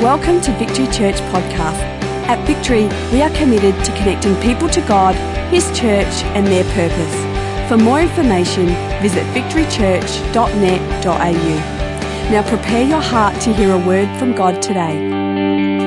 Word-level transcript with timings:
Welcome 0.00 0.40
to 0.40 0.52
Victory 0.52 0.86
Church 0.86 1.16
Podcast. 1.28 1.78
At 2.26 2.42
Victory, 2.46 2.88
we 3.12 3.20
are 3.20 3.28
committed 3.36 3.74
to 3.84 3.92
connecting 3.92 4.34
people 4.36 4.66
to 4.70 4.80
God, 4.80 5.14
His 5.52 5.66
church, 5.78 6.24
and 6.32 6.46
their 6.46 6.64
purpose. 6.72 7.14
For 7.68 7.76
more 7.76 8.00
information, 8.00 8.68
visit 9.02 9.26
victorychurch.net.au. 9.34 12.30
Now 12.30 12.42
prepare 12.48 12.82
your 12.82 13.02
heart 13.02 13.38
to 13.42 13.52
hear 13.52 13.74
a 13.74 13.78
word 13.86 14.08
from 14.18 14.34
God 14.34 14.62
today. 14.62 15.79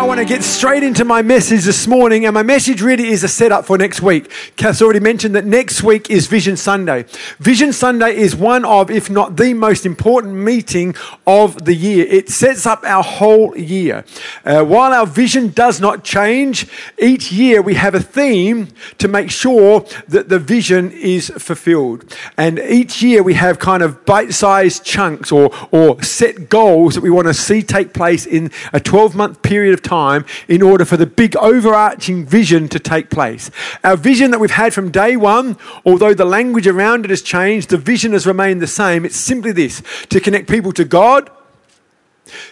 I 0.00 0.04
want 0.04 0.18
to 0.18 0.24
get 0.24 0.42
straight 0.42 0.82
into 0.82 1.04
my 1.04 1.20
message 1.20 1.64
this 1.64 1.86
morning, 1.86 2.24
and 2.24 2.32
my 2.32 2.42
message 2.42 2.80
really 2.80 3.08
is 3.08 3.22
a 3.22 3.28
setup 3.28 3.66
for 3.66 3.76
next 3.76 4.00
week. 4.00 4.32
Kath's 4.56 4.80
already 4.80 4.98
mentioned 4.98 5.34
that 5.34 5.44
next 5.44 5.82
week 5.82 6.08
is 6.08 6.26
Vision 6.26 6.56
Sunday. 6.56 7.04
Vision 7.38 7.70
Sunday 7.70 8.16
is 8.16 8.34
one 8.34 8.64
of, 8.64 8.90
if 8.90 9.10
not 9.10 9.36
the 9.36 9.52
most 9.52 9.84
important 9.84 10.36
meeting 10.36 10.94
of 11.26 11.66
the 11.66 11.74
year. 11.74 12.06
It 12.06 12.30
sets 12.30 12.64
up 12.64 12.82
our 12.84 13.02
whole 13.02 13.54
year. 13.58 14.06
Uh, 14.42 14.64
while 14.64 14.90
our 14.94 15.04
vision 15.04 15.50
does 15.50 15.82
not 15.82 16.02
change, 16.02 16.66
each 16.98 17.30
year 17.30 17.60
we 17.60 17.74
have 17.74 17.94
a 17.94 18.00
theme 18.00 18.68
to 18.96 19.06
make 19.06 19.30
sure 19.30 19.84
that 20.08 20.30
the 20.30 20.38
vision 20.38 20.92
is 20.92 21.28
fulfilled. 21.28 22.10
And 22.38 22.58
each 22.58 23.02
year 23.02 23.22
we 23.22 23.34
have 23.34 23.58
kind 23.58 23.82
of 23.82 24.06
bite 24.06 24.32
sized 24.32 24.82
chunks 24.82 25.30
or, 25.30 25.50
or 25.70 26.02
set 26.02 26.48
goals 26.48 26.94
that 26.94 27.02
we 27.02 27.10
want 27.10 27.28
to 27.28 27.34
see 27.34 27.60
take 27.60 27.92
place 27.92 28.24
in 28.24 28.50
a 28.72 28.80
12 28.80 29.14
month 29.14 29.42
period 29.42 29.74
of 29.74 29.82
time 29.82 29.89
time 29.90 30.24
in 30.46 30.62
order 30.62 30.84
for 30.84 30.96
the 30.96 31.06
big 31.06 31.36
overarching 31.36 32.24
vision 32.24 32.68
to 32.68 32.78
take 32.78 33.10
place. 33.10 33.50
Our 33.82 33.96
vision 33.96 34.30
that 34.30 34.38
we've 34.38 34.50
had 34.64 34.72
from 34.72 34.92
day 34.92 35.16
one, 35.16 35.56
although 35.84 36.14
the 36.14 36.24
language 36.24 36.68
around 36.68 37.04
it 37.04 37.10
has 37.10 37.22
changed, 37.22 37.70
the 37.70 37.76
vision 37.76 38.12
has 38.12 38.24
remained 38.26 38.62
the 38.62 38.68
same. 38.68 39.04
It's 39.04 39.16
simply 39.16 39.52
this 39.52 39.82
to 40.10 40.20
connect 40.20 40.48
people 40.48 40.72
to 40.72 40.84
God, 40.84 41.28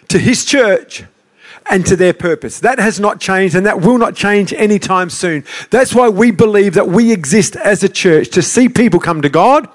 to 0.08 0.18
His 0.18 0.44
church, 0.44 1.04
and 1.70 1.86
to 1.86 1.94
their 1.94 2.12
purpose. 2.12 2.60
That 2.60 2.78
has 2.78 2.98
not 2.98 3.20
changed 3.20 3.54
and 3.54 3.66
that 3.66 3.80
will 3.80 3.98
not 3.98 4.16
change 4.16 4.52
anytime 4.52 5.10
soon. 5.10 5.44
That's 5.70 5.94
why 5.94 6.08
we 6.08 6.30
believe 6.30 6.74
that 6.74 6.88
we 6.88 7.12
exist 7.12 7.54
as 7.56 7.84
a 7.84 7.88
church 7.88 8.30
to 8.30 8.42
see 8.42 8.68
people 8.68 9.00
come 9.00 9.22
to 9.22 9.28
God, 9.28 9.68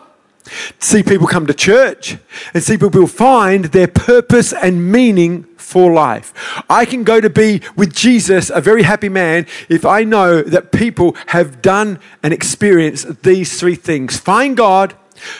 see 0.79 1.03
people 1.03 1.27
come 1.27 1.47
to 1.47 1.53
church, 1.53 2.17
and 2.53 2.63
see 2.63 2.77
people 2.77 3.07
find 3.07 3.65
their 3.65 3.87
purpose 3.87 4.53
and 4.53 4.91
meaning 4.91 5.43
for 5.57 5.91
life. 5.91 6.33
I 6.69 6.85
can 6.85 7.03
go 7.03 7.21
to 7.21 7.29
be 7.29 7.61
with 7.75 7.93
Jesus, 7.93 8.49
a 8.49 8.61
very 8.61 8.83
happy 8.83 9.09
man, 9.09 9.47
if 9.69 9.85
I 9.85 10.03
know 10.03 10.41
that 10.41 10.71
people 10.71 11.15
have 11.27 11.61
done 11.61 11.99
and 12.21 12.33
experienced 12.33 13.23
these 13.23 13.59
three 13.59 13.75
things 13.75 14.17
find 14.17 14.55
God, 14.55 14.95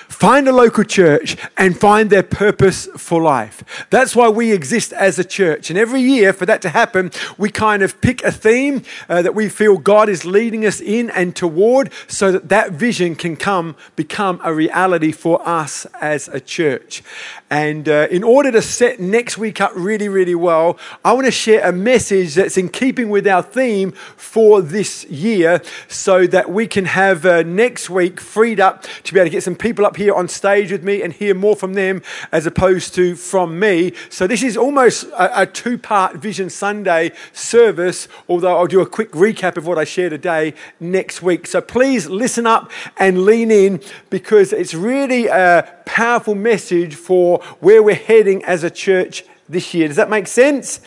find 0.08 0.48
a 0.48 0.54
local 0.54 0.84
church, 0.84 1.38
and 1.58 1.80
find 1.80 2.10
their 2.10 2.24
purpose 2.24 2.88
for 2.98 3.22
life. 3.22 3.64
That's 3.90 4.16
why 4.16 4.30
we 4.30 4.52
exist 4.52 4.94
as 4.94 5.20
a 5.20 5.24
church. 5.24 5.70
And 5.70 5.78
every 5.78 6.02
year, 6.02 6.34
for 6.34 6.46
that 6.46 6.62
to 6.64 6.70
happen, 6.70 7.12
we 7.38 7.50
kind 7.50 7.84
of 7.84 8.00
pick 8.02 8.24
a 8.24 8.32
theme 8.32 8.84
uh, 9.10 9.22
that 9.22 9.36
we 9.36 9.50
feel 9.50 9.78
God 9.78 10.10
is 10.10 10.26
leading 10.26 10.66
us 10.66 10.82
in 10.82 11.10
and 11.10 11.36
toward 11.36 11.92
so 12.08 12.32
that 12.32 12.50
that 12.50 12.72
vision 12.72 13.16
can 13.16 13.36
come, 13.36 13.76
become 13.96 14.40
a 14.44 14.54
reality 14.54 15.12
for 15.12 15.48
us 15.48 15.86
as 16.02 16.28
a 16.28 16.40
church. 16.40 17.04
And 17.54 17.88
uh, 17.88 18.08
in 18.10 18.24
order 18.24 18.52
to 18.52 18.64
set 18.64 19.00
next 19.00 19.38
week 19.38 19.62
up 19.62 19.74
really, 19.76 20.10
really 20.10 20.34
well, 20.34 20.76
I 21.06 21.14
want 21.14 21.26
to 21.26 21.32
share 21.32 21.64
a 21.64 21.72
message 21.72 22.34
that's 22.34 22.58
in 22.58 22.68
keeping 22.68 23.10
with 23.10 23.28
our 23.28 23.44
theme 23.44 23.92
for 23.92 24.60
this 24.60 25.06
year 25.06 25.62
so 25.88 26.26
that 26.26 26.50
we 26.50 26.66
can 26.66 26.86
have 26.86 27.28
uh, 27.28 27.44
next 27.44 27.92
week 27.92 28.20
freed 28.20 28.60
up 28.60 28.88
to 29.04 29.14
be 29.14 29.20
able 29.20 29.28
to 29.28 29.30
get 29.30 29.44
some 29.44 29.56
people 29.56 29.86
up 29.86 29.98
here 29.98 30.16
on 30.16 30.28
stage 30.28 30.72
with 30.72 30.84
me 30.84 31.04
and 31.04 31.14
hear 31.14 31.36
more 31.36 31.56
from 31.56 31.76
them 31.76 32.02
as 32.32 32.48
opposed 32.48 32.96
to 32.96 33.16
from 33.16 33.60
me. 33.60 33.94
So 34.10 34.26
this 34.26 34.42
is 34.42 34.58
almost 34.58 35.04
a, 35.10 35.42
a 35.44 35.46
two 35.46 35.78
part 35.78 36.16
Vision 36.16 36.50
Sunday 36.50 37.12
service, 37.34 38.08
although 38.28 38.58
I'll 38.58 38.66
do 38.66 38.82
a 38.82 38.88
quick 38.88 39.12
recap 39.12 39.58
of 39.58 39.68
what 39.68 39.78
I 39.78 39.84
share 39.84 40.10
today 40.10 40.56
next 40.80 41.22
week. 41.22 41.46
So 41.46 41.62
please 41.62 42.10
listen 42.10 42.48
up 42.48 42.72
and 42.98 43.26
lean 43.26 43.52
in 43.52 43.80
because 44.10 44.54
it's 44.54 44.74
really 44.74 45.28
a 45.28 45.72
powerful 45.86 46.34
message 46.34 46.96
for 46.96 47.43
where 47.60 47.82
we're 47.84 47.96
heading 47.96 48.44
as 48.46 48.64
a 48.64 48.70
church 48.70 49.24
this 49.50 49.74
year. 49.74 49.88
Does 49.88 49.98
that 49.98 50.10
make 50.10 50.28
sense? 50.28 50.80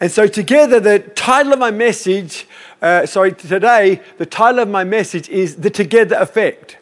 And 0.00 0.10
so, 0.10 0.26
together, 0.26 0.80
the 0.80 0.98
title 0.98 1.52
of 1.52 1.58
my 1.58 1.70
message, 1.70 2.46
uh, 2.82 3.06
sorry, 3.06 3.32
today, 3.32 4.00
the 4.18 4.26
title 4.26 4.60
of 4.60 4.68
my 4.68 4.84
message 4.84 5.28
is 5.28 5.56
The 5.56 5.70
Together 5.70 6.16
Effect. 6.16 6.78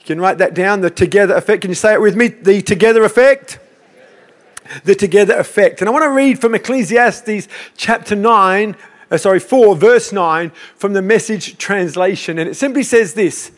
You 0.00 0.06
can 0.06 0.20
write 0.20 0.38
that 0.38 0.54
down, 0.54 0.80
the 0.80 0.90
together 0.90 1.34
effect. 1.34 1.62
Can 1.62 1.70
you 1.70 1.74
say 1.74 1.94
it 1.94 2.00
with 2.00 2.16
me? 2.16 2.28
The 2.28 2.62
together 2.62 3.04
effect? 3.04 3.58
The 4.84 4.94
together 4.94 5.36
effect. 5.36 5.80
And 5.80 5.88
I 5.88 5.92
want 5.92 6.04
to 6.04 6.10
read 6.10 6.40
from 6.40 6.54
Ecclesiastes 6.54 7.48
chapter 7.76 8.14
9, 8.14 8.76
uh, 9.10 9.16
sorry, 9.16 9.40
4, 9.40 9.76
verse 9.76 10.12
9, 10.12 10.50
from 10.76 10.92
the 10.92 11.02
message 11.02 11.58
translation. 11.58 12.38
And 12.38 12.48
it 12.48 12.54
simply 12.54 12.82
says 12.82 13.14
this 13.14 13.50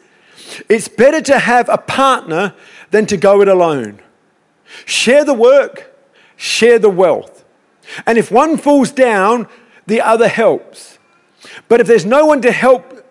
It's 0.69 0.89
better 0.89 1.21
to 1.23 1.39
have 1.39 1.69
a 1.69 1.79
partner 1.79 2.55
than 2.91 3.07
to 3.07 3.17
go 3.17 3.41
it 3.43 3.49
alone. 3.49 4.01
Share 4.85 5.25
the 5.25 5.35
work, 5.35 5.95
share 6.37 6.79
the 6.79 6.91
wealth. 6.91 7.45
And 8.07 8.19
if 8.19 8.31
one 8.31 8.57
falls 8.57 8.93
down, 8.93 9.49
the 9.87 10.01
other 10.01 10.29
helps. 10.29 10.99
But 11.69 11.81
if 11.81 11.87
there's 11.87 12.07
no 12.07 12.27
one 12.27 12.43
to 12.43 12.53
help, 12.53 13.05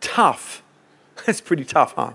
tough. 0.00 0.62
That's 1.26 1.40
pretty 1.40 1.64
tough, 1.64 1.94
huh? 1.94 2.12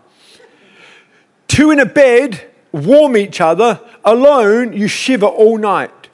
Two 1.48 1.72
in 1.72 1.80
a 1.80 1.86
bed 1.86 2.50
warm 2.72 3.16
each 3.16 3.40
other. 3.40 3.80
Alone, 4.04 4.74
you 4.74 4.88
shiver 4.88 5.26
all 5.26 5.58
night. 5.58 6.10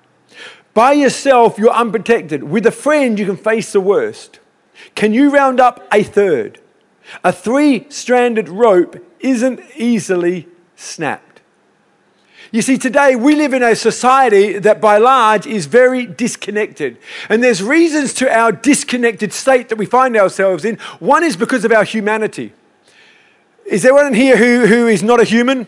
By 0.73 0.93
yourself, 0.93 1.57
you're 1.57 1.71
unprotected. 1.71 2.43
With 2.43 2.65
a 2.65 2.71
friend, 2.71 3.19
you 3.19 3.25
can 3.25 3.37
face 3.37 3.73
the 3.73 3.81
worst. 3.81 4.39
Can 4.95 5.13
you 5.13 5.31
round 5.31 5.59
up 5.59 5.87
a 5.91 6.03
third? 6.03 6.59
A 7.23 7.31
three 7.31 7.87
stranded 7.89 8.47
rope 8.47 9.03
isn't 9.19 9.59
easily 9.75 10.47
snapped. 10.75 11.30
You 12.53 12.61
see, 12.61 12.77
today 12.77 13.15
we 13.15 13.35
live 13.35 13.53
in 13.53 13.63
a 13.63 13.77
society 13.77 14.59
that 14.59 14.81
by 14.81 14.97
large 14.97 15.47
is 15.47 15.67
very 15.67 16.05
disconnected. 16.05 16.97
And 17.29 17.41
there's 17.41 17.63
reasons 17.63 18.13
to 18.15 18.29
our 18.29 18.51
disconnected 18.51 19.31
state 19.31 19.69
that 19.69 19.77
we 19.77 19.85
find 19.85 20.17
ourselves 20.17 20.65
in. 20.65 20.75
One 20.99 21.23
is 21.23 21.37
because 21.37 21.63
of 21.63 21.71
our 21.71 21.85
humanity. 21.85 22.51
Is 23.65 23.83
there 23.83 23.97
anyone 23.97 24.13
here 24.13 24.35
who, 24.35 24.65
who 24.65 24.87
is 24.87 25.01
not 25.01 25.21
a 25.21 25.23
human? 25.23 25.65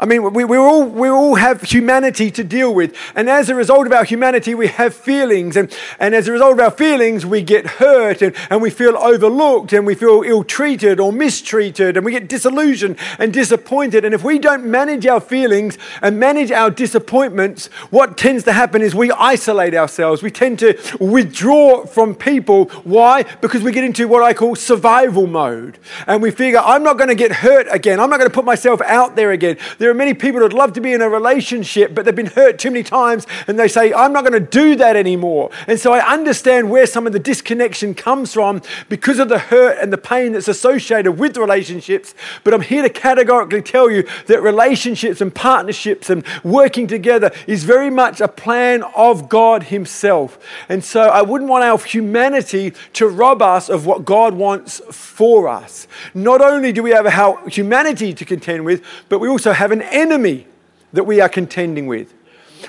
I 0.00 0.06
mean, 0.06 0.32
we, 0.32 0.44
we, 0.44 0.56
all, 0.56 0.86
we 0.86 1.10
all 1.10 1.34
have 1.34 1.60
humanity 1.60 2.30
to 2.30 2.42
deal 2.42 2.74
with. 2.74 2.96
And 3.14 3.28
as 3.28 3.50
a 3.50 3.54
result 3.54 3.86
of 3.86 3.92
our 3.92 4.04
humanity, 4.04 4.54
we 4.54 4.68
have 4.68 4.94
feelings. 4.94 5.58
And, 5.58 5.70
and 5.98 6.14
as 6.14 6.26
a 6.26 6.32
result 6.32 6.54
of 6.54 6.60
our 6.60 6.70
feelings, 6.70 7.26
we 7.26 7.42
get 7.42 7.66
hurt 7.66 8.22
and, 8.22 8.34
and 8.48 8.62
we 8.62 8.70
feel 8.70 8.96
overlooked 8.96 9.74
and 9.74 9.86
we 9.86 9.94
feel 9.94 10.22
ill 10.24 10.42
treated 10.42 11.00
or 11.00 11.12
mistreated 11.12 11.98
and 11.98 12.06
we 12.06 12.12
get 12.12 12.28
disillusioned 12.28 12.96
and 13.18 13.30
disappointed. 13.30 14.06
And 14.06 14.14
if 14.14 14.24
we 14.24 14.38
don't 14.38 14.64
manage 14.64 15.06
our 15.06 15.20
feelings 15.20 15.76
and 16.00 16.18
manage 16.18 16.50
our 16.50 16.70
disappointments, 16.70 17.66
what 17.90 18.16
tends 18.16 18.44
to 18.44 18.54
happen 18.54 18.80
is 18.80 18.94
we 18.94 19.10
isolate 19.12 19.74
ourselves. 19.74 20.22
We 20.22 20.30
tend 20.30 20.60
to 20.60 20.78
withdraw 20.98 21.84
from 21.84 22.14
people. 22.14 22.70
Why? 22.84 23.24
Because 23.42 23.62
we 23.62 23.70
get 23.70 23.84
into 23.84 24.08
what 24.08 24.22
I 24.22 24.32
call 24.32 24.56
survival 24.56 25.26
mode. 25.26 25.78
And 26.06 26.22
we 26.22 26.30
figure, 26.30 26.60
I'm 26.60 26.82
not 26.82 26.96
going 26.96 27.10
to 27.10 27.14
get 27.14 27.32
hurt 27.32 27.66
again. 27.70 28.00
I'm 28.00 28.08
not 28.08 28.18
going 28.18 28.30
to 28.30 28.34
put 28.34 28.46
myself 28.46 28.80
out 28.80 29.14
there 29.14 29.32
again. 29.32 29.58
There 29.76 29.89
there 29.90 29.96
are 29.96 30.06
many 30.06 30.14
people 30.14 30.40
would 30.40 30.52
love 30.52 30.72
to 30.74 30.80
be 30.80 30.92
in 30.92 31.02
a 31.02 31.08
relationship, 31.08 31.96
but 31.96 32.04
they've 32.04 32.14
been 32.14 32.26
hurt 32.26 32.60
too 32.60 32.70
many 32.70 32.84
times 32.84 33.26
and 33.48 33.58
they 33.58 33.66
say, 33.66 33.92
I'm 33.92 34.12
not 34.12 34.20
going 34.20 34.40
to 34.40 34.48
do 34.48 34.76
that 34.76 34.94
anymore. 34.94 35.50
And 35.66 35.80
so 35.80 35.92
I 35.92 36.12
understand 36.12 36.70
where 36.70 36.86
some 36.86 37.08
of 37.08 37.12
the 37.12 37.18
disconnection 37.18 37.94
comes 37.94 38.32
from 38.32 38.62
because 38.88 39.18
of 39.18 39.28
the 39.28 39.40
hurt 39.40 39.78
and 39.82 39.92
the 39.92 39.98
pain 39.98 40.30
that's 40.30 40.46
associated 40.46 41.18
with 41.18 41.36
relationships. 41.36 42.14
But 42.44 42.54
I'm 42.54 42.60
here 42.60 42.84
to 42.84 42.88
categorically 42.88 43.62
tell 43.62 43.90
you 43.90 44.06
that 44.28 44.40
relationships 44.40 45.20
and 45.20 45.34
partnerships 45.34 46.08
and 46.08 46.24
working 46.44 46.86
together 46.86 47.32
is 47.48 47.64
very 47.64 47.90
much 47.90 48.20
a 48.20 48.28
plan 48.28 48.84
of 48.94 49.28
God 49.28 49.64
Himself. 49.64 50.38
And 50.68 50.84
so 50.84 51.00
I 51.00 51.22
wouldn't 51.22 51.50
want 51.50 51.64
our 51.64 51.78
humanity 51.78 52.74
to 52.92 53.08
rob 53.08 53.42
us 53.42 53.68
of 53.68 53.86
what 53.86 54.04
God 54.04 54.34
wants 54.34 54.80
for 54.92 55.48
us. 55.48 55.88
Not 56.14 56.40
only 56.40 56.70
do 56.70 56.84
we 56.84 56.90
have 56.90 57.08
our 57.08 57.48
humanity 57.48 58.14
to 58.14 58.24
contend 58.24 58.64
with, 58.64 58.84
but 59.08 59.18
we 59.18 59.26
also 59.26 59.52
have 59.52 59.72
an 59.72 59.79
an 59.80 59.88
enemy 59.88 60.46
that 60.92 61.04
we 61.04 61.20
are 61.20 61.28
contending 61.28 61.86
with. 61.86 62.12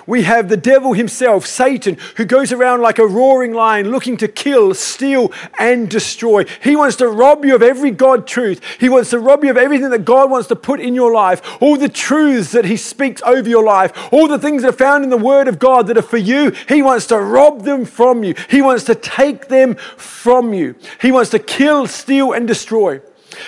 We 0.08 0.24
have 0.24 0.50
the 0.50 0.58
devil 0.58 0.94
himself, 0.94 1.46
Satan, 1.46 1.98
who 2.16 2.26
goes 2.26 2.52
around 2.52 2.82
like 2.82 2.98
a 2.98 3.06
roaring 3.06 3.54
lion 3.54 3.92
looking 3.92 4.18
to 4.18 4.28
kill, 4.28 4.74
steal, 4.74 5.32
and 5.60 5.90
destroy. 5.90 6.46
He 6.64 6.76
wants 6.76 6.96
to 6.98 7.10
rob 7.10 7.44
you 7.46 7.56
of 7.56 7.62
every 7.62 7.92
God 7.92 8.26
truth. 8.26 8.62
He 8.80 8.90
wants 8.90 9.10
to 9.10 9.20
rob 9.20 9.44
you 9.44 9.52
of 9.52 9.58
everything 9.58 9.90
that 9.90 10.06
God 10.06 10.32
wants 10.32 10.48
to 10.48 10.56
put 10.56 10.80
in 10.80 10.96
your 10.96 11.14
life, 11.14 11.42
all 11.62 11.78
the 11.78 11.90
truths 11.90 12.52
that 12.54 12.66
he 12.66 12.78
speaks 12.78 13.22
over 13.24 13.50
your 13.50 13.64
life, 13.64 13.92
all 14.14 14.28
the 14.28 14.40
things 14.40 14.62
that 14.64 14.70
are 14.70 14.78
found 14.78 15.04
in 15.04 15.10
the 15.10 15.18
Word 15.18 15.48
of 15.48 15.60
God 15.60 15.88
that 15.88 15.98
are 15.98 16.02
for 16.02 16.18
you. 16.18 16.52
He 16.68 16.82
wants 16.82 17.08
to 17.08 17.20
rob 17.20 17.64
them 17.64 17.86
from 17.86 18.24
you. 18.24 18.36
He 18.50 18.62
wants 18.62 18.86
to 18.86 18.96
take 18.96 19.48
them 19.50 19.76
from 19.76 20.54
you. 20.54 20.76
He 21.02 21.12
wants 21.12 21.32
to 21.32 21.40
kill, 21.40 21.88
steal, 21.88 22.32
and 22.32 22.48
destroy. 22.48 23.02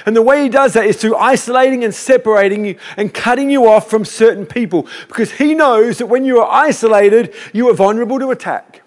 And 0.06 0.16
the 0.16 0.22
way 0.22 0.44
he 0.44 0.50
does 0.50 0.74
that 0.74 0.86
is 0.86 0.98
through 0.98 1.16
isolating 1.16 1.84
and 1.84 1.94
separating 1.94 2.66
you 2.66 2.78
and 2.98 3.14
cutting 3.14 3.50
you 3.50 3.68
off 3.68 3.90
from 3.90 4.06
certain 4.06 4.46
people 4.46 4.88
because 5.08 5.32
he 5.32 5.54
knows 5.56 5.98
that 5.98 6.08
when 6.08 6.26
you 6.26 6.40
are 6.40 6.50
isolated, 6.50 7.34
you 7.54 7.70
are 7.70 7.74
vulnerable 7.74 8.20
to 8.20 8.32
attack. 8.32 8.83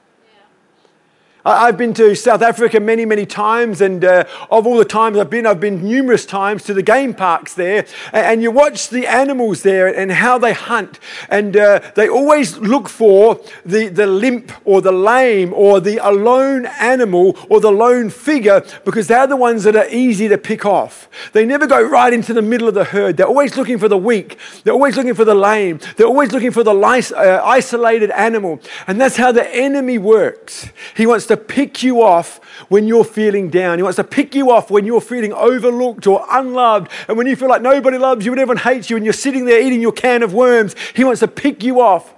I've 1.49 1.79
been 1.79 1.95
to 1.95 2.17
South 2.17 2.43
Africa 2.43 2.81
many, 2.81 3.05
many 3.05 3.25
times, 3.25 3.81
and 3.81 4.05
uh, 4.05 4.25
of 4.51 4.67
all 4.67 4.77
the 4.77 4.85
times 4.85 5.17
I've 5.17 5.31
been, 5.31 5.47
I've 5.47 5.61
been 5.61 5.85
numerous 5.85 6.27
times 6.27 6.65
to 6.65 6.75
the 6.75 6.83
game 6.83 7.15
parks 7.15 7.55
there. 7.55 7.87
And, 8.13 8.43
you 8.43 8.51
watch 8.51 8.89
the 8.89 9.07
animals 9.07 9.63
there 9.63 9.87
and 9.87 10.11
how 10.11 10.39
they 10.39 10.53
hunt, 10.53 10.99
and 11.29 11.57
uh, 11.57 11.81
they 11.95 12.09
always 12.09 12.59
look 12.59 12.89
for 12.89 13.41
the, 13.65 13.87
the 13.89 14.07
limp 14.07 14.51
or 14.65 14.81
the 14.81 14.91
lame 14.91 15.55
or 15.55 15.81
the 15.81 15.99
alone 15.99 16.67
animal 16.67 17.39
or 17.49 17.61
the 17.61 17.71
lone 17.71 18.11
figure 18.11 18.65
because 18.85 19.07
they're 19.07 19.29
the 19.29 19.37
ones 19.37 19.63
that 19.63 19.77
are 19.77 19.89
easy 19.89 20.27
to 20.29 20.39
pick 20.39 20.67
off. 20.67 21.09
They 21.33 21.47
never 21.47 21.69
go 21.69 21.81
right 21.81 22.13
into 22.13 22.35
the 22.35 22.43
middle 22.43 22.67
of 22.67 22.75
the 22.75 22.85
herd. 22.85 23.17
They're 23.17 23.27
always 23.27 23.57
looking 23.57 23.79
for 23.79 23.89
the 23.89 23.97
weak, 23.97 24.37
they're 24.65 24.75
always 24.75 24.97
looking 24.97 25.15
for 25.15 25.25
the 25.25 25.35
lame, 25.35 25.79
they're 25.97 26.09
always 26.09 26.33
looking 26.33 26.51
for 26.51 26.65
the 26.65 26.75
uh, 26.75 27.43
isolated 27.45 28.11
animal. 28.11 28.61
And 28.89 29.01
that's 29.01 29.17
how 29.17 29.31
the 29.31 29.49
enemy 29.55 29.99
works. 29.99 30.69
He 30.97 31.07
wants 31.07 31.27
to 31.27 31.36
pick 31.37 31.83
you 31.83 32.03
off 32.03 32.39
when 32.69 32.87
you're 32.87 33.05
feeling 33.05 33.49
down. 33.49 33.79
He 33.79 33.83
wants 33.83 33.97
to 33.97 34.05
pick 34.05 34.35
you 34.35 34.51
off 34.51 34.71
when 34.71 34.87
you're 34.87 35.01
feeling 35.01 35.33
overlooked 35.33 36.07
or 36.07 36.25
unloved. 36.31 36.91
And 37.09 37.17
when 37.17 37.27
you 37.27 37.37
feel 37.37 37.49
like 37.49 37.63
nobody 37.63 37.99
loves 37.99 38.25
you 38.25 38.33
and 38.33 38.41
everyone 38.41 38.63
hates 38.63 38.91
you 38.91 38.97
and 38.97 39.05
you're 39.05 39.13
sitting 39.13 39.45
there 39.45 39.61
eating 39.61 39.81
your 39.81 39.93
can 39.93 40.23
of 40.23 40.35
worms, 40.35 40.75
he 40.95 41.05
wants 41.05 41.21
to 41.21 41.29
pick 41.29 41.63
you 41.63 41.81
off 41.81 42.15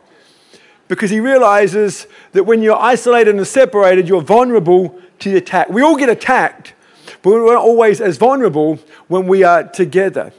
because 0.88 1.10
he 1.10 1.20
realizes 1.20 2.06
that 2.32 2.44
when 2.44 2.62
you're 2.62 2.80
isolated 2.80 3.34
and 3.34 3.46
separated, 3.46 4.08
you're 4.08 4.22
vulnerable 4.22 4.98
to 5.20 5.30
the 5.30 5.36
attack. 5.36 5.68
We 5.68 5.82
all 5.82 5.96
get 5.96 6.08
attacked, 6.08 6.74
but 7.22 7.30
we're 7.30 7.52
not 7.52 7.62
always 7.62 8.00
as 8.00 8.16
vulnerable 8.16 8.78
when 9.06 9.26
we 9.26 9.42
are 9.42 9.64
together. 9.64 10.32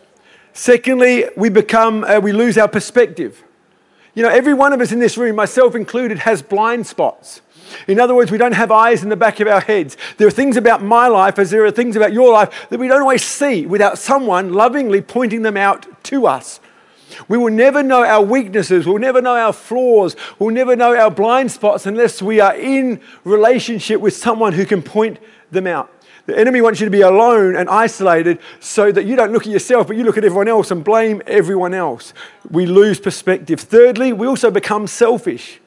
Secondly, 0.53 1.25
we 1.37 1.49
become, 1.49 2.03
uh, 2.03 2.19
we 2.19 2.31
lose 2.31 2.57
our 2.57 2.67
perspective. 2.67 3.43
You 4.19 4.24
know, 4.24 4.31
every 4.31 4.54
one 4.54 4.74
of 4.74 4.81
us 4.81 4.92
in 4.92 5.00
this 5.00 5.18
room, 5.18 5.38
myself 5.38 5.75
included, 5.75 6.19
has 6.19 6.42
blind 6.42 6.86
spots. 6.86 7.39
In 7.88 8.01
other 8.01 8.13
words, 8.13 8.31
we 8.31 8.38
don't 8.38 8.51
have 8.51 8.69
eyes 8.69 9.01
in 9.01 9.07
the 9.07 9.16
back 9.16 9.39
of 9.39 9.48
our 9.48 9.62
heads. 9.62 9.95
There 10.18 10.27
are 10.27 10.31
things 10.31 10.57
about 10.57 10.83
my 10.83 11.07
life, 11.07 11.39
as 11.39 11.51
there 11.51 11.63
are 11.63 11.71
things 11.71 11.95
about 11.95 12.12
your 12.12 12.33
life, 12.33 12.68
that 12.69 12.81
we 12.81 12.89
don't 12.89 13.00
always 13.00 13.24
see 13.24 13.66
without 13.66 13.98
someone 13.98 14.51
lovingly 14.51 15.00
pointing 15.00 15.44
them 15.44 15.56
out 15.56 16.04
to 16.04 16.27
us. 16.27 16.60
We 17.30 17.38
will 17.38 17.50
never 17.50 17.81
know 17.81 18.04
our 18.04 18.21
weaknesses. 18.21 18.86
We'll 18.86 18.98
never 18.98 19.21
know 19.21 19.38
our 19.38 19.54
flaws. 19.54 20.18
We'll 20.38 20.54
never 20.54 20.75
know 20.75 20.98
our 20.98 21.10
blind 21.10 21.54
spots 21.54 21.86
unless 21.86 22.21
we 22.21 22.42
are 22.42 22.56
in 22.56 23.00
relationship 23.24 24.01
with 24.01 24.18
someone 24.18 24.51
who 24.51 24.66
can 24.66 24.81
point 24.81 25.18
them 25.50 25.66
out. 25.66 25.89
The 26.29 26.37
enemy 26.37 26.61
wants 26.61 26.79
you 26.79 26.85
to 26.85 26.91
be 26.91 27.01
alone 27.01 27.55
and 27.55 27.67
isolated 27.67 28.37
so 28.59 28.91
that 28.91 29.05
you 29.05 29.15
don't 29.15 29.31
look 29.31 29.47
at 29.47 29.51
yourself, 29.51 29.87
but 29.87 29.97
you 29.97 30.03
look 30.03 30.15
at 30.15 30.23
everyone 30.23 30.47
else 30.47 30.69
and 30.69 30.83
blame 30.83 31.23
everyone 31.25 31.73
else. 31.73 32.13
We 32.51 32.67
lose 32.67 32.99
perspective. 32.99 33.59
Thirdly, 33.59 34.13
we 34.13 34.27
also 34.27 34.51
become 34.51 34.85
selfish. 34.85 35.59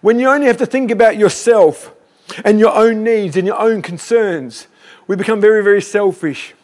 When 0.00 0.18
you 0.18 0.28
only 0.30 0.46
have 0.46 0.56
to 0.58 0.66
think 0.66 0.90
about 0.90 1.18
yourself 1.18 1.92
and 2.42 2.58
your 2.58 2.74
own 2.74 3.04
needs 3.04 3.36
and 3.36 3.46
your 3.46 3.60
own 3.60 3.82
concerns, 3.82 4.66
we 5.06 5.14
become 5.14 5.42
very, 5.42 5.62
very 5.62 5.82
selfish. 5.82 6.54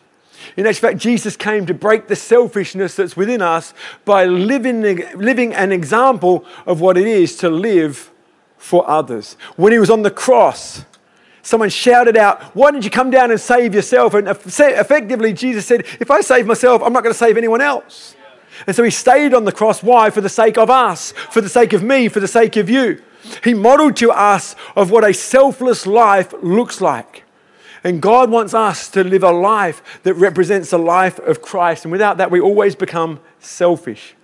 In 0.57 0.67
actual 0.67 0.89
fact, 0.89 0.99
Jesus 0.99 1.37
came 1.37 1.67
to 1.67 1.75
break 1.75 2.09
the 2.09 2.17
selfishness 2.17 2.97
that's 2.97 3.15
within 3.15 3.43
us 3.43 3.75
by 4.07 4.25
living, 4.25 4.81
living 5.19 5.53
an 5.53 5.71
example 5.71 6.47
of 6.65 6.81
what 6.81 6.97
it 6.97 7.07
is 7.07 7.37
to 7.37 7.51
live 7.51 8.11
for 8.57 8.89
others. 8.89 9.35
When 9.57 9.73
he 9.73 9.79
was 9.79 9.91
on 9.91 10.01
the 10.01 10.11
cross, 10.11 10.87
someone 11.49 11.71
shouted 11.71 12.17
out, 12.17 12.43
Why 12.55 12.71
didn't 12.71 12.85
you 12.85 12.91
come 12.91 13.11
down 13.11 13.31
and 13.31 13.41
save 13.41 13.75
yourself? 13.75 14.15
And 14.15 14.29
effectively, 14.29 15.33
Jesus 15.33 15.67
said, 15.67 15.87
If 16.01 16.11
I 16.11 16.21
save 16.21 16.47
myself, 16.47 16.83
I'm 16.83 16.93
not 16.93 17.03
going 17.03 17.13
to 17.13 17.19
save 17.19 17.37
anyone 17.37 17.61
else. 17.61 18.15
And 18.67 18.75
so 18.75 18.83
he 18.83 18.91
stayed 18.91 19.35
on 19.35 19.45
the 19.45 19.53
cross. 19.53 19.83
Why? 19.83 20.11
For 20.11 20.21
the 20.21 20.29
sake 20.29 20.59
of 20.59 20.69
us, 20.69 21.13
for 21.13 21.41
the 21.41 21.49
sake 21.49 21.73
of 21.73 21.83
me, 21.83 22.09
for 22.09 22.21
the 22.21 22.29
sake 22.29 22.57
of 22.57 22.69
you. 22.69 23.03
He 23.45 23.55
modeled 23.55 23.97
to 23.97 24.11
us 24.11 24.57
of 24.77 24.91
what 24.91 25.05
a 25.05 25.15
selfless 25.15 25.87
life 25.87 26.35
looks 26.43 26.81
like. 26.81 27.25
And 27.85 28.03
God 28.03 28.31
wants 28.31 28.55
us 28.55 28.89
to 28.91 29.05
live 29.05 29.23
a 29.23 29.31
life 29.31 30.01
that 30.03 30.15
represents 30.15 30.71
the 30.71 30.79
life 30.79 31.19
of 31.21 31.41
Christ. 31.41 31.85
And 31.85 31.93
without 31.93 32.17
that, 32.19 32.31
we 32.31 32.41
always 32.41 32.75
become 32.75 33.21
selfish. 33.39 34.15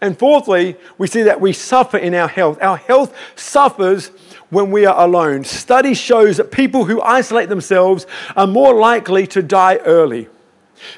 And 0.00 0.18
fourthly, 0.18 0.76
we 0.98 1.06
see 1.06 1.22
that 1.22 1.40
we 1.40 1.52
suffer 1.52 1.96
in 1.98 2.14
our 2.14 2.28
health. 2.28 2.58
Our 2.60 2.76
health 2.76 3.14
suffers 3.34 4.08
when 4.50 4.70
we 4.70 4.86
are 4.86 5.04
alone. 5.04 5.44
Study 5.44 5.94
shows 5.94 6.36
that 6.36 6.52
people 6.52 6.84
who 6.84 7.00
isolate 7.02 7.48
themselves 7.48 8.06
are 8.36 8.46
more 8.46 8.74
likely 8.74 9.26
to 9.28 9.42
die 9.42 9.76
early. 9.76 10.28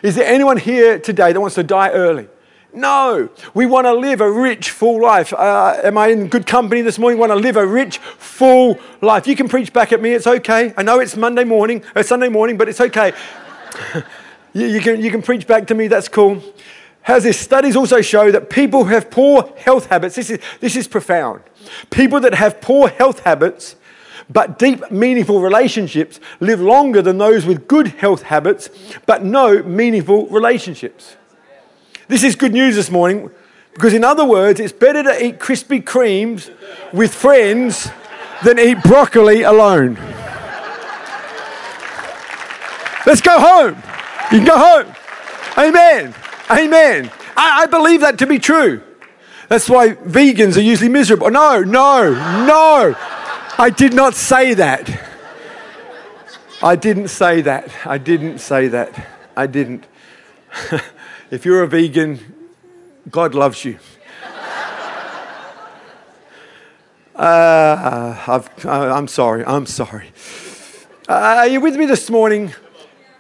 Is 0.02 0.16
there 0.16 0.26
anyone 0.26 0.56
here 0.56 0.98
today 0.98 1.32
that 1.32 1.40
wants 1.40 1.54
to 1.54 1.62
die 1.62 1.90
early? 1.90 2.28
No, 2.74 3.30
we 3.54 3.64
want 3.64 3.86
to 3.86 3.94
live 3.94 4.20
a 4.20 4.30
rich, 4.30 4.70
full 4.70 5.00
life. 5.00 5.32
Uh, 5.32 5.80
am 5.82 5.96
I 5.96 6.08
in 6.08 6.28
good 6.28 6.46
company 6.46 6.82
this 6.82 6.98
morning? 6.98 7.18
Want 7.18 7.32
to 7.32 7.36
live 7.36 7.56
a 7.56 7.66
rich, 7.66 7.98
full 7.98 8.78
life. 9.00 9.26
You 9.26 9.36
can 9.36 9.48
preach 9.48 9.72
back 9.72 9.92
at 9.92 10.02
me, 10.02 10.12
it's 10.12 10.26
okay. 10.26 10.74
I 10.76 10.82
know 10.82 11.00
it's 11.00 11.16
Monday 11.16 11.44
morning, 11.44 11.82
or 11.96 12.00
uh, 12.00 12.02
Sunday 12.02 12.28
morning, 12.28 12.58
but 12.58 12.68
it's 12.68 12.80
okay. 12.80 13.14
you, 14.52 14.66
you, 14.66 14.80
can, 14.80 15.00
you 15.00 15.10
can 15.10 15.22
preach 15.22 15.46
back 15.46 15.66
to 15.68 15.74
me, 15.74 15.88
that's 15.88 16.08
cool. 16.08 16.42
How's 17.08 17.22
this? 17.22 17.40
Studies 17.40 17.74
also 17.74 18.02
show 18.02 18.30
that 18.30 18.50
people 18.50 18.84
who 18.84 18.90
have 18.90 19.10
poor 19.10 19.50
health 19.56 19.86
habits, 19.86 20.14
this 20.14 20.28
is, 20.28 20.40
this 20.60 20.76
is 20.76 20.86
profound. 20.86 21.40
People 21.88 22.20
that 22.20 22.34
have 22.34 22.60
poor 22.60 22.90
health 22.90 23.20
habits 23.20 23.76
but 24.28 24.58
deep, 24.58 24.90
meaningful 24.90 25.40
relationships 25.40 26.20
live 26.38 26.60
longer 26.60 27.00
than 27.00 27.16
those 27.16 27.46
with 27.46 27.66
good 27.66 27.88
health 27.88 28.24
habits 28.24 28.68
but 29.06 29.24
no 29.24 29.62
meaningful 29.62 30.26
relationships. 30.26 31.16
This 32.08 32.22
is 32.22 32.36
good 32.36 32.52
news 32.52 32.76
this 32.76 32.90
morning 32.90 33.30
because, 33.72 33.94
in 33.94 34.04
other 34.04 34.26
words, 34.26 34.60
it's 34.60 34.74
better 34.74 35.02
to 35.02 35.24
eat 35.24 35.38
Krispy 35.38 35.82
Kremes 35.82 36.50
with 36.92 37.14
friends 37.14 37.88
than 38.44 38.58
eat 38.58 38.82
broccoli 38.82 39.44
alone. 39.44 39.94
Let's 43.06 43.22
go 43.22 43.40
home. 43.40 43.76
You 44.30 44.40
can 44.40 44.44
go 44.44 44.58
home. 44.58 44.94
Amen. 45.56 46.14
Amen. 46.50 47.10
I, 47.36 47.62
I 47.62 47.66
believe 47.66 48.00
that 48.00 48.18
to 48.18 48.26
be 48.26 48.38
true. 48.38 48.82
That's 49.48 49.68
why 49.68 49.90
vegans 49.90 50.56
are 50.56 50.60
usually 50.60 50.90
miserable. 50.90 51.30
No, 51.30 51.62
no, 51.62 52.12
no. 52.46 52.94
I 53.58 53.70
did 53.70 53.94
not 53.94 54.14
say 54.14 54.54
that. 54.54 54.88
I 56.62 56.76
didn't 56.76 57.08
say 57.08 57.40
that. 57.42 57.70
I 57.86 57.98
didn't 57.98 58.38
say 58.38 58.68
that. 58.68 59.06
I 59.36 59.46
didn't. 59.46 59.84
If 61.30 61.44
you're 61.44 61.62
a 61.62 61.66
vegan, 61.66 62.20
God 63.10 63.34
loves 63.34 63.64
you. 63.64 63.78
Uh, 67.14 68.40
i 68.64 68.96
am 68.96 69.08
sorry. 69.08 69.44
I'm 69.44 69.66
sorry. 69.66 70.12
Uh, 71.08 71.42
are 71.42 71.48
you 71.48 71.60
with 71.60 71.74
me 71.74 71.84
this 71.84 72.08
morning? 72.08 72.54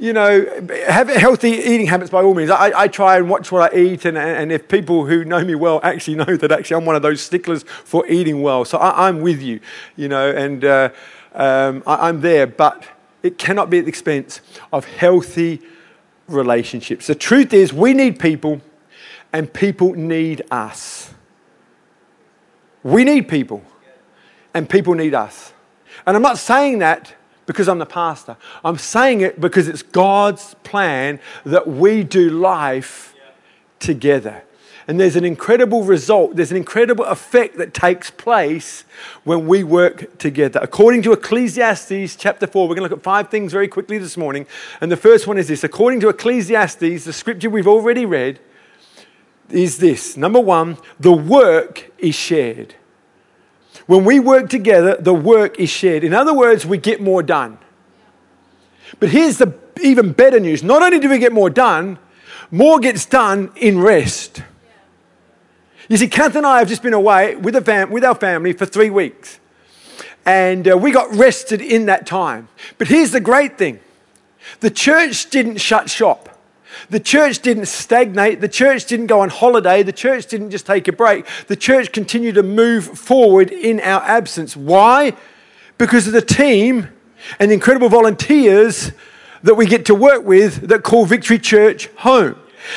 You 0.00 0.12
know, 0.12 0.46
have 0.86 1.08
healthy 1.08 1.50
eating 1.50 1.86
habits 1.86 2.10
by 2.10 2.22
all 2.22 2.34
means. 2.34 2.50
I, 2.50 2.82
I 2.82 2.88
try 2.88 3.16
and 3.16 3.28
watch 3.28 3.50
what 3.50 3.72
I 3.72 3.76
eat, 3.76 4.04
and, 4.04 4.16
and 4.16 4.52
if 4.52 4.68
people 4.68 5.06
who 5.06 5.24
know 5.24 5.44
me 5.44 5.56
well 5.56 5.80
actually 5.82 6.16
know 6.16 6.36
that 6.36 6.52
actually 6.52 6.76
I'm 6.76 6.84
one 6.84 6.94
of 6.94 7.02
those 7.02 7.20
sticklers 7.20 7.64
for 7.64 8.06
eating 8.06 8.40
well. 8.40 8.64
So 8.64 8.78
I, 8.78 9.08
am 9.08 9.20
with 9.20 9.42
you, 9.42 9.58
you 9.96 10.06
know, 10.06 10.30
and 10.30 10.64
uh, 10.64 10.90
um, 11.34 11.82
I, 11.84 12.08
I'm 12.08 12.20
there. 12.20 12.46
But 12.46 12.84
it 13.24 13.38
cannot 13.38 13.70
be 13.70 13.78
at 13.78 13.86
the 13.86 13.88
expense 13.88 14.40
of 14.72 14.84
healthy 14.84 15.60
relationships. 16.28 17.08
The 17.08 17.14
truth 17.16 17.52
is, 17.52 17.72
we 17.72 17.92
need 17.92 18.20
people, 18.20 18.60
and 19.32 19.52
people 19.52 19.94
need 19.94 20.42
us. 20.50 21.12
We 22.84 23.02
need 23.02 23.28
people, 23.28 23.64
and 24.54 24.70
people 24.70 24.94
need 24.94 25.14
us. 25.14 25.52
And 26.06 26.16
I'm 26.16 26.22
not 26.22 26.38
saying 26.38 26.78
that 26.78 27.14
because 27.48 27.66
I'm 27.66 27.78
the 27.78 27.86
pastor. 27.86 28.36
I'm 28.62 28.76
saying 28.76 29.22
it 29.22 29.40
because 29.40 29.68
it's 29.68 29.82
God's 29.82 30.54
plan 30.64 31.18
that 31.46 31.66
we 31.66 32.04
do 32.04 32.28
life 32.28 33.14
together. 33.80 34.42
And 34.86 35.00
there's 35.00 35.16
an 35.16 35.24
incredible 35.24 35.82
result, 35.82 36.36
there's 36.36 36.50
an 36.50 36.58
incredible 36.58 37.06
effect 37.06 37.56
that 37.56 37.72
takes 37.72 38.10
place 38.10 38.84
when 39.24 39.46
we 39.46 39.64
work 39.64 40.18
together. 40.18 40.60
According 40.62 41.02
to 41.02 41.12
Ecclesiastes 41.12 42.16
chapter 42.16 42.46
4, 42.46 42.68
we're 42.68 42.74
going 42.74 42.86
to 42.86 42.94
look 42.94 43.00
at 43.00 43.02
five 43.02 43.30
things 43.30 43.50
very 43.50 43.68
quickly 43.68 43.96
this 43.96 44.18
morning. 44.18 44.46
And 44.82 44.92
the 44.92 44.96
first 44.96 45.26
one 45.26 45.38
is 45.38 45.48
this 45.48 45.64
according 45.64 46.00
to 46.00 46.10
Ecclesiastes, 46.10 47.04
the 47.04 47.12
scripture 47.14 47.48
we've 47.48 47.66
already 47.66 48.04
read, 48.04 48.40
is 49.48 49.78
this 49.78 50.18
number 50.18 50.40
one, 50.40 50.76
the 51.00 51.12
work 51.12 51.90
is 51.98 52.14
shared. 52.14 52.74
When 53.88 54.04
we 54.04 54.20
work 54.20 54.50
together, 54.50 54.98
the 55.00 55.14
work 55.14 55.58
is 55.58 55.70
shared. 55.70 56.04
In 56.04 56.12
other 56.12 56.34
words, 56.34 56.66
we 56.66 56.76
get 56.76 57.00
more 57.00 57.22
done. 57.22 57.56
But 59.00 59.08
here's 59.08 59.38
the 59.38 59.58
even 59.82 60.12
better 60.12 60.38
news 60.38 60.62
not 60.62 60.82
only 60.82 61.00
do 61.00 61.08
we 61.08 61.18
get 61.18 61.32
more 61.32 61.48
done, 61.48 61.98
more 62.50 62.80
gets 62.80 63.06
done 63.06 63.50
in 63.56 63.80
rest. 63.80 64.42
You 65.88 65.96
see, 65.96 66.06
Kath 66.06 66.36
and 66.36 66.46
I 66.46 66.58
have 66.58 66.68
just 66.68 66.82
been 66.82 66.92
away 66.92 67.36
with, 67.36 67.64
fam- 67.64 67.90
with 67.90 68.04
our 68.04 68.14
family 68.14 68.52
for 68.52 68.66
three 68.66 68.90
weeks. 68.90 69.40
And 70.26 70.70
uh, 70.70 70.76
we 70.76 70.90
got 70.90 71.10
rested 71.14 71.62
in 71.62 71.86
that 71.86 72.06
time. 72.06 72.48
But 72.76 72.88
here's 72.88 73.12
the 73.12 73.20
great 73.20 73.56
thing 73.56 73.80
the 74.60 74.70
church 74.70 75.30
didn't 75.30 75.62
shut 75.62 75.88
shop. 75.88 76.37
The 76.90 77.00
church 77.00 77.40
didn't 77.40 77.66
stagnate. 77.66 78.40
The 78.40 78.48
church 78.48 78.86
didn't 78.86 79.06
go 79.06 79.20
on 79.20 79.30
holiday. 79.30 79.82
The 79.82 79.92
church 79.92 80.26
didn't 80.26 80.50
just 80.50 80.66
take 80.66 80.88
a 80.88 80.92
break. 80.92 81.26
The 81.46 81.56
church 81.56 81.92
continued 81.92 82.34
to 82.36 82.42
move 82.42 82.84
forward 82.98 83.50
in 83.50 83.80
our 83.80 84.02
absence. 84.02 84.56
Why? 84.56 85.14
Because 85.76 86.06
of 86.06 86.12
the 86.12 86.22
team 86.22 86.88
and 87.38 87.50
the 87.50 87.54
incredible 87.54 87.88
volunteers 87.88 88.92
that 89.42 89.54
we 89.54 89.66
get 89.66 89.86
to 89.86 89.94
work 89.94 90.24
with 90.24 90.68
that 90.68 90.82
call 90.82 91.06
Victory 91.06 91.38
Church 91.38 91.88
home. 91.98 92.36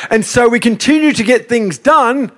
And 0.10 0.26
so 0.26 0.48
we 0.48 0.60
continue 0.60 1.12
to 1.14 1.24
get 1.24 1.50
things 1.50 1.78
done, 1.78 2.32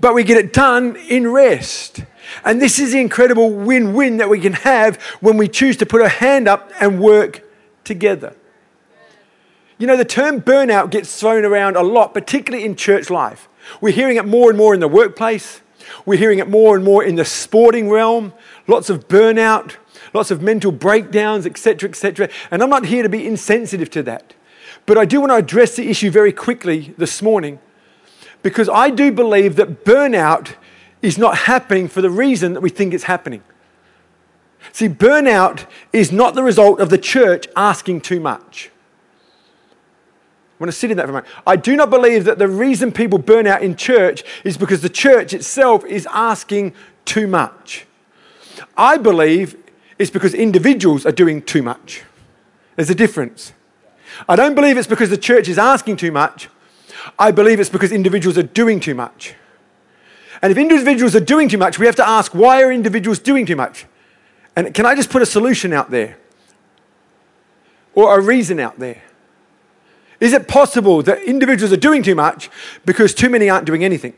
but 0.00 0.14
we 0.14 0.24
get 0.24 0.36
it 0.36 0.52
done 0.52 0.96
in 0.96 1.30
rest. 1.30 2.04
And 2.44 2.60
this 2.60 2.78
is 2.78 2.92
the 2.92 3.00
incredible 3.00 3.50
win 3.50 3.94
win 3.94 4.18
that 4.18 4.28
we 4.28 4.40
can 4.40 4.52
have 4.52 4.96
when 5.20 5.36
we 5.36 5.48
choose 5.48 5.76
to 5.78 5.86
put 5.86 6.02
our 6.02 6.08
hand 6.08 6.48
up 6.48 6.72
and 6.80 7.00
work 7.00 7.42
together. 7.84 8.34
You 9.78 9.86
know, 9.86 9.96
the 9.96 10.04
term 10.04 10.42
burnout 10.42 10.90
gets 10.90 11.18
thrown 11.18 11.44
around 11.44 11.76
a 11.76 11.82
lot, 11.82 12.12
particularly 12.12 12.64
in 12.64 12.74
church 12.74 13.10
life. 13.10 13.48
We're 13.80 13.92
hearing 13.92 14.16
it 14.16 14.26
more 14.26 14.50
and 14.50 14.58
more 14.58 14.74
in 14.74 14.80
the 14.80 14.88
workplace. 14.88 15.60
We're 16.04 16.18
hearing 16.18 16.40
it 16.40 16.48
more 16.48 16.74
and 16.74 16.84
more 16.84 17.04
in 17.04 17.14
the 17.14 17.24
sporting 17.24 17.88
realm. 17.88 18.32
Lots 18.66 18.90
of 18.90 19.08
burnout, 19.08 19.76
lots 20.12 20.30
of 20.30 20.42
mental 20.42 20.72
breakdowns, 20.72 21.46
etc., 21.46 21.88
etc. 21.88 22.28
And 22.50 22.62
I'm 22.62 22.70
not 22.70 22.86
here 22.86 23.04
to 23.04 23.08
be 23.08 23.26
insensitive 23.26 23.88
to 23.90 24.02
that. 24.02 24.34
But 24.84 24.98
I 24.98 25.04
do 25.04 25.20
want 25.20 25.30
to 25.30 25.36
address 25.36 25.76
the 25.76 25.88
issue 25.88 26.10
very 26.10 26.32
quickly 26.32 26.94
this 26.98 27.22
morning 27.22 27.60
because 28.42 28.68
I 28.68 28.90
do 28.90 29.12
believe 29.12 29.56
that 29.56 29.84
burnout 29.84 30.54
is 31.02 31.18
not 31.18 31.38
happening 31.38 31.88
for 31.88 32.02
the 32.02 32.10
reason 32.10 32.54
that 32.54 32.60
we 32.60 32.70
think 32.70 32.94
it's 32.94 33.04
happening. 33.04 33.42
See, 34.72 34.88
burnout 34.88 35.66
is 35.92 36.10
not 36.10 36.34
the 36.34 36.42
result 36.42 36.80
of 36.80 36.90
the 36.90 36.98
church 36.98 37.46
asking 37.56 38.00
too 38.00 38.20
much. 38.20 38.70
I 40.58 40.64
want 40.64 40.72
to 40.72 40.76
sit 40.76 40.90
in 40.90 40.96
that 40.96 41.04
for 41.04 41.10
a 41.10 41.12
moment. 41.12 41.32
I 41.46 41.54
do 41.54 41.76
not 41.76 41.88
believe 41.88 42.24
that 42.24 42.38
the 42.38 42.48
reason 42.48 42.90
people 42.90 43.20
burn 43.20 43.46
out 43.46 43.62
in 43.62 43.76
church 43.76 44.24
is 44.42 44.56
because 44.56 44.82
the 44.82 44.88
church 44.88 45.32
itself 45.32 45.84
is 45.84 46.04
asking 46.10 46.74
too 47.04 47.28
much. 47.28 47.86
I 48.76 48.96
believe 48.96 49.56
it's 50.00 50.10
because 50.10 50.34
individuals 50.34 51.06
are 51.06 51.12
doing 51.12 51.42
too 51.42 51.62
much. 51.62 52.02
There's 52.74 52.90
a 52.90 52.94
difference. 52.94 53.52
I 54.28 54.34
don't 54.34 54.56
believe 54.56 54.76
it's 54.76 54.88
because 54.88 55.10
the 55.10 55.16
church 55.16 55.48
is 55.48 55.58
asking 55.58 55.96
too 55.96 56.10
much. 56.10 56.48
I 57.16 57.30
believe 57.30 57.60
it's 57.60 57.70
because 57.70 57.92
individuals 57.92 58.36
are 58.36 58.42
doing 58.42 58.80
too 58.80 58.96
much. 58.96 59.34
And 60.42 60.50
if 60.50 60.58
individuals 60.58 61.14
are 61.14 61.20
doing 61.20 61.48
too 61.48 61.58
much, 61.58 61.78
we 61.78 61.86
have 61.86 61.96
to 61.96 62.08
ask 62.08 62.34
why 62.34 62.64
are 62.64 62.72
individuals 62.72 63.20
doing 63.20 63.46
too 63.46 63.56
much? 63.56 63.86
And 64.56 64.74
can 64.74 64.86
I 64.86 64.96
just 64.96 65.10
put 65.10 65.22
a 65.22 65.26
solution 65.26 65.72
out 65.72 65.92
there? 65.92 66.16
Or 67.94 68.18
a 68.18 68.20
reason 68.20 68.58
out 68.58 68.80
there? 68.80 69.02
Is 70.20 70.32
it 70.32 70.48
possible 70.48 71.02
that 71.02 71.22
individuals 71.22 71.72
are 71.72 71.76
doing 71.76 72.02
too 72.02 72.14
much 72.14 72.50
because 72.84 73.14
too 73.14 73.30
many 73.30 73.48
aren't 73.48 73.66
doing 73.66 73.84
anything? 73.84 74.14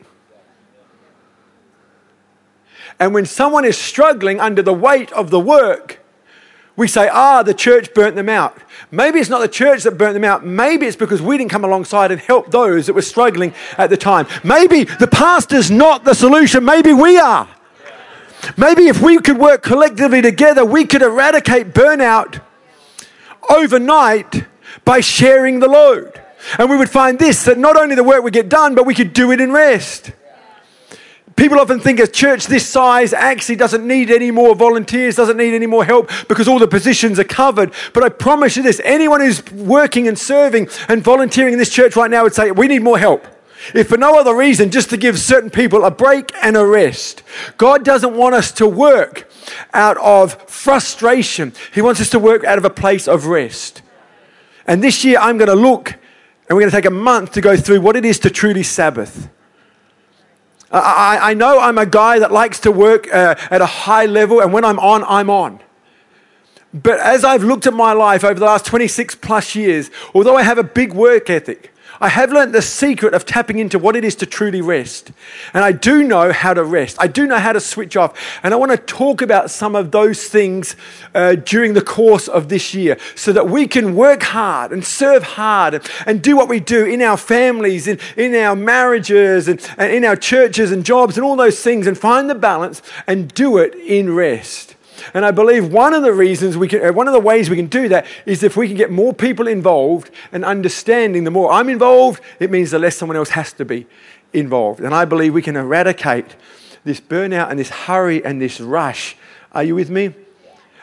And 2.98 3.14
when 3.14 3.26
someone 3.26 3.64
is 3.64 3.78
struggling 3.78 4.40
under 4.40 4.62
the 4.62 4.74
weight 4.74 5.10
of 5.12 5.30
the 5.30 5.40
work, 5.40 6.00
we 6.76 6.88
say, 6.88 7.08
ah, 7.12 7.42
the 7.42 7.54
church 7.54 7.92
burnt 7.94 8.16
them 8.16 8.28
out. 8.28 8.58
Maybe 8.90 9.18
it's 9.18 9.28
not 9.28 9.40
the 9.40 9.48
church 9.48 9.82
that 9.82 9.98
burnt 9.98 10.14
them 10.14 10.24
out. 10.24 10.44
Maybe 10.44 10.86
it's 10.86 10.96
because 10.96 11.20
we 11.20 11.36
didn't 11.36 11.50
come 11.50 11.64
alongside 11.64 12.10
and 12.10 12.20
help 12.20 12.50
those 12.50 12.86
that 12.86 12.94
were 12.94 13.02
struggling 13.02 13.52
at 13.76 13.90
the 13.90 13.96
time. 13.96 14.26
Maybe 14.42 14.84
the 14.84 15.06
pastor's 15.06 15.70
not 15.70 16.04
the 16.04 16.14
solution. 16.14 16.64
Maybe 16.64 16.92
we 16.92 17.18
are. 17.18 17.48
Maybe 18.56 18.88
if 18.88 19.02
we 19.02 19.18
could 19.18 19.38
work 19.38 19.62
collectively 19.62 20.22
together, 20.22 20.64
we 20.64 20.86
could 20.86 21.02
eradicate 21.02 21.74
burnout 21.74 22.40
overnight 23.48 24.46
by 24.84 25.00
sharing 25.00 25.60
the 25.60 25.68
load. 25.68 26.20
And 26.58 26.70
we 26.70 26.76
would 26.76 26.90
find 26.90 27.18
this 27.18 27.44
that 27.44 27.58
not 27.58 27.76
only 27.76 27.94
the 27.94 28.04
work 28.04 28.22
would 28.22 28.32
get 28.32 28.48
done, 28.48 28.74
but 28.74 28.86
we 28.86 28.94
could 28.94 29.12
do 29.12 29.32
it 29.32 29.40
in 29.40 29.52
rest. 29.52 30.12
People 31.36 31.58
often 31.58 31.80
think 31.80 32.00
a 32.00 32.06
church 32.06 32.48
this 32.48 32.68
size 32.68 33.14
actually 33.14 33.56
doesn't 33.56 33.86
need 33.86 34.10
any 34.10 34.30
more 34.30 34.54
volunteers, 34.54 35.16
doesn't 35.16 35.38
need 35.38 35.54
any 35.54 35.66
more 35.66 35.84
help 35.84 36.10
because 36.28 36.46
all 36.46 36.58
the 36.58 36.68
positions 36.68 37.18
are 37.18 37.24
covered. 37.24 37.72
But 37.94 38.04
I 38.04 38.10
promise 38.10 38.58
you 38.58 38.62
this 38.62 38.78
anyone 38.84 39.22
who's 39.22 39.42
working 39.52 40.06
and 40.06 40.18
serving 40.18 40.68
and 40.88 41.02
volunteering 41.02 41.54
in 41.54 41.58
this 41.58 41.70
church 41.70 41.96
right 41.96 42.10
now 42.10 42.24
would 42.24 42.34
say, 42.34 42.50
We 42.50 42.68
need 42.68 42.82
more 42.82 42.98
help. 42.98 43.26
If 43.74 43.88
for 43.88 43.96
no 43.96 44.18
other 44.18 44.34
reason, 44.34 44.70
just 44.70 44.90
to 44.90 44.96
give 44.96 45.18
certain 45.18 45.48
people 45.48 45.84
a 45.84 45.90
break 45.90 46.30
and 46.42 46.56
a 46.56 46.66
rest. 46.66 47.22
God 47.56 47.84
doesn't 47.84 48.14
want 48.14 48.34
us 48.34 48.52
to 48.52 48.66
work 48.66 49.30
out 49.72 49.96
of 49.96 50.34
frustration, 50.50 51.54
He 51.72 51.80
wants 51.80 52.02
us 52.02 52.10
to 52.10 52.18
work 52.18 52.44
out 52.44 52.58
of 52.58 52.66
a 52.66 52.70
place 52.70 53.08
of 53.08 53.26
rest. 53.26 53.80
And 54.70 54.84
this 54.84 55.04
year, 55.04 55.18
I'm 55.18 55.36
going 55.36 55.48
to 55.48 55.56
look 55.56 55.88
and 55.88 56.56
we're 56.56 56.60
going 56.60 56.70
to 56.70 56.76
take 56.76 56.84
a 56.84 56.90
month 56.90 57.32
to 57.32 57.40
go 57.40 57.56
through 57.56 57.80
what 57.80 57.96
it 57.96 58.04
is 58.04 58.20
to 58.20 58.30
truly 58.30 58.62
Sabbath. 58.62 59.28
I, 60.70 61.18
I 61.20 61.34
know 61.34 61.58
I'm 61.58 61.76
a 61.76 61.86
guy 61.86 62.20
that 62.20 62.30
likes 62.30 62.60
to 62.60 62.70
work 62.70 63.12
uh, 63.12 63.34
at 63.50 63.60
a 63.60 63.66
high 63.66 64.06
level, 64.06 64.40
and 64.40 64.52
when 64.52 64.64
I'm 64.64 64.78
on, 64.78 65.02
I'm 65.08 65.28
on. 65.28 65.58
But 66.72 67.00
as 67.00 67.24
I've 67.24 67.42
looked 67.42 67.66
at 67.66 67.74
my 67.74 67.92
life 67.94 68.22
over 68.22 68.38
the 68.38 68.46
last 68.46 68.64
26 68.64 69.16
plus 69.16 69.56
years, 69.56 69.90
although 70.14 70.36
I 70.36 70.44
have 70.44 70.56
a 70.56 70.62
big 70.62 70.92
work 70.92 71.28
ethic, 71.30 71.69
I 72.02 72.08
have 72.08 72.32
learned 72.32 72.54
the 72.54 72.62
secret 72.62 73.12
of 73.12 73.26
tapping 73.26 73.58
into 73.58 73.78
what 73.78 73.94
it 73.94 74.04
is 74.04 74.14
to 74.16 74.26
truly 74.26 74.62
rest. 74.62 75.12
And 75.52 75.62
I 75.62 75.72
do 75.72 76.02
know 76.02 76.32
how 76.32 76.54
to 76.54 76.64
rest. 76.64 76.96
I 76.98 77.06
do 77.06 77.26
know 77.26 77.38
how 77.38 77.52
to 77.52 77.60
switch 77.60 77.94
off. 77.94 78.40
And 78.42 78.54
I 78.54 78.56
want 78.56 78.72
to 78.72 78.78
talk 78.78 79.20
about 79.20 79.50
some 79.50 79.76
of 79.76 79.90
those 79.90 80.24
things 80.24 80.76
uh, 81.14 81.34
during 81.34 81.74
the 81.74 81.82
course 81.82 82.26
of 82.26 82.48
this 82.48 82.72
year 82.72 82.96
so 83.14 83.34
that 83.34 83.50
we 83.50 83.66
can 83.66 83.94
work 83.94 84.22
hard 84.22 84.72
and 84.72 84.82
serve 84.82 85.22
hard 85.22 85.86
and 86.06 86.22
do 86.22 86.36
what 86.36 86.48
we 86.48 86.58
do 86.58 86.86
in 86.86 87.02
our 87.02 87.18
families, 87.18 87.86
in, 87.86 87.98
in 88.16 88.34
our 88.34 88.56
marriages, 88.56 89.46
and, 89.46 89.60
and 89.76 89.92
in 89.92 90.04
our 90.06 90.16
churches 90.16 90.72
and 90.72 90.86
jobs 90.86 91.18
and 91.18 91.24
all 91.24 91.36
those 91.36 91.62
things 91.62 91.86
and 91.86 91.98
find 91.98 92.30
the 92.30 92.34
balance 92.34 92.80
and 93.06 93.34
do 93.34 93.58
it 93.58 93.74
in 93.74 94.14
rest. 94.14 94.74
And 95.14 95.24
I 95.24 95.30
believe 95.30 95.72
one 95.72 95.94
of 95.94 96.02
the 96.02 96.12
reasons 96.12 96.56
we 96.56 96.68
can, 96.68 96.84
uh, 96.84 96.92
one 96.92 97.08
of 97.08 97.14
the 97.14 97.20
ways 97.20 97.50
we 97.50 97.56
can 97.56 97.66
do 97.66 97.88
that 97.88 98.06
is 98.26 98.42
if 98.42 98.56
we 98.56 98.68
can 98.68 98.76
get 98.76 98.90
more 98.90 99.12
people 99.12 99.46
involved 99.46 100.10
and 100.32 100.44
understanding 100.44 101.24
the 101.24 101.30
more 101.30 101.52
I'm 101.52 101.68
involved, 101.68 102.22
it 102.38 102.50
means 102.50 102.70
the 102.70 102.78
less 102.78 102.96
someone 102.96 103.16
else 103.16 103.30
has 103.30 103.52
to 103.54 103.64
be 103.64 103.86
involved. 104.32 104.80
And 104.80 104.94
I 104.94 105.04
believe 105.04 105.34
we 105.34 105.42
can 105.42 105.56
eradicate 105.56 106.36
this 106.84 107.00
burnout 107.00 107.50
and 107.50 107.58
this 107.58 107.70
hurry 107.70 108.24
and 108.24 108.40
this 108.40 108.60
rush. 108.60 109.16
Are 109.52 109.64
you 109.64 109.74
with 109.74 109.90
me? 109.90 110.14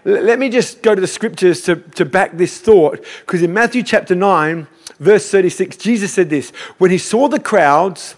Let 0.03 0.39
me 0.39 0.49
just 0.49 0.81
go 0.81 0.95
to 0.95 1.01
the 1.01 1.07
scriptures 1.07 1.61
to, 1.63 1.75
to 1.75 2.05
back 2.05 2.37
this 2.37 2.61
thought. 2.61 3.03
Because 3.25 3.43
in 3.43 3.53
Matthew 3.53 3.83
chapter 3.83 4.15
9, 4.15 4.67
verse 4.99 5.29
36, 5.29 5.75
Jesus 5.77 6.13
said 6.13 6.29
this 6.29 6.51
When 6.77 6.91
he 6.91 6.97
saw 6.97 7.27
the 7.27 7.39
crowds, 7.39 8.15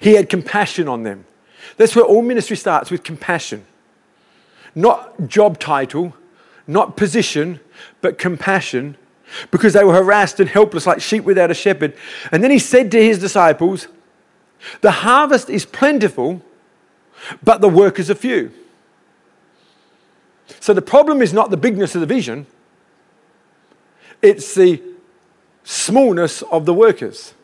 he 0.00 0.14
had 0.14 0.28
compassion 0.28 0.88
on 0.88 1.02
them. 1.02 1.24
That's 1.76 1.94
where 1.94 2.04
all 2.04 2.22
ministry 2.22 2.56
starts 2.56 2.90
with 2.90 3.04
compassion. 3.04 3.64
Not 4.74 5.28
job 5.28 5.58
title, 5.58 6.14
not 6.66 6.96
position, 6.96 7.60
but 8.00 8.18
compassion, 8.18 8.96
because 9.50 9.72
they 9.72 9.84
were 9.84 9.94
harassed 9.94 10.40
and 10.40 10.48
helpless 10.48 10.86
like 10.86 11.00
sheep 11.00 11.24
without 11.24 11.50
a 11.50 11.54
shepherd. 11.54 11.94
And 12.30 12.42
then 12.42 12.50
he 12.50 12.58
said 12.58 12.90
to 12.92 13.02
his 13.02 13.18
disciples, 13.18 13.88
The 14.80 14.90
harvest 14.90 15.50
is 15.50 15.64
plentiful, 15.64 16.42
but 17.42 17.60
the 17.60 17.68
workers 17.68 18.10
are 18.10 18.14
few. 18.14 18.52
So 20.60 20.74
the 20.74 20.82
problem 20.82 21.22
is 21.22 21.32
not 21.32 21.50
the 21.50 21.56
bigness 21.56 21.94
of 21.94 22.00
the 22.00 22.06
vision, 22.06 22.46
it's 24.20 24.54
the 24.54 24.82
smallness 25.64 26.42
of 26.42 26.66
the 26.66 26.74
workers. 26.74 27.34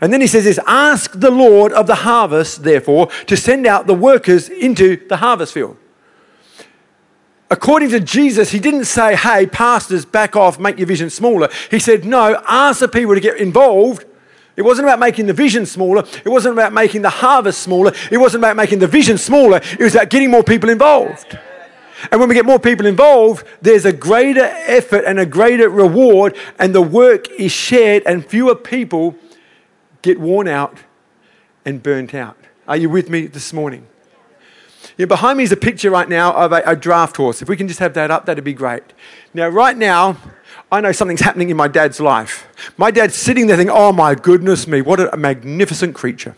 And 0.00 0.12
then 0.12 0.20
he 0.20 0.26
says 0.26 0.44
this 0.44 0.58
Ask 0.66 1.12
the 1.12 1.30
Lord 1.30 1.72
of 1.72 1.86
the 1.86 1.94
harvest, 1.94 2.64
therefore, 2.64 3.08
to 3.26 3.36
send 3.36 3.66
out 3.66 3.86
the 3.86 3.94
workers 3.94 4.48
into 4.48 4.96
the 5.08 5.18
harvest 5.18 5.54
field 5.54 5.76
according 7.50 7.90
to 7.90 8.00
Jesus, 8.00 8.50
he 8.50 8.58
didn't 8.58 8.86
say, 8.86 9.16
hey, 9.16 9.46
pastors, 9.46 10.04
back 10.04 10.36
off, 10.36 10.58
make 10.58 10.78
your 10.78 10.86
vision 10.86 11.10
smaller. 11.10 11.48
He 11.70 11.78
said, 11.78 12.04
no, 12.04 12.42
ask 12.46 12.80
the 12.80 12.88
people 12.88 13.14
to 13.14 13.20
get 13.20 13.38
involved. 13.38 14.04
It 14.56 14.62
wasn't 14.62 14.88
about 14.88 14.98
making 14.98 15.26
the 15.26 15.34
vision 15.34 15.66
smaller. 15.66 16.04
It 16.24 16.28
wasn't 16.28 16.54
about 16.54 16.72
making 16.72 17.02
the 17.02 17.10
harvest 17.10 17.60
smaller. 17.60 17.92
It 18.10 18.16
wasn't 18.16 18.42
about 18.42 18.56
making 18.56 18.78
the 18.78 18.86
vision 18.86 19.18
smaller. 19.18 19.60
It 19.62 19.80
was 19.80 19.94
about 19.94 20.08
getting 20.08 20.30
more 20.30 20.42
people 20.42 20.70
involved. 20.70 21.38
And 22.10 22.20
when 22.20 22.28
we 22.28 22.34
get 22.34 22.44
more 22.44 22.58
people 22.58 22.86
involved, 22.86 23.46
there's 23.62 23.84
a 23.84 23.92
greater 23.92 24.44
effort 24.44 25.04
and 25.06 25.18
a 25.18 25.26
greater 25.26 25.68
reward, 25.68 26.36
and 26.58 26.74
the 26.74 26.82
work 26.82 27.30
is 27.32 27.52
shared, 27.52 28.02
and 28.06 28.24
fewer 28.24 28.54
people 28.54 29.16
get 30.02 30.20
worn 30.20 30.46
out 30.46 30.78
and 31.64 31.82
burnt 31.82 32.14
out. 32.14 32.36
Are 32.68 32.76
you 32.76 32.90
with 32.90 33.08
me 33.08 33.26
this 33.26 33.52
morning? 33.52 33.86
Yeah, 34.96 35.06
behind 35.06 35.38
me 35.38 35.44
is 35.44 35.52
a 35.52 35.56
picture 35.56 35.90
right 35.90 36.08
now 36.08 36.32
of 36.32 36.52
a, 36.52 36.62
a 36.66 36.76
draft 36.76 37.16
horse. 37.16 37.42
If 37.42 37.48
we 37.48 37.56
can 37.56 37.68
just 37.68 37.80
have 37.80 37.94
that 37.94 38.10
up, 38.10 38.26
that'd 38.26 38.44
be 38.44 38.52
great. 38.52 38.82
Now, 39.34 39.48
right 39.48 39.76
now, 39.76 40.16
I 40.70 40.80
know 40.80 40.92
something's 40.92 41.20
happening 41.20 41.50
in 41.50 41.56
my 41.56 41.68
dad's 41.68 42.00
life. 42.00 42.46
My 42.76 42.90
dad's 42.90 43.14
sitting 43.14 43.46
there 43.46 43.56
thinking, 43.56 43.76
oh 43.76 43.92
my 43.92 44.14
goodness 44.14 44.66
me, 44.66 44.82
what 44.82 45.00
a 45.00 45.16
magnificent 45.16 45.94
creature. 45.94 46.34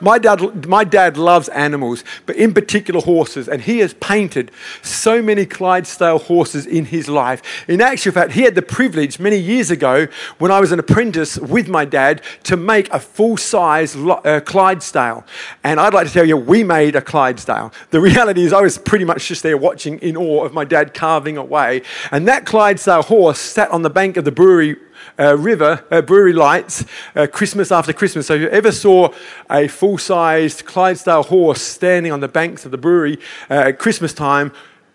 My, 0.00 0.18
dad, 0.18 0.66
my 0.66 0.84
dad 0.84 1.16
loves 1.16 1.48
animals, 1.50 2.04
but 2.26 2.36
in 2.36 2.54
particular 2.54 3.00
horses, 3.00 3.48
and 3.48 3.62
he 3.62 3.78
has 3.78 3.94
painted 3.94 4.50
so 4.82 5.22
many 5.22 5.46
Clydesdale 5.46 6.18
horses 6.18 6.66
in 6.66 6.86
his 6.86 7.08
life. 7.08 7.42
In 7.68 7.80
actual 7.80 8.12
fact, 8.12 8.32
he 8.32 8.42
had 8.42 8.54
the 8.54 8.62
privilege 8.62 9.18
many 9.18 9.36
years 9.36 9.70
ago 9.70 10.06
when 10.38 10.50
I 10.50 10.60
was 10.60 10.72
an 10.72 10.78
apprentice 10.78 11.38
with 11.38 11.68
my 11.68 11.84
dad 11.84 12.22
to 12.44 12.56
make 12.56 12.90
a 12.92 13.00
full 13.00 13.36
size 13.36 13.96
uh, 13.96 14.40
Clydesdale. 14.44 15.24
And 15.64 15.80
I'd 15.80 15.94
like 15.94 16.06
to 16.06 16.12
tell 16.12 16.26
you, 16.26 16.36
we 16.36 16.64
made 16.64 16.96
a 16.96 17.02
Clydesdale. 17.02 17.72
The 17.90 18.00
reality 18.00 18.44
is, 18.44 18.52
I 18.52 18.60
was 18.60 18.78
pretty 18.78 19.04
much 19.04 19.28
just 19.28 19.42
there 19.42 19.56
watching 19.56 19.98
in 20.00 20.16
awe 20.16 20.44
of 20.44 20.52
my 20.52 20.64
dad 20.64 20.94
carving 20.94 21.36
away. 21.36 21.82
And 22.10 22.26
that 22.28 22.46
Clydesdale 22.46 23.02
horse 23.02 23.38
sat 23.38 23.70
on 23.70 23.82
the 23.82 23.90
bank 23.90 24.16
of 24.16 24.24
the 24.24 24.32
brewery 24.32 24.76
uh, 25.18 25.36
river, 25.36 25.84
uh, 25.90 26.02
brewery 26.02 26.32
lights, 26.32 26.84
uh, 27.14 27.26
Christmas 27.26 27.70
after 27.70 27.92
Christmas. 27.92 28.26
So 28.26 28.34
if 28.34 28.40
you 28.42 28.48
ever 28.48 28.72
saw 28.72 29.12
a 29.50 29.68
full 29.68 29.98
sized 29.98 30.64
Clydesdale 30.64 31.24
horse 31.24 31.62
standing 31.62 32.12
on 32.12 32.20
the 32.20 32.28
banks 32.28 32.64
of 32.64 32.70
the 32.70 32.78
brewery 32.78 33.18
uh, 33.48 33.68
at 33.68 33.78
Christmas 33.78 34.12
time, 34.12 34.52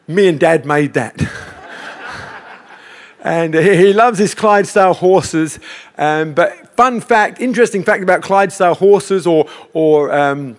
me 0.08 0.28
and 0.28 0.40
Dad 0.40 0.66
made 0.66 0.94
that. 0.94 1.22
and 3.22 3.54
he 3.54 3.92
loves 3.94 4.20
his 4.20 4.36
Clydesdale 4.36 4.94
horses. 4.94 5.60
Um, 5.98 6.34
but 6.34 6.76
fun 6.76 7.02
fact, 7.02 7.42
interesting 7.42 7.84
fact 7.84 8.04
about 8.04 8.22
Clydesdale 8.22 8.76
horses 8.76 9.26
or, 9.26 9.48
or 9.74 10.14
um, 10.14 10.58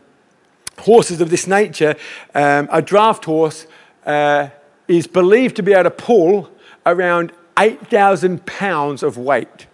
horses 0.78 1.20
of 1.20 1.30
this 1.30 1.46
nature, 1.46 1.94
um, 2.34 2.68
a 2.70 2.82
draft 2.82 3.24
horse 3.24 3.66
uh, 4.04 4.48
is 4.88 5.06
believed 5.06 5.56
to 5.56 5.62
be 5.62 5.72
able 5.72 5.84
to 5.84 5.90
pull 5.90 6.50
around 6.84 7.32
8,000 7.58 8.46
pounds 8.46 9.02
of 9.02 9.16
weight. 9.16 9.66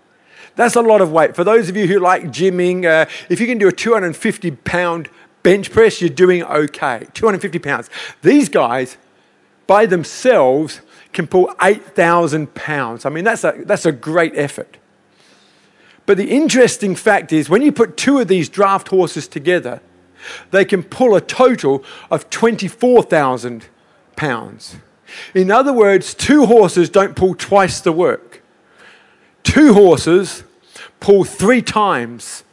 That's 0.54 0.76
a 0.76 0.82
lot 0.82 1.00
of 1.00 1.10
weight. 1.10 1.34
For 1.34 1.44
those 1.44 1.68
of 1.68 1.76
you 1.76 1.86
who 1.86 1.98
like 1.98 2.24
gymming, 2.24 2.84
uh, 2.84 3.08
if 3.28 3.40
you 3.40 3.46
can 3.46 3.58
do 3.58 3.68
a 3.68 3.72
250 3.72 4.50
pound 4.50 5.08
bench 5.42 5.70
press, 5.70 6.00
you're 6.00 6.10
doing 6.10 6.42
okay. 6.44 7.06
250 7.14 7.58
pounds. 7.58 7.90
These 8.22 8.48
guys, 8.48 8.98
by 9.66 9.86
themselves, 9.86 10.80
can 11.12 11.26
pull 11.26 11.54
8,000 11.60 12.54
pounds. 12.54 13.04
I 13.06 13.10
mean, 13.10 13.24
that's 13.24 13.44
a, 13.44 13.62
that's 13.64 13.86
a 13.86 13.92
great 13.92 14.36
effort. 14.36 14.76
But 16.04 16.16
the 16.16 16.30
interesting 16.30 16.94
fact 16.94 17.32
is, 17.32 17.48
when 17.48 17.62
you 17.62 17.72
put 17.72 17.96
two 17.96 18.18
of 18.18 18.28
these 18.28 18.48
draft 18.48 18.88
horses 18.88 19.28
together, 19.28 19.80
they 20.50 20.64
can 20.64 20.82
pull 20.82 21.14
a 21.14 21.20
total 21.20 21.84
of 22.10 22.28
24,000 22.30 23.66
pounds. 24.16 24.76
In 25.34 25.50
other 25.50 25.72
words, 25.72 26.14
two 26.14 26.46
horses 26.46 26.88
don't 26.90 27.16
pull 27.16 27.34
twice 27.34 27.80
the 27.80 27.92
work. 27.92 28.42
Two 29.42 29.74
horses 29.74 30.44
pull 31.00 31.24
three 31.24 31.62
times 31.62 32.44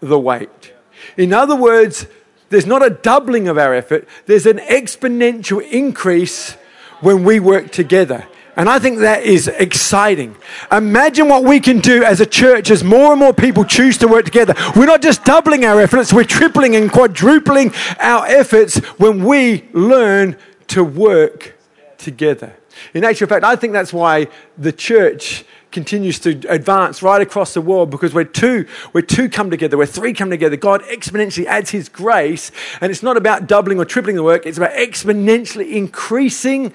the 0.00 0.18
weight. 0.18 0.74
In 1.16 1.32
other 1.32 1.56
words, 1.56 2.06
there's 2.50 2.66
not 2.66 2.84
a 2.84 2.90
doubling 2.90 3.48
of 3.48 3.58
our 3.58 3.74
effort, 3.74 4.08
there's 4.26 4.46
an 4.46 4.58
exponential 4.58 5.60
increase 5.70 6.52
when 7.00 7.24
we 7.24 7.40
work 7.40 7.70
together. 7.70 8.26
And 8.56 8.68
I 8.68 8.80
think 8.80 8.98
that 8.98 9.22
is 9.22 9.46
exciting. 9.46 10.34
Imagine 10.72 11.28
what 11.28 11.44
we 11.44 11.60
can 11.60 11.78
do 11.78 12.02
as 12.02 12.20
a 12.20 12.26
church 12.26 12.72
as 12.72 12.82
more 12.82 13.12
and 13.12 13.20
more 13.20 13.32
people 13.32 13.64
choose 13.64 13.96
to 13.98 14.08
work 14.08 14.24
together. 14.24 14.52
We're 14.74 14.86
not 14.86 15.00
just 15.00 15.24
doubling 15.24 15.64
our 15.64 15.80
efforts, 15.80 16.12
we're 16.12 16.24
tripling 16.24 16.74
and 16.74 16.90
quadrupling 16.90 17.72
our 18.00 18.26
efforts 18.26 18.78
when 18.98 19.24
we 19.24 19.68
learn 19.72 20.36
to 20.68 20.84
work 20.84 21.58
together. 21.98 22.54
In 22.94 23.04
actual 23.04 23.26
fact, 23.26 23.44
I 23.44 23.56
think 23.56 23.72
that's 23.72 23.92
why 23.92 24.28
the 24.56 24.72
church 24.72 25.44
continues 25.70 26.18
to 26.20 26.30
advance 26.48 27.02
right 27.02 27.20
across 27.20 27.54
the 27.54 27.60
world 27.60 27.90
because 27.90 28.14
we're 28.14 28.24
two, 28.24 28.66
we're 28.92 29.02
two 29.02 29.28
come 29.28 29.50
together, 29.50 29.76
we're 29.76 29.86
three 29.86 30.12
come 30.12 30.30
together. 30.30 30.56
God 30.56 30.82
exponentially 30.84 31.44
adds 31.44 31.70
His 31.70 31.88
grace, 31.88 32.50
and 32.80 32.90
it's 32.90 33.02
not 33.02 33.16
about 33.16 33.46
doubling 33.46 33.78
or 33.78 33.84
tripling 33.84 34.16
the 34.16 34.22
work, 34.22 34.46
it's 34.46 34.56
about 34.56 34.72
exponentially 34.72 35.72
increasing 35.72 36.72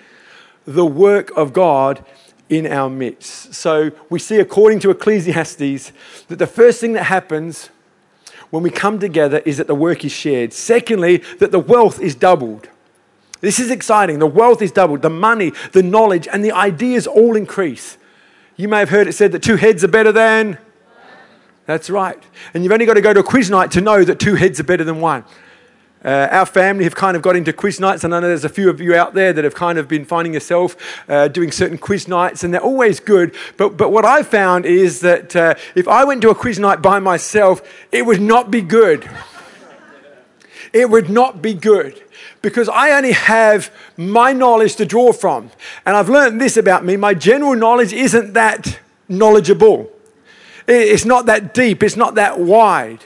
the 0.65 0.85
work 0.85 1.31
of 1.35 1.53
God 1.53 2.05
in 2.49 2.67
our 2.67 2.89
midst. 2.89 3.53
So 3.53 3.91
we 4.09 4.19
see, 4.19 4.37
according 4.37 4.79
to 4.81 4.91
Ecclesiastes, 4.91 5.91
that 6.27 6.37
the 6.37 6.47
first 6.47 6.79
thing 6.79 6.93
that 6.93 7.03
happens 7.03 7.69
when 8.51 8.61
we 8.61 8.69
come 8.69 8.99
together 8.99 9.39
is 9.39 9.57
that 9.57 9.67
the 9.67 9.75
work 9.75 10.05
is 10.05 10.11
shared. 10.11 10.53
Secondly, 10.53 11.17
that 11.39 11.51
the 11.51 11.59
wealth 11.59 11.99
is 11.99 12.13
doubled. 12.13 12.69
This 13.43 13.59
is 13.59 13.69
exciting. 13.71 14.19
The 14.19 14.25
wealth 14.25 14.61
is 14.61 14.71
doubled, 14.71 15.01
the 15.01 15.09
money, 15.09 15.51
the 15.73 15.83
knowledge, 15.83 16.29
and 16.31 16.45
the 16.45 16.53
ideas 16.53 17.05
all 17.05 17.35
increase. 17.35 17.97
You 18.55 18.69
may 18.69 18.79
have 18.79 18.87
heard 18.87 19.05
it 19.05 19.11
said 19.11 19.33
that 19.33 19.43
two 19.43 19.57
heads 19.57 19.83
are 19.83 19.89
better 19.89 20.13
than. 20.13 20.57
That's 21.65 21.89
right. 21.89 22.23
And 22.53 22.63
you've 22.63 22.71
only 22.71 22.85
got 22.85 22.93
to 22.93 23.01
go 23.01 23.13
to 23.13 23.19
a 23.19 23.23
quiz 23.23 23.49
night 23.49 23.69
to 23.71 23.81
know 23.81 24.05
that 24.05 24.17
two 24.17 24.35
heads 24.35 24.61
are 24.61 24.63
better 24.63 24.85
than 24.85 25.01
one. 25.01 25.25
Uh, 26.05 26.29
our 26.31 26.45
family 26.45 26.85
have 26.85 26.95
kind 26.95 27.17
of 27.17 27.21
got 27.21 27.35
into 27.35 27.51
quiz 27.51 27.81
nights, 27.81 28.05
and 28.05 28.15
I 28.15 28.21
know 28.21 28.29
there's 28.29 28.45
a 28.45 28.49
few 28.49 28.69
of 28.69 28.79
you 28.79 28.95
out 28.95 29.13
there 29.13 29.33
that 29.33 29.43
have 29.43 29.55
kind 29.55 29.77
of 29.77 29.89
been 29.89 30.05
finding 30.05 30.33
yourself 30.33 30.77
uh, 31.09 31.27
doing 31.27 31.51
certain 31.51 31.77
quiz 31.77 32.07
nights, 32.07 32.45
and 32.45 32.53
they're 32.53 32.61
always 32.61 33.01
good. 33.01 33.35
But, 33.57 33.75
but 33.75 33.91
what 33.91 34.05
I 34.05 34.23
found 34.23 34.65
is 34.65 35.01
that 35.01 35.35
uh, 35.35 35.55
if 35.75 35.89
I 35.89 36.05
went 36.05 36.21
to 36.21 36.29
a 36.29 36.35
quiz 36.35 36.59
night 36.59 36.81
by 36.81 36.99
myself, 36.99 37.61
it 37.91 38.05
would 38.05 38.21
not 38.21 38.51
be 38.51 38.61
good. 38.61 39.09
It 40.73 40.89
would 40.89 41.09
not 41.09 41.41
be 41.41 41.53
good 41.53 42.01
because 42.41 42.67
I 42.67 42.91
only 42.91 43.11
have 43.11 43.71
my 43.95 44.33
knowledge 44.33 44.75
to 44.77 44.85
draw 44.85 45.13
from. 45.13 45.51
And 45.85 45.95
I've 45.95 46.09
learned 46.09 46.41
this 46.41 46.57
about 46.57 46.83
me 46.83 46.97
my 46.97 47.13
general 47.13 47.55
knowledge 47.55 47.93
isn't 47.93 48.33
that 48.33 48.79
knowledgeable, 49.07 49.89
it's 50.67 51.05
not 51.05 51.27
that 51.27 51.53
deep, 51.53 51.83
it's 51.83 51.95
not 51.95 52.15
that 52.15 52.39
wide. 52.39 53.03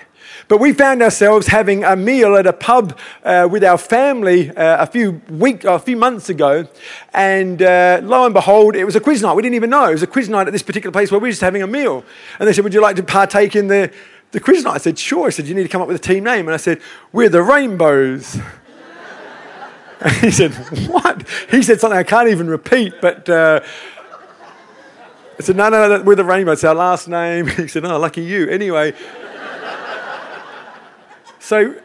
But 0.48 0.60
we 0.60 0.72
found 0.72 1.02
ourselves 1.02 1.48
having 1.48 1.84
a 1.84 1.96
meal 1.98 2.38
at 2.38 2.48
a 2.48 2.54
pub 2.54 2.98
uh, 3.24 3.50
with 3.52 3.66
our 3.66 3.78
family 3.78 4.50
uh, 4.52 4.84
a 4.84 4.86
few 4.86 5.22
week, 5.30 5.66
a 5.66 5.78
few 5.78 5.98
months 5.98 6.30
ago, 6.30 6.68
and 7.14 7.62
uh, 7.62 8.00
lo 8.02 8.24
and 8.24 8.34
behold, 8.34 8.76
it 8.76 8.86
was 8.86 8.96
a 8.96 9.02
quiz 9.02 9.22
night. 9.22 9.34
We 9.34 9.42
didn't 9.42 9.56
even 9.56 9.70
know 9.70 9.90
it 9.90 9.94
was 9.94 10.04
a 10.04 10.08
quiz 10.08 10.30
night 10.30 10.48
at 10.48 10.54
this 10.54 10.64
particular 10.64 10.94
place 10.94 11.12
where 11.12 11.20
we 11.20 11.28
were 11.28 11.32
just 11.32 11.42
having 11.42 11.64
a 11.64 11.68
meal. 11.68 12.06
And 12.40 12.48
they 12.48 12.54
said, 12.54 12.64
"Would 12.64 12.74
you 12.74 12.82
like 12.82 12.96
to 12.96 13.04
partake 13.04 13.58
in 13.58 13.68
the 13.68 13.92
the 14.32 14.40
quiz 14.40 14.64
night?" 14.64 14.76
I 14.76 14.78
said, 14.78 14.98
"Sure." 15.00 15.28
I 15.28 15.30
said, 15.30 15.48
"You 15.48 15.56
need 15.56 15.64
to 15.64 15.70
come 15.70 15.82
up 15.82 15.88
with 15.88 15.98
a 15.98 16.08
team 16.14 16.24
name," 16.24 16.48
and 16.48 16.54
I 16.54 16.58
said, 16.58 16.82
"We're 17.12 17.30
the 17.30 17.44
Rainbows." 17.44 18.40
And 20.00 20.14
he 20.18 20.30
said, 20.30 20.54
What? 20.88 21.28
He 21.50 21.64
said 21.64 21.80
something 21.80 21.98
I 21.98 22.04
can't 22.04 22.30
even 22.30 22.48
repeat, 22.48 22.94
but 23.02 23.28
uh, 23.28 23.62
I 25.40 25.42
said, 25.42 25.56
No, 25.56 25.70
no, 25.70 25.98
no, 25.98 26.04
we're 26.04 26.16
the 26.16 26.24
rainbow. 26.24 26.52
It's 26.52 26.64
our 26.64 26.76
last 26.76 27.08
name. 27.08 27.48
He 27.58 27.68
said, 27.68 27.84
Oh, 27.86 27.98
lucky 27.98 28.22
you. 28.22 28.48
Anyway, 28.48 28.94
so 31.40 31.76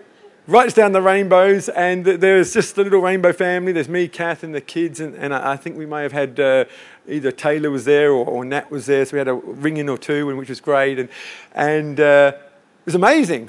writes 0.47 0.75
down 0.75 0.93
the 0.93 1.01
rainbows, 1.01 1.69
and 1.71 2.05
there's 2.05 2.53
just 2.53 2.75
the 2.75 2.85
little 2.85 3.01
rainbow 3.01 3.33
family. 3.33 3.73
There's 3.73 3.89
me, 3.89 4.09
Kath, 4.09 4.43
and 4.43 4.55
the 4.55 4.61
kids, 4.61 5.01
and, 5.01 5.15
and 5.15 5.33
I 5.33 5.57
think 5.57 5.77
we 5.77 5.87
may 5.87 6.03
have 6.03 6.13
had 6.13 6.39
uh, 6.41 6.65
either 7.09 7.33
Taylor 7.33 7.71
was 7.71 7.85
there 7.85 8.13
or, 8.13 8.25
or, 8.25 8.45
Nat 8.45 8.71
was 8.71 8.87
there, 8.87 9.05
so 9.05 9.13
we 9.13 9.19
had 9.19 9.29
a 9.29 9.35
ring 9.35 9.77
in 9.77 9.89
or 9.89 9.99
two, 9.99 10.27
which 10.37 10.49
was 10.49 10.61
great, 10.61 10.99
and, 10.99 11.09
and 11.55 12.01
uh, 12.01 12.33
it 12.35 12.87
was 12.87 12.95
amazing. 12.95 13.49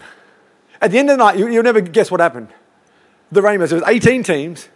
At 0.82 0.92
the 0.92 0.98
end 0.98 1.10
of 1.10 1.18
the 1.18 1.24
night, 1.24 1.38
you, 1.38 1.48
you'll 1.48 1.64
never 1.64 1.82
guess 1.82 2.12
what 2.12 2.20
happened 2.20 2.50
the 3.32 3.42
Rainbows. 3.42 3.72
There 3.72 3.80
was 3.80 3.88
18 3.88 4.24
teams, 4.24 4.70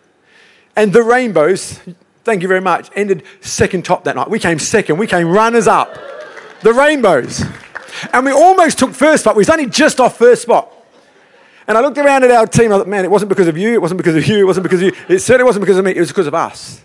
and 0.75 0.91
the 0.91 1.03
Rainbows, 1.03 1.79
thank 2.23 2.41
you 2.41 2.47
very 2.47 2.61
much, 2.61 2.89
ended 2.95 3.23
second 3.41 3.85
top 3.85 4.03
that 4.05 4.15
night. 4.15 4.29
We 4.29 4.39
came 4.39 4.57
second. 4.57 4.97
We 4.97 5.07
came 5.07 5.29
runners 5.29 5.67
up. 5.67 5.95
The 6.61 6.73
Rainbows. 6.73 7.43
And 8.13 8.25
we 8.25 8.31
almost 8.31 8.79
took 8.79 8.93
first 8.93 9.23
spot. 9.23 9.35
We 9.35 9.41
was 9.41 9.49
only 9.49 9.67
just 9.67 9.99
off 9.99 10.17
first 10.17 10.41
spot. 10.41 10.73
And 11.67 11.77
I 11.77 11.81
looked 11.81 11.97
around 11.97 12.23
at 12.23 12.31
our 12.31 12.47
team. 12.47 12.71
I 12.71 12.77
thought, 12.77 12.87
man, 12.87 13.05
it 13.05 13.11
wasn't 13.11 13.29
because 13.29 13.47
of 13.47 13.57
you. 13.57 13.73
It 13.73 13.81
wasn't 13.81 13.97
because 13.97 14.15
of 14.15 14.25
you. 14.25 14.39
It 14.39 14.45
wasn't 14.45 14.63
because 14.63 14.81
of 14.81 14.87
you. 14.87 15.15
It 15.15 15.19
certainly 15.19 15.43
wasn't 15.43 15.65
because 15.65 15.77
of 15.77 15.85
me. 15.85 15.91
It 15.91 15.99
was 15.99 16.09
because 16.09 16.27
of 16.27 16.33
us. 16.33 16.81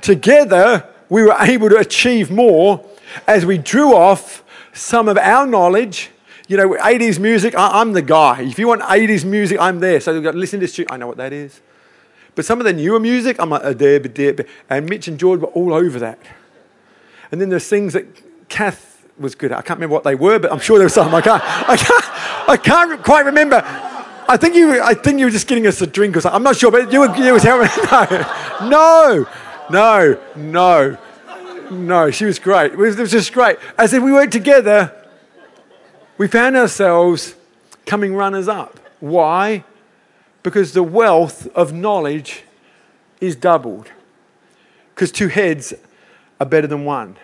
Together, 0.00 0.86
we 1.08 1.22
were 1.22 1.36
able 1.38 1.68
to 1.68 1.76
achieve 1.76 2.30
more 2.30 2.84
as 3.26 3.46
we 3.46 3.58
drew 3.58 3.94
off 3.94 4.44
some 4.72 5.08
of 5.08 5.16
our 5.18 5.46
knowledge 5.46 6.10
you 6.48 6.56
know, 6.56 6.70
80s 6.70 7.18
music, 7.18 7.54
I, 7.54 7.80
am 7.80 7.92
the 7.92 8.02
guy. 8.02 8.40
If 8.40 8.58
you 8.58 8.66
want 8.66 8.80
80s 8.80 9.24
music, 9.24 9.58
I'm 9.60 9.80
there. 9.80 10.00
So 10.00 10.18
got 10.22 10.34
listen 10.34 10.58
to 10.60 10.64
this 10.64 10.74
tune. 10.74 10.86
I 10.90 10.96
know 10.96 11.06
what 11.06 11.18
that 11.18 11.32
is. 11.32 11.60
But 12.34 12.46
some 12.46 12.58
of 12.58 12.64
the 12.64 12.72
newer 12.72 12.98
music, 12.98 13.36
I'm 13.38 13.50
like, 13.50 13.62
a 13.64 13.74
deb, 13.74 14.14
deb. 14.14 14.46
And 14.70 14.88
Mitch 14.88 15.08
and 15.08 15.18
George 15.18 15.40
were 15.40 15.48
all 15.48 15.74
over 15.74 15.98
that. 15.98 16.18
And 17.30 17.40
then 17.40 17.50
there's 17.50 17.68
things 17.68 17.92
that 17.92 18.06
Kath 18.48 19.06
was 19.18 19.34
good 19.34 19.52
at. 19.52 19.58
I 19.58 19.62
can't 19.62 19.78
remember 19.78 19.92
what 19.92 20.04
they 20.04 20.14
were, 20.14 20.38
but 20.38 20.50
I'm 20.50 20.58
sure 20.58 20.78
there 20.78 20.86
were 20.86 20.90
some. 20.90 21.14
I 21.14 21.20
can't, 21.20 21.42
I 21.44 21.76
can't, 21.76 22.48
I 22.48 22.56
can't 22.56 23.04
quite 23.04 23.26
remember. 23.26 23.62
I 24.30 24.38
think 24.38 24.54
you, 24.54 24.80
I 24.80 24.94
think 24.94 25.18
you 25.18 25.26
were 25.26 25.30
just 25.30 25.48
getting 25.48 25.66
us 25.66 25.82
a 25.82 25.86
drink 25.86 26.16
or 26.16 26.22
something. 26.22 26.36
I'm 26.36 26.42
not 26.42 26.56
sure, 26.56 26.70
but 26.70 26.90
you 26.90 27.00
were, 27.00 27.14
you 27.16 27.32
were 27.32 27.40
no, 27.40 28.68
no, 28.68 29.26
no, 29.70 30.18
no, 30.36 30.98
no. 31.70 32.10
She 32.10 32.24
was 32.24 32.38
great. 32.38 32.72
It 32.72 32.78
was, 32.78 33.10
just 33.10 33.32
great. 33.32 33.58
As 33.76 33.92
if 33.92 34.02
we 34.02 34.12
worked 34.12 34.32
together, 34.32 34.94
we 36.16 36.28
found 36.28 36.56
ourselves 36.56 37.34
coming 37.86 38.14
runners 38.14 38.48
up. 38.48 38.78
Why? 39.00 39.64
Because 40.42 40.72
the 40.72 40.82
wealth 40.82 41.46
of 41.54 41.72
knowledge 41.72 42.44
is 43.20 43.36
doubled. 43.36 43.90
Because 44.94 45.12
two 45.12 45.28
heads 45.28 45.74
are 46.40 46.46
better 46.46 46.66
than 46.66 46.84
one. 46.84 47.16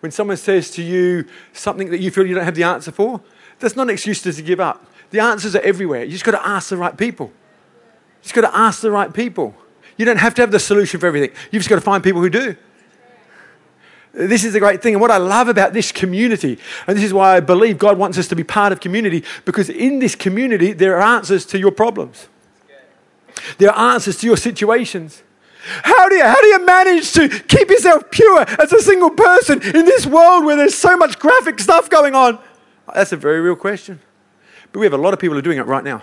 When 0.00 0.10
someone 0.10 0.36
says 0.36 0.70
to 0.72 0.82
you 0.82 1.26
something 1.52 1.90
that 1.90 2.00
you 2.00 2.10
feel 2.10 2.26
you 2.26 2.34
don't 2.34 2.44
have 2.44 2.56
the 2.56 2.64
answer 2.64 2.90
for, 2.90 3.20
That's 3.60 3.76
not 3.76 3.84
an 3.84 3.90
excuse 3.90 4.20
to 4.22 4.42
give 4.42 4.58
up. 4.58 4.84
The 5.10 5.20
answers 5.20 5.54
are 5.54 5.60
everywhere. 5.60 6.04
You 6.04 6.10
just 6.10 6.24
got 6.24 6.32
to 6.32 6.44
ask 6.44 6.70
the 6.70 6.76
right 6.76 6.96
people. 6.96 7.26
You 7.26 8.22
just 8.22 8.34
got 8.34 8.40
to 8.40 8.56
ask 8.56 8.80
the 8.80 8.90
right 8.90 9.12
people. 9.14 9.54
You 9.96 10.04
don't 10.04 10.18
have 10.18 10.34
to 10.34 10.42
have 10.42 10.50
the 10.50 10.58
solution 10.58 11.00
for 11.00 11.06
everything. 11.06 11.30
You've 11.50 11.60
just 11.60 11.68
got 11.68 11.76
to 11.76 11.82
find 11.82 12.02
people 12.02 12.20
who 12.20 12.30
do. 12.30 12.56
This 14.14 14.44
is 14.44 14.52
the 14.52 14.60
great 14.60 14.82
thing. 14.82 14.94
And 14.94 15.00
what 15.00 15.10
I 15.10 15.16
love 15.16 15.48
about 15.48 15.72
this 15.72 15.90
community, 15.90 16.58
and 16.86 16.96
this 16.96 17.04
is 17.04 17.14
why 17.14 17.36
I 17.36 17.40
believe 17.40 17.78
God 17.78 17.96
wants 17.96 18.18
us 18.18 18.28
to 18.28 18.36
be 18.36 18.44
part 18.44 18.72
of 18.72 18.80
community, 18.80 19.24
because 19.44 19.70
in 19.70 20.00
this 20.00 20.14
community, 20.14 20.72
there 20.72 20.98
are 20.98 21.16
answers 21.16 21.46
to 21.46 21.58
your 21.58 21.70
problems. 21.70 22.28
There 23.58 23.70
are 23.70 23.94
answers 23.94 24.18
to 24.18 24.26
your 24.26 24.36
situations. 24.36 25.22
How 25.84 26.08
do 26.08 26.16
you, 26.16 26.24
how 26.24 26.40
do 26.40 26.46
you 26.46 26.66
manage 26.66 27.12
to 27.12 27.28
keep 27.28 27.70
yourself 27.70 28.10
pure 28.10 28.44
as 28.60 28.72
a 28.72 28.82
single 28.82 29.10
person 29.10 29.62
in 29.62 29.86
this 29.86 30.06
world 30.06 30.44
where 30.44 30.56
there's 30.56 30.74
so 30.74 30.96
much 30.96 31.18
graphic 31.18 31.58
stuff 31.60 31.88
going 31.88 32.14
on? 32.14 32.38
That's 32.94 33.12
a 33.12 33.16
very 33.16 33.40
real 33.40 33.56
question. 33.56 34.00
But 34.72 34.80
we 34.80 34.86
have 34.86 34.92
a 34.92 34.98
lot 34.98 35.14
of 35.14 35.20
people 35.20 35.34
who 35.34 35.38
are 35.38 35.42
doing 35.42 35.58
it 35.58 35.66
right 35.66 35.84
now. 35.84 36.02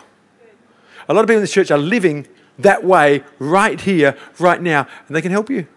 A 1.07 1.13
lot 1.13 1.21
of 1.21 1.27
people 1.27 1.37
in 1.37 1.41
this 1.41 1.51
church 1.51 1.71
are 1.71 1.77
living 1.77 2.27
that 2.59 2.83
way 2.83 3.23
right 3.39 3.79
here, 3.79 4.17
right 4.37 4.61
now, 4.61 4.87
and 5.07 5.15
they 5.15 5.21
can 5.21 5.31
help 5.31 5.49
you. 5.49 5.67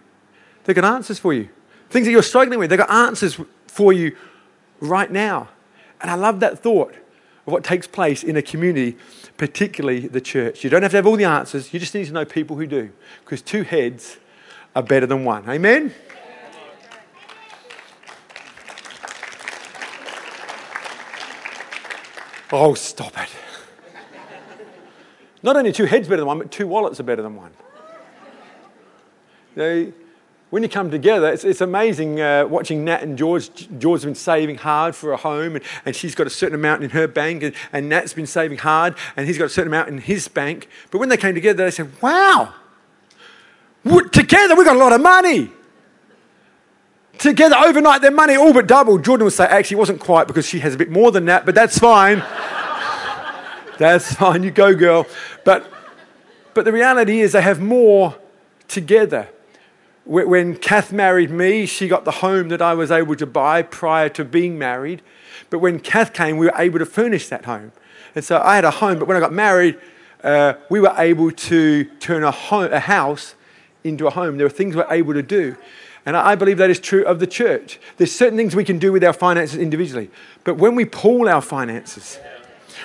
They've 0.64 0.76
got 0.76 0.84
answers 0.84 1.18
for 1.18 1.32
you. 1.32 1.48
Things 1.90 2.06
that 2.06 2.12
you're 2.12 2.22
struggling 2.22 2.58
with, 2.58 2.70
they've 2.70 2.78
got 2.78 2.90
answers 2.90 3.40
for 3.66 3.92
you 3.92 4.16
right 4.80 5.10
now. 5.10 5.48
And 6.00 6.10
I 6.10 6.14
love 6.14 6.40
that 6.40 6.58
thought 6.58 6.94
of 7.46 7.52
what 7.52 7.64
takes 7.64 7.86
place 7.86 8.22
in 8.22 8.36
a 8.36 8.42
community, 8.42 8.96
particularly 9.36 10.06
the 10.08 10.20
church. 10.20 10.64
You 10.64 10.70
don't 10.70 10.82
have 10.82 10.92
to 10.92 10.98
have 10.98 11.06
all 11.06 11.16
the 11.16 11.24
answers, 11.24 11.72
you 11.72 11.80
just 11.80 11.94
need 11.94 12.06
to 12.06 12.12
know 12.12 12.24
people 12.24 12.56
who 12.56 12.66
do, 12.66 12.90
because 13.24 13.42
two 13.42 13.62
heads 13.62 14.18
are 14.74 14.82
better 14.82 15.06
than 15.06 15.24
one. 15.24 15.48
Amen? 15.48 15.92
Oh, 22.54 22.74
stop 22.74 23.16
it. 23.18 23.30
Not 25.42 25.56
only 25.56 25.72
two 25.72 25.86
heads 25.86 26.06
better 26.08 26.18
than 26.18 26.26
one, 26.26 26.38
but 26.38 26.50
two 26.50 26.66
wallets 26.66 27.00
are 27.00 27.04
better 27.04 27.22
than 27.22 27.36
one. 27.36 27.52
They, 29.54 29.92
when 30.50 30.62
you 30.62 30.68
come 30.68 30.90
together, 30.90 31.32
it's, 31.32 31.44
it's 31.44 31.60
amazing 31.60 32.20
uh, 32.20 32.46
watching 32.46 32.84
Nat 32.84 33.02
and 33.02 33.18
George. 33.18 33.68
George 33.78 34.00
has 34.00 34.04
been 34.04 34.14
saving 34.14 34.56
hard 34.56 34.94
for 34.94 35.12
a 35.12 35.16
home, 35.16 35.56
and, 35.56 35.64
and 35.84 35.96
she's 35.96 36.14
got 36.14 36.26
a 36.26 36.30
certain 36.30 36.54
amount 36.54 36.84
in 36.84 36.90
her 36.90 37.08
bank, 37.08 37.42
and, 37.42 37.54
and 37.72 37.88
Nat's 37.88 38.12
been 38.12 38.26
saving 38.26 38.58
hard, 38.58 38.94
and 39.16 39.26
he's 39.26 39.38
got 39.38 39.46
a 39.46 39.48
certain 39.48 39.72
amount 39.72 39.88
in 39.88 39.98
his 39.98 40.28
bank. 40.28 40.68
But 40.90 40.98
when 40.98 41.08
they 41.08 41.16
came 41.16 41.34
together, 41.34 41.64
they 41.64 41.70
said, 41.70 41.90
Wow, 42.00 42.54
together 44.12 44.54
we've 44.54 44.66
got 44.66 44.76
a 44.76 44.78
lot 44.78 44.92
of 44.92 45.00
money. 45.00 45.50
Together 47.18 47.56
overnight, 47.56 48.00
their 48.00 48.10
money 48.10 48.36
all 48.36 48.52
but 48.52 48.66
doubled. 48.66 49.04
Jordan 49.04 49.24
would 49.24 49.32
say, 49.32 49.44
Actually, 49.44 49.76
it 49.76 49.80
wasn't 49.80 50.00
quite 50.00 50.26
because 50.26 50.46
she 50.46 50.60
has 50.60 50.74
a 50.74 50.78
bit 50.78 50.90
more 50.90 51.10
than 51.10 51.24
that, 51.26 51.44
but 51.44 51.54
that's 51.54 51.78
fine. 51.78 52.22
That's 53.78 54.14
fine, 54.16 54.42
you 54.42 54.50
go, 54.50 54.74
girl. 54.74 55.06
But, 55.44 55.70
but 56.54 56.64
the 56.64 56.72
reality 56.72 57.20
is, 57.20 57.32
they 57.32 57.42
have 57.42 57.60
more 57.60 58.16
together. 58.68 59.28
When 60.04 60.56
Kath 60.56 60.92
married 60.92 61.30
me, 61.30 61.66
she 61.66 61.86
got 61.86 62.04
the 62.04 62.10
home 62.10 62.48
that 62.48 62.60
I 62.60 62.74
was 62.74 62.90
able 62.90 63.14
to 63.16 63.26
buy 63.26 63.62
prior 63.62 64.08
to 64.10 64.24
being 64.24 64.58
married. 64.58 65.00
But 65.48 65.60
when 65.60 65.78
Kath 65.78 66.12
came, 66.12 66.38
we 66.38 66.46
were 66.46 66.58
able 66.58 66.80
to 66.80 66.86
furnish 66.86 67.28
that 67.28 67.44
home. 67.44 67.72
And 68.14 68.24
so 68.24 68.40
I 68.40 68.56
had 68.56 68.64
a 68.64 68.70
home, 68.70 68.98
but 68.98 69.06
when 69.06 69.16
I 69.16 69.20
got 69.20 69.32
married, 69.32 69.78
uh, 70.24 70.54
we 70.68 70.80
were 70.80 70.94
able 70.98 71.30
to 71.30 71.84
turn 72.00 72.24
a, 72.24 72.30
home, 72.30 72.72
a 72.72 72.80
house 72.80 73.34
into 73.84 74.06
a 74.06 74.10
home. 74.10 74.38
There 74.38 74.46
were 74.46 74.50
things 74.50 74.74
we 74.74 74.82
were 74.82 74.92
able 74.92 75.14
to 75.14 75.22
do. 75.22 75.56
And 76.04 76.16
I 76.16 76.34
believe 76.34 76.58
that 76.58 76.70
is 76.70 76.80
true 76.80 77.04
of 77.04 77.20
the 77.20 77.26
church. 77.26 77.78
There's 77.96 78.12
certain 78.12 78.36
things 78.36 78.56
we 78.56 78.64
can 78.64 78.78
do 78.78 78.92
with 78.92 79.04
our 79.04 79.12
finances 79.12 79.58
individually. 79.58 80.10
But 80.42 80.56
when 80.56 80.74
we 80.74 80.84
pool 80.84 81.28
our 81.28 81.40
finances, 81.40 82.18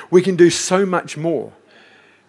we 0.10 0.22
can 0.22 0.36
do 0.36 0.50
so 0.50 0.86
much 0.86 1.18
more. 1.18 1.52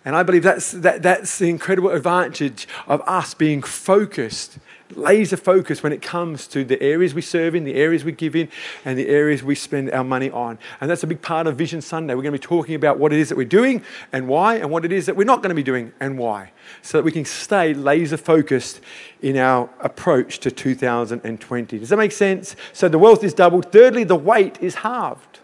And 0.04 0.16
I 0.16 0.22
believe 0.22 0.42
that's, 0.42 0.72
that, 0.72 1.02
that's 1.02 1.38
the 1.38 1.50
incredible 1.50 1.90
advantage 1.90 2.66
of 2.86 3.02
us 3.02 3.34
being 3.34 3.62
focused, 3.62 4.58
laser 4.94 5.36
focused 5.36 5.82
when 5.82 5.92
it 5.92 6.00
comes 6.00 6.46
to 6.46 6.64
the 6.64 6.80
areas 6.80 7.12
we 7.12 7.20
serve 7.20 7.54
in, 7.54 7.64
the 7.64 7.74
areas 7.74 8.04
we 8.04 8.12
give 8.12 8.34
in, 8.34 8.48
and 8.86 8.96
the 8.96 9.08
areas 9.08 9.42
we 9.42 9.54
spend 9.54 9.90
our 9.90 10.04
money 10.04 10.30
on. 10.30 10.58
And 10.80 10.88
that's 10.88 11.02
a 11.02 11.06
big 11.06 11.20
part 11.20 11.46
of 11.46 11.56
Vision 11.56 11.82
Sunday. 11.82 12.14
We're 12.14 12.22
going 12.22 12.32
to 12.32 12.38
be 12.38 12.46
talking 12.46 12.74
about 12.74 12.98
what 12.98 13.12
it 13.12 13.18
is 13.18 13.28
that 13.28 13.36
we're 13.36 13.44
doing 13.44 13.82
and 14.10 14.28
why, 14.28 14.54
and 14.54 14.70
what 14.70 14.86
it 14.86 14.92
is 14.92 15.04
that 15.06 15.14
we're 15.14 15.24
not 15.24 15.42
going 15.42 15.50
to 15.50 15.54
be 15.54 15.62
doing 15.62 15.92
and 16.00 16.16
why, 16.16 16.52
so 16.80 16.96
that 16.96 17.04
we 17.04 17.12
can 17.12 17.26
stay 17.26 17.74
laser 17.74 18.16
focused 18.16 18.80
in 19.20 19.36
our 19.36 19.68
approach 19.80 20.38
to 20.38 20.50
2020. 20.50 21.78
Does 21.78 21.88
that 21.90 21.98
make 21.98 22.12
sense? 22.12 22.56
So 22.72 22.88
the 22.88 22.98
wealth 22.98 23.22
is 23.22 23.34
doubled. 23.34 23.72
Thirdly, 23.72 24.04
the 24.04 24.16
weight 24.16 24.56
is 24.62 24.76
halved. 24.76 25.37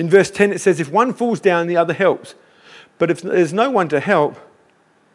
In 0.00 0.08
verse 0.08 0.30
10, 0.30 0.54
it 0.54 0.62
says, 0.62 0.80
If 0.80 0.90
one 0.90 1.12
falls 1.12 1.40
down, 1.40 1.66
the 1.66 1.76
other 1.76 1.92
helps. 1.92 2.34
But 2.96 3.10
if 3.10 3.20
there's 3.20 3.52
no 3.52 3.70
one 3.70 3.86
to 3.90 4.00
help, 4.00 4.34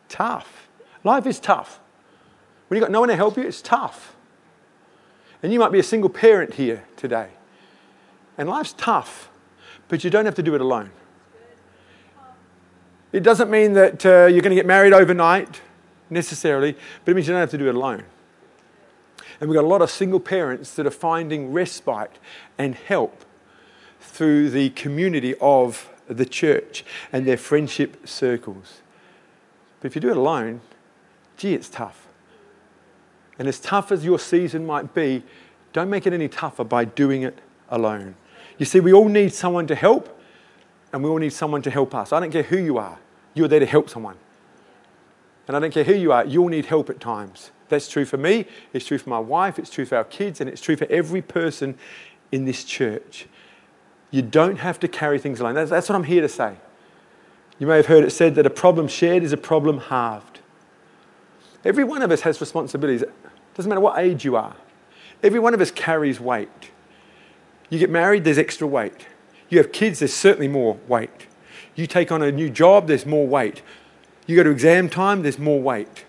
tough. 0.10 0.68
Life 1.04 1.26
is 1.26 1.40
tough. 1.40 1.80
When 2.68 2.78
you've 2.78 2.84
got 2.84 2.92
no 2.92 3.00
one 3.00 3.10
to 3.10 3.16
help 3.16 3.36
you, 3.36 3.42
it's 3.42 3.64
tough. 3.64 4.16
And 5.42 5.52
you 5.52 5.58
might 5.58 5.72
be 5.72 5.80
a 5.80 5.84
single 5.84 6.12
parent 6.12 6.54
here 6.54 6.84
today. 6.98 7.30
And 8.38 8.48
life's 8.48 8.76
tough, 8.78 9.32
but 9.88 10.04
you 10.04 10.12
don't 10.12 10.26
have 10.26 10.36
to 10.36 10.44
do 10.44 10.54
it 10.54 10.62
alone. 10.62 10.92
It 13.12 13.24
doesn't 13.24 13.50
mean 13.50 13.74
that 13.74 14.06
uh, 14.06 14.28
you're 14.28 14.44
going 14.44 14.52
to 14.52 14.56
get 14.56 14.68
married 14.68 14.94
overnight 14.94 15.62
necessarily, 16.12 16.74
but 17.04 17.12
it 17.12 17.16
means 17.16 17.28
you 17.28 17.34
don't 17.34 17.42
have 17.42 17.50
to 17.50 17.58
do 17.58 17.70
it 17.70 17.74
alone. 17.74 18.04
And 19.42 19.50
we've 19.50 19.58
got 19.58 19.64
a 19.64 19.68
lot 19.68 19.82
of 19.82 19.90
single 19.90 20.20
parents 20.20 20.76
that 20.76 20.86
are 20.86 20.92
finding 20.92 21.52
respite 21.52 22.20
and 22.60 22.76
help 22.76 23.25
through 24.06 24.50
the 24.50 24.70
community 24.72 25.36
of 25.42 25.90
the 26.08 26.26
church 26.26 26.86
and 27.12 27.26
their 27.26 27.38
friendship 27.38 28.08
circles. 28.08 28.82
But 29.80 29.88
if 29.88 29.96
you 29.96 30.02
do 30.02 30.10
it 30.10 30.18
alone, 30.18 30.62
gee, 31.38 31.54
it's 31.54 31.70
tough. 31.70 32.08
And 33.38 33.48
as 33.48 33.60
tough 33.60 33.92
as 33.92 34.06
your 34.06 34.20
season 34.20 34.66
might 34.66 34.94
be, 34.94 35.24
don't 35.74 35.90
make 35.90 36.08
it 36.08 36.14
any 36.14 36.28
tougher 36.28 36.64
by 36.64 36.86
doing 36.86 37.24
it 37.24 37.40
alone. 37.70 38.16
You 38.58 38.66
see, 38.66 38.80
we 38.80 38.94
all 38.94 39.10
need 39.10 39.34
someone 39.34 39.68
to 39.68 39.76
help, 39.76 40.18
and 40.94 41.04
we 41.04 41.10
all 41.10 41.18
need 41.18 41.34
someone 41.34 41.62
to 41.64 41.70
help 41.70 41.94
us. 41.94 42.14
I 42.14 42.20
don't 42.20 42.32
care 42.32 42.44
who 42.44 42.58
you 42.58 42.78
are, 42.78 42.98
you're 43.34 43.50
there 43.50 43.60
to 43.60 43.66
help 43.66 43.90
someone. 43.90 44.16
And 45.48 45.58
I 45.58 45.60
don't 45.60 45.72
care 45.72 45.84
who 45.84 45.94
you 45.94 46.12
are, 46.12 46.26
you'll 46.26 46.48
need 46.48 46.66
help 46.66 46.90
at 46.90 47.00
times. 47.00 47.52
That's 47.68 47.90
true 47.90 48.06
for 48.06 48.18
me, 48.18 48.46
it's 48.72 48.86
true 48.86 48.98
for 48.98 49.10
my 49.10 49.20
wife, 49.20 49.60
it's 49.60 49.70
true 49.70 49.86
for 49.86 49.98
our 49.98 50.04
kids, 50.06 50.40
and 50.40 50.50
it's 50.50 50.62
true 50.62 50.78
for 50.78 50.88
every 50.90 51.22
person 51.22 51.78
in 52.32 52.46
this 52.46 52.64
church. 52.64 53.28
You 54.16 54.22
don't 54.22 54.60
have 54.60 54.80
to 54.80 54.88
carry 54.88 55.20
things 55.20 55.42
alone. 55.42 55.56
That's, 55.56 55.70
that's 55.70 55.90
what 55.90 55.96
I'm 55.98 56.06
here 56.06 56.22
to 56.22 56.30
say. 56.30 56.56
You 57.60 57.68
may 57.68 57.76
have 57.76 57.88
heard 57.88 58.06
it 58.06 58.12
said 58.12 58.36
that 58.36 58.46
a 58.46 58.50
problem 58.50 58.88
shared 58.88 59.24
is 59.24 59.34
a 59.34 59.38
problem 59.38 59.78
halved. 59.78 60.40
Every 61.66 61.84
one 61.84 62.02
of 62.02 62.10
us 62.12 62.22
has 62.22 62.40
responsibilities. 62.40 63.02
It 63.02 63.12
doesn't 63.56 63.68
matter 63.68 63.82
what 63.82 64.00
age 64.00 64.24
you 64.24 64.38
are. 64.38 64.56
Every 65.22 65.40
one 65.42 65.54
of 65.54 65.60
us 65.60 65.70
carries 65.70 66.18
weight. 66.18 66.72
You 67.70 67.78
get 67.78 67.90
married, 67.90 68.24
there's 68.24 68.38
extra 68.38 68.66
weight. 68.66 69.06
You 69.50 69.58
have 69.58 69.74
kids, 69.74 70.00
there's 70.00 70.14
certainly 70.14 70.48
more 70.48 70.78
weight. 70.88 71.28
You 71.76 71.86
take 71.86 72.10
on 72.10 72.22
a 72.22 72.32
new 72.32 72.50
job, 72.50 72.88
there's 72.88 73.06
more 73.06 73.28
weight. 73.28 73.64
You 74.28 74.38
go 74.38 74.44
to 74.44 74.50
exam 74.50 74.88
time, 74.88 75.24
there's 75.24 75.38
more 75.38 75.62
weight. 75.62 76.06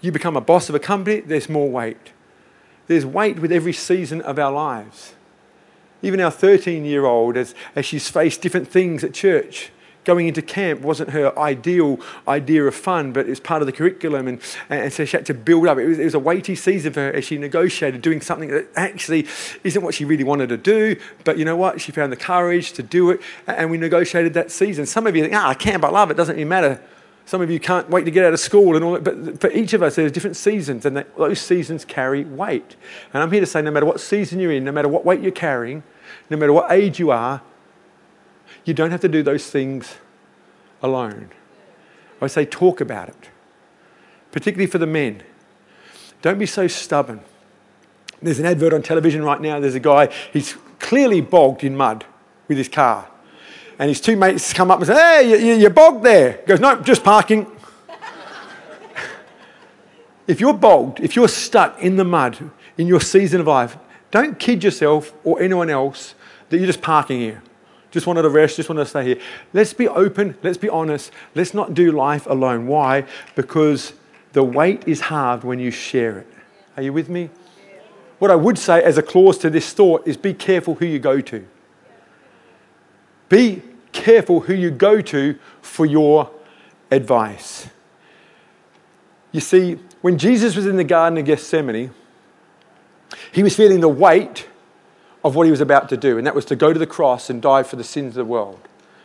You 0.00 0.10
become 0.10 0.36
a 0.36 0.40
boss 0.40 0.68
of 0.68 0.74
a 0.74 0.80
company, 0.80 1.20
there's 1.20 1.48
more 1.48 1.70
weight. 1.70 2.14
There's 2.88 3.06
weight 3.06 3.38
with 3.38 3.52
every 3.52 3.74
season 3.74 4.22
of 4.22 4.40
our 4.40 4.50
lives. 4.50 5.14
Even 6.04 6.20
our 6.20 6.30
13 6.30 6.84
year 6.84 7.06
old, 7.06 7.36
as, 7.36 7.54
as 7.74 7.86
she's 7.86 8.08
faced 8.08 8.42
different 8.42 8.68
things 8.68 9.02
at 9.02 9.14
church, 9.14 9.70
going 10.04 10.28
into 10.28 10.42
camp 10.42 10.82
wasn't 10.82 11.10
her 11.10 11.36
ideal 11.38 11.98
idea 12.28 12.64
of 12.64 12.74
fun, 12.74 13.12
but 13.12 13.26
it 13.26 13.30
was 13.30 13.40
part 13.40 13.62
of 13.62 13.66
the 13.66 13.72
curriculum. 13.72 14.28
And, 14.28 14.40
and 14.68 14.92
so 14.92 15.04
she 15.04 15.16
had 15.16 15.26
to 15.26 15.34
build 15.34 15.66
up. 15.66 15.78
It 15.78 15.86
was, 15.86 15.98
it 15.98 16.04
was 16.04 16.14
a 16.14 16.18
weighty 16.18 16.54
season 16.54 16.92
for 16.92 17.00
her 17.00 17.12
as 17.12 17.24
she 17.24 17.38
negotiated 17.38 18.02
doing 18.02 18.20
something 18.20 18.50
that 18.50 18.68
actually 18.76 19.26
isn't 19.64 19.82
what 19.82 19.94
she 19.94 20.04
really 20.04 20.24
wanted 20.24 20.50
to 20.50 20.56
do. 20.56 20.96
But 21.24 21.38
you 21.38 21.44
know 21.44 21.56
what? 21.56 21.80
She 21.80 21.90
found 21.90 22.12
the 22.12 22.16
courage 22.16 22.72
to 22.74 22.82
do 22.82 23.10
it. 23.10 23.20
And 23.46 23.70
we 23.70 23.78
negotiated 23.78 24.34
that 24.34 24.50
season. 24.50 24.86
Some 24.86 25.06
of 25.06 25.16
you 25.16 25.22
think, 25.22 25.34
ah, 25.34 25.56
I 25.58 25.76
but 25.78 25.88
I 25.88 25.90
love 25.90 26.10
it. 26.10 26.16
Doesn't 26.16 26.36
even 26.36 26.48
matter. 26.48 26.80
Some 27.26 27.40
of 27.40 27.50
you 27.50 27.58
can't 27.58 27.88
wait 27.88 28.04
to 28.04 28.10
get 28.10 28.24
out 28.24 28.34
of 28.34 28.40
school 28.40 28.76
and 28.76 28.84
all 28.84 28.92
that. 28.92 29.04
But 29.04 29.40
for 29.40 29.50
each 29.50 29.72
of 29.72 29.82
us, 29.82 29.96
there's 29.96 30.12
different 30.12 30.36
seasons, 30.36 30.84
and 30.84 31.06
those 31.16 31.40
seasons 31.40 31.82
carry 31.84 32.22
weight. 32.24 32.76
And 33.14 33.22
I'm 33.22 33.30
here 33.30 33.40
to 33.40 33.46
say 33.46 33.62
no 33.62 33.70
matter 33.70 33.86
what 33.86 33.98
season 33.98 34.40
you're 34.40 34.52
in, 34.52 34.62
no 34.62 34.72
matter 34.72 34.88
what 34.88 35.06
weight 35.06 35.20
you're 35.22 35.32
carrying, 35.32 35.82
no 36.30 36.36
matter 36.36 36.52
what 36.52 36.70
age 36.70 36.98
you 36.98 37.10
are, 37.10 37.42
you 38.64 38.74
don't 38.74 38.90
have 38.90 39.00
to 39.00 39.08
do 39.08 39.22
those 39.22 39.50
things 39.50 39.96
alone. 40.82 41.30
I 42.20 42.26
say 42.26 42.44
talk 42.44 42.80
about 42.80 43.08
it, 43.08 43.30
particularly 44.32 44.70
for 44.70 44.78
the 44.78 44.86
men. 44.86 45.22
Don't 46.22 46.38
be 46.38 46.46
so 46.46 46.66
stubborn. 46.66 47.20
There's 48.22 48.38
an 48.38 48.46
advert 48.46 48.72
on 48.72 48.82
television 48.82 49.22
right 49.22 49.40
now. 49.40 49.60
There's 49.60 49.74
a 49.74 49.80
guy, 49.80 50.10
he's 50.32 50.56
clearly 50.78 51.20
bogged 51.20 51.64
in 51.64 51.76
mud 51.76 52.06
with 52.48 52.56
his 52.56 52.68
car. 52.68 53.08
And 53.78 53.88
his 53.88 54.00
two 54.00 54.16
mates 54.16 54.52
come 54.52 54.70
up 54.70 54.78
and 54.78 54.86
say, 54.86 54.94
Hey, 54.94 55.58
you're 55.58 55.70
bogged 55.70 56.04
there. 56.04 56.38
He 56.40 56.46
goes, 56.46 56.60
No, 56.60 56.80
just 56.80 57.04
parking. 57.04 57.50
if 60.26 60.40
you're 60.40 60.54
bogged, 60.54 61.00
if 61.00 61.16
you're 61.16 61.28
stuck 61.28 61.80
in 61.80 61.96
the 61.96 62.04
mud 62.04 62.50
in 62.78 62.86
your 62.86 63.00
season 63.00 63.40
of 63.40 63.46
life, 63.46 63.76
don't 64.14 64.38
kid 64.38 64.62
yourself 64.62 65.12
or 65.24 65.42
anyone 65.42 65.68
else 65.68 66.14
that 66.48 66.58
you're 66.58 66.68
just 66.68 66.80
parking 66.80 67.18
here. 67.18 67.42
just 67.90 68.06
wanted 68.06 68.22
to 68.22 68.28
rest, 68.28 68.54
just 68.54 68.68
wanted 68.68 68.84
to 68.84 68.88
stay 68.88 69.04
here. 69.04 69.20
Let's 69.52 69.72
be 69.72 69.88
open, 69.88 70.36
let's 70.40 70.56
be 70.56 70.68
honest, 70.68 71.10
let's 71.34 71.52
not 71.52 71.74
do 71.74 71.90
life 71.90 72.24
alone. 72.26 72.68
Why? 72.68 73.06
Because 73.34 73.92
the 74.32 74.44
weight 74.44 74.86
is 74.86 75.00
halved 75.00 75.42
when 75.42 75.58
you 75.58 75.72
share 75.72 76.18
it. 76.18 76.28
Are 76.76 76.82
you 76.84 76.92
with 76.92 77.08
me? 77.08 77.28
What 78.20 78.30
I 78.30 78.36
would 78.36 78.56
say 78.56 78.84
as 78.84 78.98
a 78.98 79.02
clause 79.02 79.36
to 79.38 79.50
this 79.50 79.72
thought 79.72 80.06
is 80.06 80.16
be 80.16 80.32
careful 80.32 80.76
who 80.76 80.86
you 80.86 81.00
go 81.00 81.20
to. 81.20 81.44
Be 83.28 83.62
careful 83.90 84.42
who 84.42 84.54
you 84.54 84.70
go 84.70 85.00
to 85.00 85.36
for 85.60 85.86
your 85.86 86.30
advice. 86.92 87.66
You 89.32 89.40
see, 89.40 89.80
when 90.02 90.18
Jesus 90.18 90.54
was 90.54 90.66
in 90.66 90.76
the 90.76 90.84
Garden 90.84 91.18
of 91.18 91.24
Gethsemane, 91.24 91.90
he 93.32 93.42
was 93.42 93.56
feeling 93.56 93.80
the 93.80 93.88
weight 93.88 94.48
of 95.24 95.34
what 95.34 95.46
he 95.46 95.50
was 95.50 95.60
about 95.60 95.88
to 95.88 95.96
do, 95.96 96.18
and 96.18 96.26
that 96.26 96.34
was 96.34 96.44
to 96.46 96.56
go 96.56 96.72
to 96.72 96.78
the 96.78 96.86
cross 96.86 97.30
and 97.30 97.40
die 97.40 97.62
for 97.62 97.76
the 97.76 97.84
sins 97.84 98.08
of 98.08 98.14
the 98.14 98.24
world. 98.24 98.60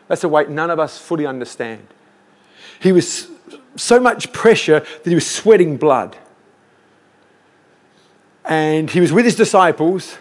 That's 0.08 0.24
a 0.24 0.30
weight 0.30 0.50
none 0.50 0.70
of 0.70 0.80
us 0.80 0.98
fully 0.98 1.26
understand. 1.26 1.88
He 2.80 2.92
was 2.92 3.30
so 3.76 4.00
much 4.00 4.34
pressure 4.34 4.80
that 4.80 5.06
he 5.06 5.16
was 5.16 5.30
sweating 5.30 5.78
blood. 5.78 6.18
And 8.46 8.90
he 8.90 9.00
was 9.00 9.14
with 9.14 9.26
his 9.26 9.36
disciples, 9.36 10.18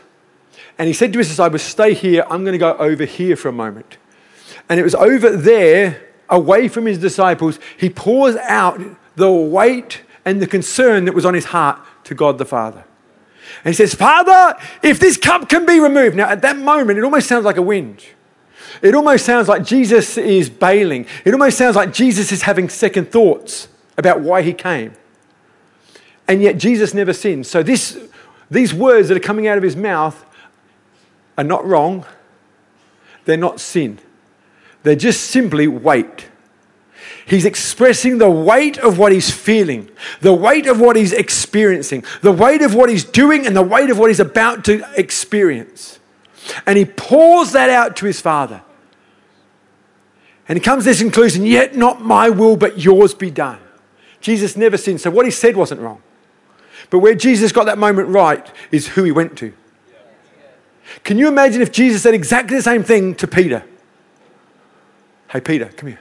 and 0.77 0.87
he 0.87 0.93
said 0.93 1.13
to 1.13 1.19
his 1.19 1.29
disciples, 1.29 1.63
Stay 1.63 1.95
here, 1.95 2.25
I'm 2.29 2.45
going 2.45 2.53
to 2.53 2.59
go 2.59 2.77
over 2.77 3.05
here 3.05 3.37
for 3.37 3.49
a 3.49 3.53
moment. 3.53 3.97
And 4.69 4.79
it 4.79 4.83
was 4.83 4.95
over 4.95 5.31
there, 5.31 6.03
away 6.29 6.69
from 6.69 6.87
his 6.87 6.99
disciples, 6.99 7.59
he 7.77 7.89
pours 7.89 8.37
out 8.37 8.81
the 9.17 9.33
weight 9.33 10.03
and 10.25 10.43
the 10.43 10.47
concern 10.47 11.07
that 11.07 11.15
was 11.15 11.25
on 11.25 11.35
his 11.35 11.47
heart 11.47 11.81
to 12.05 12.15
God 12.15 12.39
the 12.39 12.45
Father. 12.45 12.85
And 13.65 13.75
he 13.75 13.77
says, 13.77 13.95
Father, 13.95 14.59
if 14.83 14.99
this 14.99 15.17
cup 15.17 15.49
can 15.49 15.67
be 15.67 15.81
removed. 15.81 16.17
Now, 16.17 16.29
at 16.29 16.43
that 16.43 16.57
moment, 16.57 16.99
it 16.99 17.05
almost 17.05 17.29
sounds 17.29 17.45
like 17.45 17.57
a 17.57 17.63
whinge. 17.63 18.05
It 18.83 18.95
almost 18.95 19.25
sounds 19.25 19.49
like 19.49 19.65
Jesus 19.65 20.17
is 20.19 20.49
bailing. 20.49 21.07
It 21.25 21.33
almost 21.33 21.59
sounds 21.59 21.77
like 21.77 21.93
Jesus 21.93 22.31
is 22.33 22.43
having 22.43 22.69
second 22.69 23.11
thoughts 23.11 23.69
about 23.97 24.21
why 24.21 24.43
he 24.43 24.53
came. 24.53 24.93
And 26.29 26.43
yet, 26.43 26.59
Jesus 26.59 26.95
never 26.95 27.13
sinned. 27.13 27.47
So, 27.47 27.63
this, 27.63 27.99
these 28.51 28.73
words 28.75 29.09
that 29.09 29.17
are 29.17 29.21
coming 29.21 29.47
out 29.47 29.57
of 29.57 29.65
his 29.65 29.77
mouth 29.77 30.25
are 31.37 31.45
not 31.45 31.65
wrong, 31.65 32.05
they're 33.25 33.37
not 33.37 33.61
sin. 33.61 33.99
They're 34.83 34.97
just 34.97 35.23
simply 35.31 35.67
weight. 35.67 36.29
He's 37.29 37.45
expressing 37.45 38.17
the 38.17 38.31
weight 38.31 38.79
of 38.79 38.99
what 38.99 39.13
he's 39.13 39.31
feeling, 39.31 39.91
the 40.23 40.33
weight 40.33 40.67
of 40.67 40.81
what 40.81 40.97
he's 40.97 41.13
experiencing, 41.13 42.03
the 42.23 42.33
weight 42.33 42.63
of 42.63 42.75
what 42.75 42.89
he's 42.89 43.05
doing, 43.05 43.47
and 43.47 43.55
the 43.55 43.63
weight 43.63 43.91
of 43.91 43.99
what 43.99 44.09
he's 44.09 44.19
about 44.19 44.65
to 44.65 44.83
experience. 44.97 46.01
And 46.67 46.79
he 46.79 46.87
pours 46.87 47.53
that 47.53 47.69
out 47.69 47.97
to 47.97 48.07
his 48.07 48.19
father. 48.19 48.63
And 50.49 50.57
he 50.59 50.65
comes 50.65 50.85
to 50.85 50.91
this 50.91 51.03
conclusion 51.03 51.45
yet 51.45 51.77
not 51.77 52.01
my 52.01 52.31
will, 52.31 52.57
but 52.57 52.79
yours 52.79 53.13
be 53.13 53.31
done. 53.31 53.61
Jesus 54.23 54.57
never 54.57 54.79
sinned, 54.79 55.03
so 55.03 55.11
what 55.11 55.27
he 55.27 55.31
said 55.31 55.55
wasn't 55.55 55.83
wrong. 55.83 56.03
But 56.89 57.01
where 57.01 57.15
Jesus 57.15 57.53
got 57.53 57.65
that 57.65 57.77
moment 57.77 58.09
right 58.09 58.51
is 58.73 58.89
who 58.89 59.05
he 59.05 59.13
went 59.13 59.37
to. 59.39 59.53
Can 61.05 61.19
you 61.19 61.29
imagine 61.29 61.61
if 61.61 61.73
Jesus 61.73 62.03
said 62.03 62.15
exactly 62.15 62.57
the 62.57 62.63
same 62.63 62.83
thing 62.83 63.15
to 63.17 63.27
Peter? 63.27 63.65
Hey, 65.29 65.43
Peter, 65.43 65.67
come 65.67 65.91
here. 65.91 66.01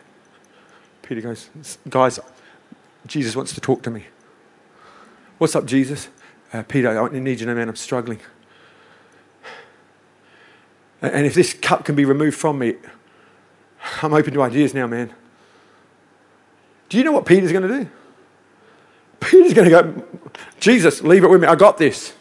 Peter 1.08 1.22
goes, 1.22 1.50
Guys, 1.89 2.20
Jesus 3.06 3.34
wants 3.34 3.54
to 3.54 3.62
talk 3.62 3.82
to 3.84 3.89
me. 3.89 4.06
What's 5.38 5.56
up, 5.56 5.65
Jesus? 5.65 6.10
Uh, 6.52 6.63
Peter, 6.63 7.00
I 7.00 7.10
need 7.17 7.32
you 7.32 7.38
to 7.38 7.46
know, 7.46 7.56
man, 7.56 7.70
I'm 7.70 7.78
struggling. 7.78 8.20
And 11.02 11.26
if 11.26 11.34
this 11.34 11.54
cup 11.54 11.86
can 11.86 11.96
be 11.96 12.04
removed 12.04 12.36
from 12.36 12.60
me, 12.60 12.76
I'm 14.02 14.13
open 14.13 14.34
to 14.34 14.41
ideas 14.41 14.74
now, 14.74 14.86
man. 14.86 15.13
Do 16.89 16.98
you 16.98 17.06
know 17.06 17.13
what 17.13 17.26
Peter's 17.26 17.54
going 17.54 17.67
to 17.67 17.84
do? 17.84 17.89
Peter's 19.22 19.54
going 19.54 19.70
to 19.70 19.84
go, 19.84 20.04
Jesus, 20.60 21.02
leave 21.02 21.24
it 21.24 21.30
with 21.30 21.41
me. 21.41 21.48
I 21.48 21.56
got 21.56 21.78
this. 21.78 22.13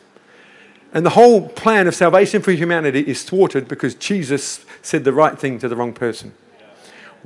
And 0.92 1.04
the 1.04 1.10
whole 1.10 1.48
plan 1.48 1.88
of 1.88 1.94
salvation 1.94 2.40
for 2.40 2.52
humanity 2.52 3.00
is 3.00 3.24
thwarted 3.24 3.66
because 3.66 3.96
Jesus 3.96 4.64
said 4.80 5.02
the 5.02 5.12
right 5.12 5.36
thing 5.36 5.58
to 5.58 5.68
the 5.68 5.74
wrong 5.74 5.92
person. 5.92 6.34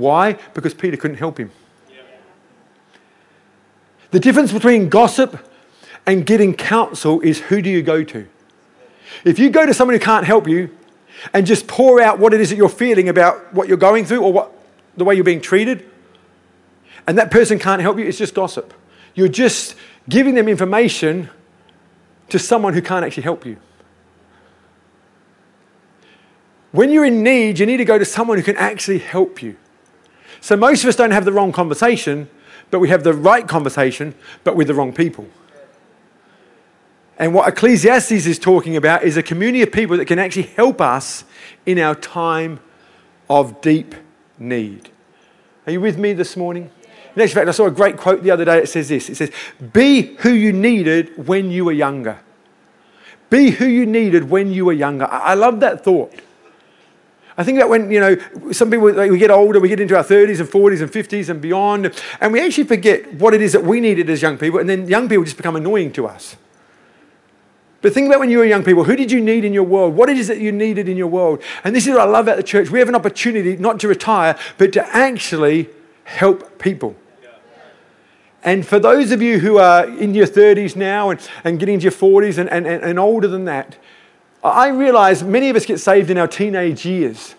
Why? 0.01 0.33
Because 0.55 0.73
Peter 0.73 0.97
couldn't 0.97 1.19
help 1.19 1.37
him. 1.37 1.51
The 4.13 4.19
difference 4.19 4.51
between 4.51 4.89
gossip 4.89 5.47
and 6.07 6.25
getting 6.25 6.55
counsel 6.55 7.21
is 7.21 7.39
who 7.39 7.61
do 7.61 7.69
you 7.69 7.83
go 7.83 8.03
to? 8.03 8.27
If 9.25 9.39
you 9.39 9.51
go 9.51 9.67
to 9.67 9.75
someone 9.75 9.95
who 9.95 10.01
can't 10.01 10.25
help 10.25 10.49
you 10.49 10.75
and 11.35 11.47
just 11.47 11.69
pour 11.69 12.01
out 12.01 12.19
what 12.19 12.33
it 12.33 12.41
is 12.41 12.49
that 12.49 12.57
you're 12.57 12.71
feeling 12.71 13.11
about 13.11 13.53
what 13.53 13.69
you're 13.69 13.77
going 13.77 14.07
through 14.07 14.23
or 14.23 14.33
what, 14.33 14.53
the 14.97 15.05
way 15.05 15.15
you're 15.15 15.23
being 15.23 15.41
treated, 15.41 15.89
and 17.07 17.19
that 17.19 17.31
person 17.31 17.59
can't 17.59 17.83
help 17.83 17.99
you, 17.99 18.07
it's 18.07 18.19
just 18.19 18.35
gossip. 18.35 18.73
You're 19.15 19.29
just 19.29 19.75
giving 20.09 20.35
them 20.35 20.49
information 20.49 21.29
to 22.31 22.39
someone 22.39 22.73
who 22.73 22.81
can't 22.81 23.05
actually 23.05 23.25
help 23.25 23.45
you. 23.45 23.59
When 26.73 26.91
you're 26.91 27.05
in 27.05 27.23
need, 27.23 27.59
you 27.59 27.67
need 27.67 27.79
to 27.79 27.85
go 27.85 27.99
to 27.99 28.05
someone 28.07 28.39
who 28.39 28.45
can 28.45 28.57
actually 28.57 28.99
help 28.99 29.43
you. 29.43 29.57
So 30.41 30.57
most 30.57 30.83
of 30.83 30.89
us 30.89 30.97
don't 30.97 31.11
have 31.11 31.25
the 31.25 31.33
wrong 31.33 31.53
conversation, 31.53 32.29
but 32.71 32.79
we 32.79 32.89
have 32.89 33.05
the 33.05 33.15
right 33.15 33.47
conversation, 33.47 34.15
but 34.45 34.57
with 34.57 34.69
the 34.69 34.75
wrong 34.75 34.93
people. 34.93 35.29
And 37.19 37.35
what 37.35 37.49
Ecclesiastes 37.49 38.27
is 38.27 38.39
talking 38.39 38.77
about 38.77 39.03
is 39.03 39.19
a 39.19 39.23
community 39.23 39.63
of 39.63 39.71
people 39.71 39.99
that 39.99 40.07
can 40.07 40.19
actually 40.19 40.45
help 40.45 40.81
us 40.81 41.25
in 41.67 41.79
our 41.79 41.95
time 41.95 42.61
of 43.29 43.61
deep 43.61 43.95
need. 44.39 44.91
Are 45.67 45.73
you 45.73 45.81
with 45.81 45.99
me 45.99 46.15
this 46.15 46.37
morning? 46.37 46.71
In 47.15 47.23
actual 47.23 47.35
fact, 47.35 47.49
I 47.49 47.53
saw 47.53 47.67
a 47.67 47.71
great 47.71 47.97
quote 47.97 48.23
the 48.23 48.31
other 48.31 48.45
day. 48.45 48.59
It 48.59 48.69
says 48.69 48.89
this 48.89 49.11
It 49.11 49.17
says, 49.17 49.31
Be 49.73 50.17
who 50.19 50.31
you 50.31 50.53
needed 50.53 51.27
when 51.29 51.51
you 51.51 51.67
were 51.67 51.73
younger. 51.73 52.21
Be 53.29 53.51
who 53.51 53.67
you 53.67 53.87
needed 53.87 54.31
when 54.31 54.53
you 54.53 54.65
were 54.65 54.73
younger. 54.73 55.07
I 55.07 55.35
love 55.35 55.61
that 55.61 55.85
thought. 55.85 56.13
I 57.41 57.43
think 57.43 57.57
that 57.57 57.71
when, 57.71 57.91
you 57.91 58.01
know, 58.01 58.53
some 58.53 58.71
people, 58.71 58.93
like, 58.93 59.11
we 59.11 59.17
get 59.17 59.31
older, 59.31 59.61
we 59.61 59.71
get 59.71 59.81
into 59.81 59.97
our 59.97 60.05
30s 60.05 60.41
and 60.41 60.49
40s 60.51 60.83
and 60.83 60.93
50s 60.93 61.31
and 61.31 61.41
beyond, 61.41 61.91
and 62.21 62.35
we 62.35 62.45
actually 62.45 62.65
forget 62.65 63.15
what 63.15 63.33
it 63.33 63.41
is 63.41 63.55
that 63.55 63.65
we 63.65 63.81
needed 63.81 64.11
as 64.11 64.21
young 64.21 64.37
people, 64.37 64.61
and 64.61 64.69
then 64.69 64.87
young 64.87 65.09
people 65.09 65.25
just 65.25 65.39
become 65.39 65.57
annoying 65.57 65.91
to 65.95 66.07
us. 66.07 66.37
But 67.81 67.95
think 67.95 68.09
about 68.09 68.21
when 68.21 68.29
you 68.29 68.37
were 68.37 68.45
young 68.45 68.63
people. 68.63 68.85
Who 68.85 68.95
did 68.95 69.11
you 69.11 69.23
need 69.23 69.47
in 69.47 69.55
your 69.55 69.63
world? 69.63 69.97
What 69.97 70.11
it 70.11 70.19
is 70.19 70.29
that 70.29 70.39
you 70.39 70.53
needed 70.53 70.87
in 70.87 70.99
your 70.99 71.07
world? 71.07 71.43
And 71.65 71.75
this 71.75 71.87
is 71.87 71.95
what 71.95 72.01
I 72.01 72.05
love 72.05 72.27
about 72.27 72.37
the 72.37 72.43
church. 72.43 72.69
We 72.69 72.79
have 72.79 72.91
an 72.91 72.95
opportunity 72.95 73.57
not 73.57 73.81
to 73.81 73.89
retire, 73.89 74.39
but 74.59 74.75
to 74.75 74.87
actually 74.95 75.71
help 76.05 76.59
people. 76.59 76.95
And 78.45 78.67
for 78.67 78.79
those 78.79 79.13
of 79.13 79.23
you 79.23 79.39
who 79.39 79.57
are 79.57 79.89
in 79.89 80.13
your 80.13 80.27
30s 80.27 80.77
now 80.77 81.09
and, 81.09 81.27
and 81.43 81.59
getting 81.59 81.77
into 81.77 81.85
your 81.85 81.93
40s 81.93 82.37
and, 82.37 82.51
and, 82.51 82.67
and 82.67 82.99
older 82.99 83.29
than 83.29 83.47
that, 83.47 83.79
I 84.43 84.69
realize 84.69 85.23
many 85.23 85.51
of 85.51 85.57
us 85.57 85.67
get 85.67 85.79
saved 85.79 86.11
in 86.11 86.19
our 86.19 86.29
teenage 86.29 86.87
years. 86.87 87.35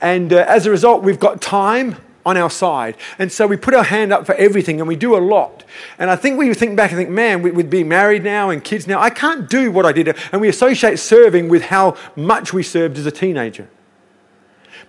And 0.00 0.32
uh, 0.32 0.44
as 0.48 0.66
a 0.66 0.70
result, 0.70 1.02
we've 1.02 1.20
got 1.20 1.40
time 1.40 1.96
on 2.24 2.36
our 2.36 2.50
side. 2.50 2.96
And 3.18 3.30
so 3.30 3.46
we 3.46 3.56
put 3.56 3.74
our 3.74 3.84
hand 3.84 4.12
up 4.12 4.26
for 4.26 4.34
everything 4.34 4.80
and 4.80 4.88
we 4.88 4.96
do 4.96 5.16
a 5.16 5.18
lot. 5.18 5.64
And 5.98 6.10
I 6.10 6.16
think 6.16 6.38
we 6.38 6.52
think 6.54 6.76
back 6.76 6.90
and 6.90 6.98
think, 6.98 7.10
man, 7.10 7.42
with 7.42 7.68
being 7.70 7.88
married 7.88 8.22
now 8.22 8.50
and 8.50 8.62
kids 8.62 8.86
now, 8.86 9.00
I 9.00 9.10
can't 9.10 9.48
do 9.48 9.70
what 9.70 9.84
I 9.84 9.92
did. 9.92 10.16
And 10.30 10.40
we 10.40 10.48
associate 10.48 10.98
serving 10.98 11.48
with 11.48 11.62
how 11.62 11.96
much 12.16 12.52
we 12.52 12.62
served 12.62 12.98
as 12.98 13.06
a 13.06 13.10
teenager. 13.10 13.68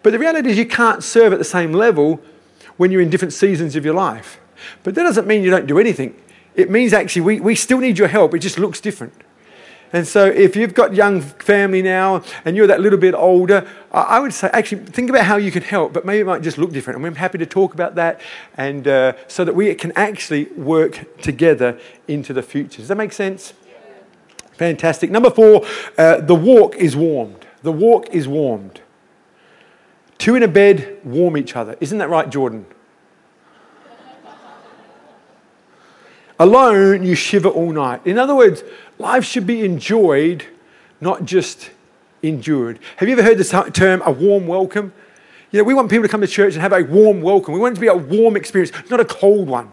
But 0.03 0.11
the 0.11 0.19
reality 0.19 0.49
is, 0.49 0.57
you 0.57 0.65
can't 0.65 1.03
serve 1.03 1.31
at 1.33 1.39
the 1.39 1.45
same 1.45 1.71
level 1.71 2.19
when 2.77 2.91
you're 2.91 3.01
in 3.01 3.09
different 3.09 3.33
seasons 3.33 3.75
of 3.75 3.85
your 3.85 3.93
life. 3.93 4.39
But 4.83 4.95
that 4.95 5.03
doesn't 5.03 5.27
mean 5.27 5.43
you 5.43 5.49
don't 5.49 5.67
do 5.67 5.79
anything. 5.79 6.15
It 6.55 6.69
means 6.69 6.93
actually 6.93 7.21
we, 7.21 7.39
we 7.39 7.55
still 7.55 7.79
need 7.79 7.97
your 7.97 8.07
help, 8.07 8.33
it 8.33 8.39
just 8.39 8.59
looks 8.59 8.79
different. 8.81 9.13
And 9.93 10.07
so, 10.07 10.25
if 10.25 10.55
you've 10.55 10.73
got 10.73 10.95
young 10.95 11.21
family 11.21 11.83
now 11.83 12.23
and 12.45 12.57
you're 12.57 12.65
that 12.65 12.81
little 12.81 12.97
bit 12.97 13.13
older, 13.13 13.67
I 13.91 14.19
would 14.19 14.33
say 14.33 14.49
actually 14.51 14.85
think 14.85 15.11
about 15.11 15.25
how 15.25 15.37
you 15.37 15.51
can 15.51 15.61
help, 15.61 15.93
but 15.93 16.03
maybe 16.03 16.21
it 16.21 16.25
might 16.25 16.41
just 16.41 16.57
look 16.57 16.71
different. 16.71 16.95
And 16.95 17.03
we're 17.03 17.13
happy 17.15 17.37
to 17.37 17.45
talk 17.45 17.75
about 17.75 17.93
that, 17.95 18.19
and 18.57 18.87
uh, 18.87 19.13
so 19.27 19.45
that 19.45 19.53
we 19.53 19.73
can 19.75 19.91
actually 19.95 20.45
work 20.57 21.21
together 21.21 21.79
into 22.07 22.33
the 22.33 22.41
future. 22.41 22.77
Does 22.77 22.87
that 22.87 22.97
make 22.97 23.13
sense? 23.13 23.53
Fantastic. 24.53 25.11
Number 25.11 25.29
four, 25.29 25.63
uh, 25.97 26.21
the 26.21 26.35
walk 26.35 26.75
is 26.75 26.95
warmed. 26.95 27.45
The 27.61 27.71
walk 27.71 28.09
is 28.09 28.27
warmed. 28.27 28.81
Two 30.17 30.35
in 30.35 30.41
a 30.41 30.47
bed 30.47 31.01
warm 31.03 31.37
each 31.37 31.55
other. 31.55 31.75
Isn't 31.79 31.99
that 31.99 32.09
right, 32.09 32.29
Jordan? 32.29 32.65
Alone, 36.43 37.05
you 37.05 37.15
shiver 37.15 37.47
all 37.47 37.71
night. 37.71 38.05
In 38.05 38.17
other 38.17 38.35
words, 38.35 38.65
life 38.97 39.23
should 39.23 39.47
be 39.47 39.63
enjoyed, 39.63 40.45
not 40.99 41.23
just 41.23 41.71
endured. 42.21 42.79
Have 42.97 43.07
you 43.07 43.13
ever 43.13 43.23
heard 43.23 43.37
the 43.37 43.71
term 43.73 44.01
a 44.05 44.11
warm 44.11 44.45
welcome? 44.45 44.91
You 45.51 45.59
know, 45.59 45.63
we 45.63 45.73
want 45.73 45.89
people 45.89 46.03
to 46.03 46.09
come 46.09 46.19
to 46.19 46.27
church 46.27 46.55
and 46.55 46.61
have 46.61 46.73
a 46.73 46.83
warm 46.83 47.21
welcome. 47.21 47.53
We 47.53 47.61
want 47.61 47.71
it 47.71 47.75
to 47.75 47.79
be 47.79 47.87
a 47.87 47.95
warm 47.95 48.35
experience, 48.35 48.73
not 48.89 48.99
a 48.99 49.05
cold 49.05 49.47
one. 49.47 49.71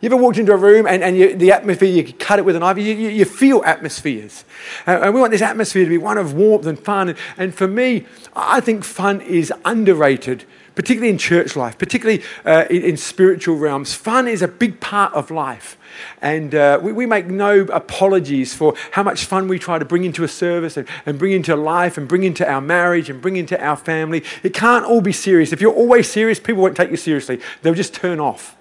You 0.00 0.06
ever 0.06 0.16
walked 0.16 0.38
into 0.38 0.52
a 0.52 0.56
room 0.56 0.86
and, 0.86 1.02
and 1.02 1.16
you, 1.16 1.34
the 1.34 1.50
atmosphere, 1.50 1.88
you 1.88 2.04
could 2.04 2.20
cut 2.20 2.38
it 2.38 2.44
with 2.44 2.54
an 2.54 2.60
knife, 2.60 2.78
you, 2.78 2.94
you, 2.94 3.08
you 3.08 3.24
feel 3.24 3.64
atmospheres. 3.64 4.44
And 4.86 5.12
we 5.12 5.20
want 5.20 5.32
this 5.32 5.42
atmosphere 5.42 5.82
to 5.82 5.90
be 5.90 5.98
one 5.98 6.18
of 6.18 6.34
warmth 6.34 6.66
and 6.66 6.78
fun. 6.78 7.08
And, 7.08 7.18
and 7.36 7.52
for 7.52 7.66
me, 7.66 8.06
I 8.36 8.60
think 8.60 8.84
fun 8.84 9.22
is 9.22 9.52
underrated, 9.64 10.44
particularly 10.74 11.10
in 11.10 11.18
church 11.18 11.56
life, 11.56 11.78
particularly 11.78 12.22
uh, 12.44 12.64
in, 12.70 12.82
in, 12.82 12.96
spiritual 12.96 13.56
realms. 13.56 13.94
Fun 13.94 14.28
is 14.28 14.42
a 14.42 14.48
big 14.48 14.80
part 14.80 15.12
of 15.14 15.30
life. 15.30 15.76
And 16.22 16.54
uh, 16.54 16.78
we, 16.80 16.92
we, 16.92 17.06
make 17.06 17.26
no 17.26 17.60
apologies 17.62 18.54
for 18.54 18.74
how 18.92 19.02
much 19.02 19.24
fun 19.24 19.48
we 19.48 19.58
try 19.58 19.78
to 19.78 19.84
bring 19.84 20.04
into 20.04 20.24
a 20.24 20.28
service 20.28 20.76
and, 20.76 20.88
and 21.04 21.18
bring 21.18 21.32
into 21.32 21.56
life 21.56 21.98
and 21.98 22.08
bring 22.08 22.22
into 22.22 22.48
our 22.48 22.60
marriage 22.60 23.10
and 23.10 23.20
bring 23.20 23.36
into 23.36 23.60
our 23.62 23.76
family. 23.76 24.22
It 24.42 24.54
can't 24.54 24.84
all 24.84 25.00
be 25.00 25.12
serious. 25.12 25.52
If 25.52 25.60
you're 25.60 25.74
always 25.74 26.10
serious, 26.10 26.38
people 26.38 26.62
won't 26.62 26.76
take 26.76 26.90
you 26.90 26.96
seriously, 26.96 27.40
they'll 27.62 27.74
just 27.74 27.94
turn 27.94 28.20
off. 28.20 28.56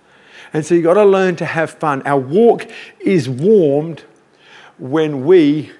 And 0.53 0.65
so 0.65 0.73
you've 0.73 0.83
got 0.83 0.95
to 0.95 1.05
learn 1.05 1.35
to 1.37 1.45
have 1.45 1.71
fun. 1.71 2.01
Our 2.05 2.19
walk 2.19 2.67
is 2.99 3.29
warmed 3.29 4.03
when 4.79 5.25
we 5.25 5.71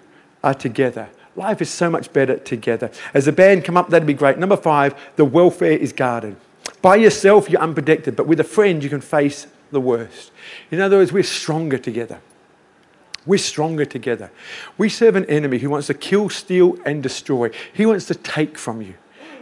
are 0.43 0.53
together. 0.53 1.09
Life 1.35 1.61
is 1.61 1.69
so 1.69 1.89
much 1.89 2.11
better 2.11 2.37
together. 2.37 2.91
As 3.13 3.27
a 3.27 3.31
band 3.31 3.63
come 3.63 3.77
up, 3.77 3.89
that'd 3.89 4.07
be 4.07 4.13
great. 4.13 4.37
Number 4.37 4.57
five, 4.57 4.95
the 5.15 5.25
welfare 5.25 5.71
is 5.71 5.93
guarded. 5.93 6.35
By 6.81 6.95
yourself, 6.97 7.49
you're 7.49 7.61
unprotected, 7.61 8.15
but 8.15 8.27
with 8.27 8.39
a 8.39 8.43
friend, 8.43 8.83
you 8.83 8.89
can 8.89 9.01
face 9.01 9.47
the 9.71 9.81
worst. 9.81 10.31
In 10.71 10.81
other 10.81 10.97
words, 10.97 11.11
we're 11.11 11.23
stronger 11.23 11.77
together. 11.77 12.19
We're 13.25 13.37
stronger 13.37 13.85
together. 13.85 14.31
We 14.77 14.89
serve 14.89 15.15
an 15.15 15.25
enemy 15.25 15.59
who 15.59 15.69
wants 15.69 15.87
to 15.87 15.93
kill, 15.93 16.29
steal, 16.29 16.77
and 16.85 17.03
destroy. 17.03 17.51
He 17.73 17.85
wants 17.85 18.05
to 18.05 18.15
take 18.15 18.57
from 18.57 18.81
you. 18.81 18.95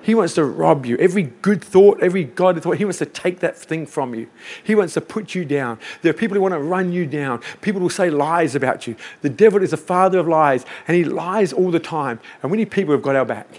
He 0.08 0.15
wants 0.15 0.36
to 0.36 0.46
rob 0.46 0.86
you. 0.86 0.96
Every 1.00 1.24
good 1.24 1.62
thought, 1.62 2.02
every 2.02 2.24
godly 2.24 2.62
thought, 2.62 2.78
he 2.78 2.86
wants 2.86 3.00
to 3.00 3.06
take 3.06 3.41
that 3.41 3.58
thing 3.58 3.86
from 3.86 4.15
you. 4.15 4.30
He 4.63 4.74
wants 4.74 4.93
to 4.93 5.02
put 5.02 5.36
you 5.36 5.43
down. 5.43 5.80
There 6.02 6.12
are 6.12 6.13
people 6.13 6.36
who 6.36 6.41
want 6.41 6.54
to 6.54 6.60
run 6.60 6.93
you 6.93 7.06
down. 7.06 7.41
People 7.60 7.82
will 7.82 7.89
say 7.89 8.10
lies 8.10 8.56
about 8.56 8.88
you. 8.88 8.96
The 9.22 9.30
devil 9.30 9.62
is 9.62 9.72
the 9.72 9.78
father 9.78 10.17
of 10.17 10.26
lies, 10.26 10.65
and 10.88 10.96
he 10.96 11.04
lies 11.04 11.52
all 11.52 11.72
the 11.72 11.82
time. 11.82 12.22
And 12.41 12.50
we 12.50 12.58
need 12.58 12.72
people 12.72 12.93
who've 12.93 13.04
got 13.04 13.17
our 13.17 13.26
back. 13.26 13.50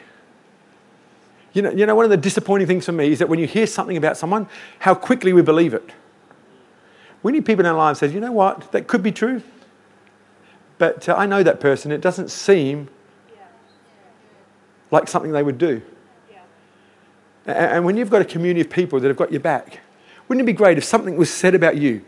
You 1.52 1.60
know, 1.60 1.70
you 1.70 1.84
know, 1.84 1.94
one 1.94 2.06
of 2.06 2.10
the 2.10 2.16
disappointing 2.16 2.66
things 2.66 2.86
for 2.86 2.92
me 2.92 3.12
is 3.12 3.18
that 3.18 3.28
when 3.28 3.38
you 3.38 3.46
hear 3.46 3.66
something 3.66 3.98
about 3.98 4.16
someone, 4.16 4.48
how 4.78 4.94
quickly 4.94 5.34
we 5.34 5.42
believe 5.42 5.74
it. 5.74 5.90
We 7.22 7.32
need 7.32 7.44
people 7.44 7.66
in 7.66 7.70
our 7.70 7.76
lives 7.76 8.00
who 8.00 8.08
say, 8.08 8.14
you 8.14 8.20
know 8.20 8.32
what, 8.32 8.72
that 8.72 8.86
could 8.86 9.02
be 9.02 9.12
true. 9.12 9.42
But 10.78 11.10
uh, 11.10 11.14
I 11.14 11.26
know 11.26 11.42
that 11.42 11.60
person. 11.60 11.92
It 11.92 12.00
doesn't 12.00 12.30
seem 12.30 12.88
like 14.90 15.08
something 15.08 15.32
they 15.32 15.42
would 15.42 15.58
do. 15.58 15.82
And 17.48 17.86
when 17.86 17.96
you've 17.96 18.10
got 18.10 18.20
a 18.20 18.26
community 18.26 18.60
of 18.60 18.68
people 18.68 19.00
that 19.00 19.08
have 19.08 19.16
got 19.16 19.32
your 19.32 19.40
back, 19.40 19.80
wouldn't 20.28 20.42
it 20.42 20.46
be 20.46 20.52
great 20.52 20.76
if 20.76 20.84
something 20.84 21.16
was 21.16 21.32
said 21.32 21.54
about 21.54 21.78
you? 21.78 22.04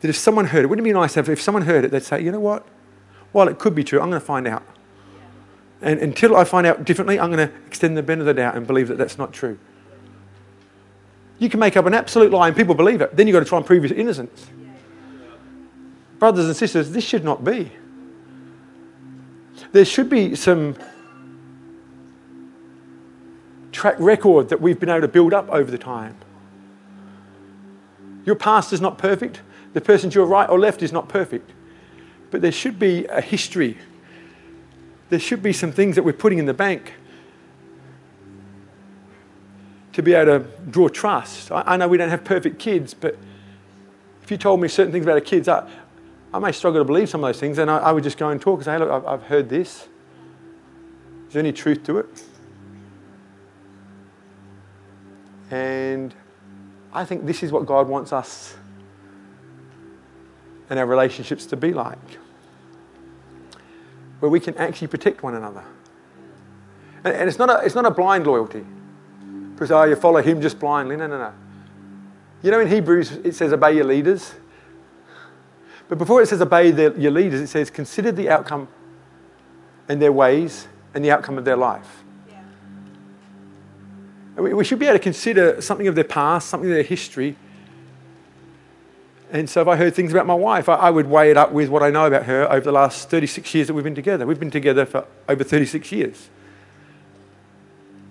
That 0.00 0.08
if 0.08 0.16
someone 0.16 0.46
heard 0.46 0.64
it, 0.64 0.66
wouldn't 0.66 0.84
it 0.84 0.90
be 0.90 0.92
nice 0.92 1.16
if, 1.16 1.28
if 1.28 1.40
someone 1.40 1.62
heard 1.62 1.84
it, 1.84 1.92
they'd 1.92 2.02
say, 2.02 2.20
you 2.20 2.32
know 2.32 2.40
what? 2.40 2.66
While 3.30 3.46
it 3.46 3.60
could 3.60 3.76
be 3.76 3.84
true, 3.84 4.00
I'm 4.00 4.10
going 4.10 4.20
to 4.20 4.26
find 4.26 4.48
out. 4.48 4.64
And 5.80 6.00
until 6.00 6.36
I 6.36 6.42
find 6.42 6.66
out 6.66 6.84
differently, 6.84 7.20
I'm 7.20 7.30
going 7.30 7.48
to 7.48 7.54
extend 7.66 7.96
the 7.96 8.02
benefit 8.02 8.28
of 8.28 8.36
the 8.36 8.42
doubt 8.42 8.56
and 8.56 8.66
believe 8.66 8.88
that 8.88 8.98
that's 8.98 9.16
not 9.16 9.32
true. 9.32 9.56
You 11.38 11.48
can 11.48 11.60
make 11.60 11.76
up 11.76 11.86
an 11.86 11.94
absolute 11.94 12.32
lie 12.32 12.48
and 12.48 12.56
people 12.56 12.74
believe 12.74 13.00
it. 13.00 13.16
Then 13.16 13.28
you've 13.28 13.34
got 13.34 13.40
to 13.40 13.46
try 13.46 13.58
and 13.58 13.66
prove 13.66 13.84
your 13.84 13.96
innocence. 13.96 14.48
Brothers 16.18 16.46
and 16.46 16.56
sisters, 16.56 16.90
this 16.90 17.04
should 17.04 17.24
not 17.24 17.44
be. 17.44 17.70
There 19.70 19.84
should 19.84 20.10
be 20.10 20.34
some 20.34 20.74
track 23.72 23.96
record 23.98 24.48
that 24.48 24.60
we've 24.60 24.78
been 24.78 24.88
able 24.88 25.02
to 25.02 25.08
build 25.08 25.32
up 25.32 25.48
over 25.50 25.70
the 25.70 25.78
time. 25.78 26.16
Your 28.24 28.34
past 28.34 28.72
is 28.72 28.80
not 28.80 28.98
perfect. 28.98 29.40
The 29.72 29.80
person 29.80 30.10
to 30.10 30.18
your 30.18 30.26
right 30.26 30.48
or 30.48 30.58
left 30.58 30.82
is 30.82 30.92
not 30.92 31.08
perfect. 31.08 31.50
But 32.30 32.42
there 32.42 32.52
should 32.52 32.78
be 32.78 33.06
a 33.06 33.20
history. 33.20 33.78
There 35.08 35.18
should 35.18 35.42
be 35.42 35.52
some 35.52 35.72
things 35.72 35.96
that 35.96 36.02
we're 36.02 36.12
putting 36.12 36.38
in 36.38 36.46
the 36.46 36.54
bank 36.54 36.94
to 39.92 40.02
be 40.02 40.14
able 40.14 40.40
to 40.40 40.46
draw 40.70 40.88
trust. 40.88 41.50
I, 41.50 41.62
I 41.66 41.76
know 41.76 41.88
we 41.88 41.98
don't 41.98 42.10
have 42.10 42.24
perfect 42.24 42.58
kids, 42.58 42.94
but 42.94 43.16
if 44.22 44.30
you 44.30 44.36
told 44.36 44.60
me 44.60 44.68
certain 44.68 44.92
things 44.92 45.04
about 45.04 45.14
our 45.14 45.20
kids, 45.20 45.48
I, 45.48 45.68
I 46.32 46.38
may 46.38 46.52
struggle 46.52 46.80
to 46.80 46.84
believe 46.84 47.08
some 47.08 47.24
of 47.24 47.28
those 47.28 47.40
things, 47.40 47.58
and 47.58 47.68
I, 47.70 47.78
I 47.78 47.92
would 47.92 48.04
just 48.04 48.16
go 48.16 48.28
and 48.28 48.40
talk 48.40 48.58
and 48.58 48.64
say, 48.64 48.72
hey, 48.72 48.78
look, 48.78 48.90
I've, 48.90 49.06
I've 49.06 49.22
heard 49.24 49.48
this. 49.48 49.88
Is 51.26 51.34
there 51.34 51.40
any 51.40 51.52
truth 51.52 51.82
to 51.84 51.98
it? 51.98 52.24
And 55.50 56.14
I 56.92 57.04
think 57.04 57.26
this 57.26 57.42
is 57.42 57.52
what 57.52 57.66
God 57.66 57.88
wants 57.88 58.12
us 58.12 58.56
and 60.68 60.78
our 60.78 60.86
relationships 60.86 61.46
to 61.46 61.56
be 61.56 61.72
like, 61.72 61.98
where 64.20 64.30
we 64.30 64.38
can 64.38 64.56
actually 64.56 64.86
protect 64.86 65.22
one 65.22 65.34
another. 65.34 65.64
And, 67.04 67.14
and 67.14 67.28
it's, 67.28 67.38
not 67.38 67.50
a, 67.50 67.64
it's 67.64 67.74
not 67.74 67.86
a 67.86 67.90
blind 67.90 68.26
loyalty, 68.26 68.64
because, 69.54 69.70
oh, 69.72 69.82
you 69.84 69.96
follow 69.96 70.22
him 70.22 70.40
just 70.40 70.60
blindly. 70.60 70.96
No, 70.96 71.06
no, 71.06 71.18
no. 71.18 71.32
You 72.42 72.50
know, 72.50 72.60
in 72.60 72.68
Hebrews, 72.68 73.12
it 73.24 73.34
says, 73.34 73.52
obey 73.52 73.74
your 73.76 73.84
leaders. 73.84 74.34
But 75.88 75.98
before 75.98 76.22
it 76.22 76.28
says 76.28 76.40
obey 76.40 76.68
your 76.68 77.10
leaders, 77.10 77.40
it 77.40 77.48
says 77.48 77.68
consider 77.68 78.12
the 78.12 78.30
outcome 78.30 78.68
and 79.88 80.00
their 80.00 80.12
ways 80.12 80.68
and 80.94 81.04
the 81.04 81.10
outcome 81.10 81.36
of 81.36 81.44
their 81.44 81.56
life. 81.56 82.04
We 84.36 84.64
should 84.64 84.78
be 84.78 84.86
able 84.86 84.98
to 84.98 85.02
consider 85.02 85.60
something 85.60 85.88
of 85.88 85.94
their 85.94 86.04
past, 86.04 86.48
something 86.48 86.70
of 86.70 86.74
their 86.74 86.82
history. 86.82 87.36
And 89.32 89.48
so 89.48 89.62
if 89.62 89.68
I 89.68 89.76
heard 89.76 89.94
things 89.94 90.12
about 90.12 90.26
my 90.26 90.34
wife, 90.34 90.68
I 90.68 90.90
would 90.90 91.06
weigh 91.06 91.30
it 91.30 91.36
up 91.36 91.52
with 91.52 91.68
what 91.68 91.82
I 91.82 91.90
know 91.90 92.06
about 92.06 92.24
her 92.24 92.50
over 92.50 92.64
the 92.64 92.72
last 92.72 93.10
36 93.10 93.54
years 93.54 93.66
that 93.68 93.74
we've 93.74 93.84
been 93.84 93.94
together. 93.94 94.26
We've 94.26 94.40
been 94.40 94.50
together 94.50 94.84
for 94.84 95.06
over 95.28 95.44
36 95.44 95.92
years. 95.92 96.30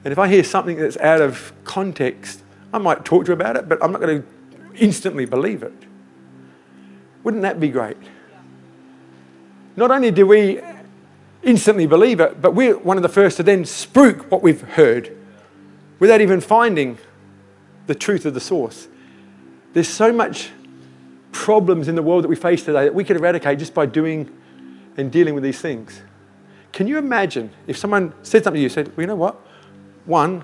And 0.05 0.13
if 0.13 0.19
I 0.19 0.29
hear 0.29 0.43
something 0.43 0.77
that's 0.77 0.97
out 0.97 1.19
of 1.19 1.51
context, 1.65 2.41
I 2.73 2.77
might 2.77 3.03
talk 3.03 3.25
to 3.25 3.31
her 3.31 3.33
about 3.33 3.57
it, 3.57 3.67
but 3.67 3.83
I'm 3.83 3.91
not 3.91 3.99
going 3.99 4.21
to 4.21 4.27
instantly 4.75 5.25
believe 5.25 5.61
it. 5.61 5.73
Wouldn't 7.23 7.43
that 7.43 7.59
be 7.59 7.67
great? 7.67 7.97
Not 9.75 9.91
only 9.91 10.11
do 10.11 10.25
we 10.25 10.61
instantly 11.43 11.85
believe 11.85 12.21
it, 12.21 12.41
but 12.41 12.55
we're 12.55 12.77
one 12.77 12.97
of 12.97 13.03
the 13.03 13.09
first 13.09 13.37
to 13.37 13.43
then 13.43 13.63
spruik 13.63 14.29
what 14.31 14.41
we've 14.41 14.61
heard 14.61 15.15
without 15.99 16.21
even 16.21 16.41
finding 16.41 16.97
the 17.87 17.95
truth 17.95 18.25
of 18.25 18.33
the 18.33 18.39
source. 18.39 18.87
There's 19.73 19.87
so 19.87 20.11
much 20.11 20.49
problems 21.31 21.87
in 21.87 21.95
the 21.95 22.01
world 22.01 22.23
that 22.23 22.27
we 22.27 22.35
face 22.35 22.63
today 22.63 22.85
that 22.85 22.95
we 22.95 23.03
could 23.03 23.15
eradicate 23.15 23.59
just 23.59 23.73
by 23.73 23.85
doing 23.85 24.35
and 24.97 25.11
dealing 25.11 25.33
with 25.33 25.43
these 25.43 25.61
things. 25.61 26.01
Can 26.71 26.87
you 26.87 26.97
imagine 26.97 27.51
if 27.67 27.77
someone 27.77 28.13
said 28.23 28.43
something 28.43 28.59
to 28.59 28.63
you, 28.63 28.69
said, 28.69 28.87
well, 28.89 29.01
you 29.01 29.07
know 29.07 29.15
what? 29.15 29.39
One, 30.05 30.43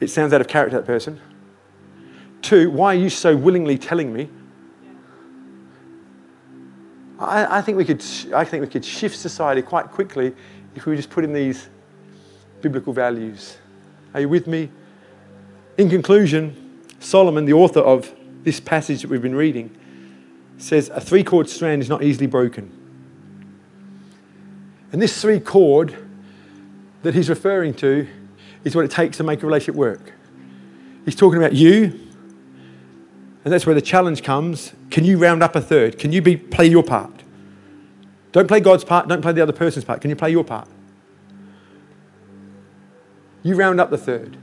it 0.00 0.08
sounds 0.08 0.32
out 0.32 0.40
of 0.40 0.48
character, 0.48 0.76
that 0.78 0.86
person. 0.86 1.20
Two, 2.42 2.70
why 2.70 2.94
are 2.94 2.98
you 2.98 3.10
so 3.10 3.36
willingly 3.36 3.76
telling 3.76 4.12
me? 4.12 4.28
I, 7.18 7.58
I, 7.58 7.62
think 7.62 7.76
we 7.76 7.84
could, 7.84 8.02
I 8.34 8.44
think 8.44 8.62
we 8.62 8.66
could 8.66 8.84
shift 8.84 9.16
society 9.16 9.60
quite 9.60 9.90
quickly 9.90 10.34
if 10.74 10.86
we 10.86 10.96
just 10.96 11.10
put 11.10 11.22
in 11.22 11.32
these 11.34 11.68
biblical 12.62 12.94
values. 12.94 13.58
Are 14.14 14.20
you 14.20 14.28
with 14.28 14.46
me? 14.46 14.70
In 15.80 15.88
conclusion, 15.88 16.82
Solomon, 16.98 17.46
the 17.46 17.54
author 17.54 17.80
of 17.80 18.14
this 18.44 18.60
passage 18.60 19.00
that 19.00 19.08
we've 19.08 19.22
been 19.22 19.34
reading, 19.34 19.74
says 20.58 20.90
a 20.90 21.00
three 21.00 21.24
cord 21.24 21.48
strand 21.48 21.80
is 21.80 21.88
not 21.88 22.02
easily 22.02 22.26
broken. 22.26 22.70
And 24.92 25.00
this 25.00 25.22
three 25.22 25.40
cord 25.40 25.96
that 27.02 27.14
he's 27.14 27.30
referring 27.30 27.72
to 27.76 28.06
is 28.62 28.76
what 28.76 28.84
it 28.84 28.90
takes 28.90 29.16
to 29.16 29.22
make 29.22 29.42
a 29.42 29.46
relationship 29.46 29.74
work. 29.74 30.12
He's 31.06 31.14
talking 31.14 31.38
about 31.38 31.54
you, 31.54 31.98
and 33.42 33.50
that's 33.50 33.64
where 33.64 33.74
the 33.74 33.80
challenge 33.80 34.22
comes. 34.22 34.74
Can 34.90 35.06
you 35.06 35.16
round 35.16 35.42
up 35.42 35.56
a 35.56 35.62
third? 35.62 35.98
Can 35.98 36.12
you 36.12 36.20
be, 36.20 36.36
play 36.36 36.66
your 36.66 36.82
part? 36.82 37.22
Don't 38.32 38.48
play 38.48 38.60
God's 38.60 38.84
part, 38.84 39.08
don't 39.08 39.22
play 39.22 39.32
the 39.32 39.40
other 39.40 39.54
person's 39.54 39.86
part. 39.86 40.02
Can 40.02 40.10
you 40.10 40.16
play 40.16 40.30
your 40.30 40.44
part? 40.44 40.68
You 43.42 43.54
round 43.54 43.80
up 43.80 43.88
the 43.88 43.96
third. 43.96 44.36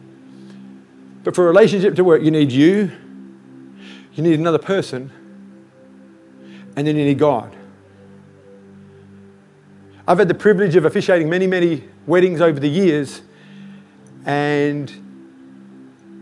But 1.28 1.36
for 1.36 1.44
a 1.44 1.48
relationship 1.50 1.94
to 1.96 2.06
work, 2.06 2.22
you 2.22 2.32
need 2.32 2.54
you, 2.54 2.90
you 4.14 4.24
need 4.24 4.40
another 4.40 4.58
person, 4.58 5.12
and 6.78 6.88
then 6.88 6.96
you 6.96 7.04
need 7.04 7.20
God. 7.20 7.54
I've 10.08 10.20
had 10.20 10.30
the 10.30 10.34
privilege 10.34 10.78
of 10.78 10.86
officiating 10.86 11.30
many, 11.30 11.46
many 11.46 11.84
weddings 12.06 12.40
over 12.40 12.62
the 12.62 12.70
years, 12.70 13.24
and 14.26 14.90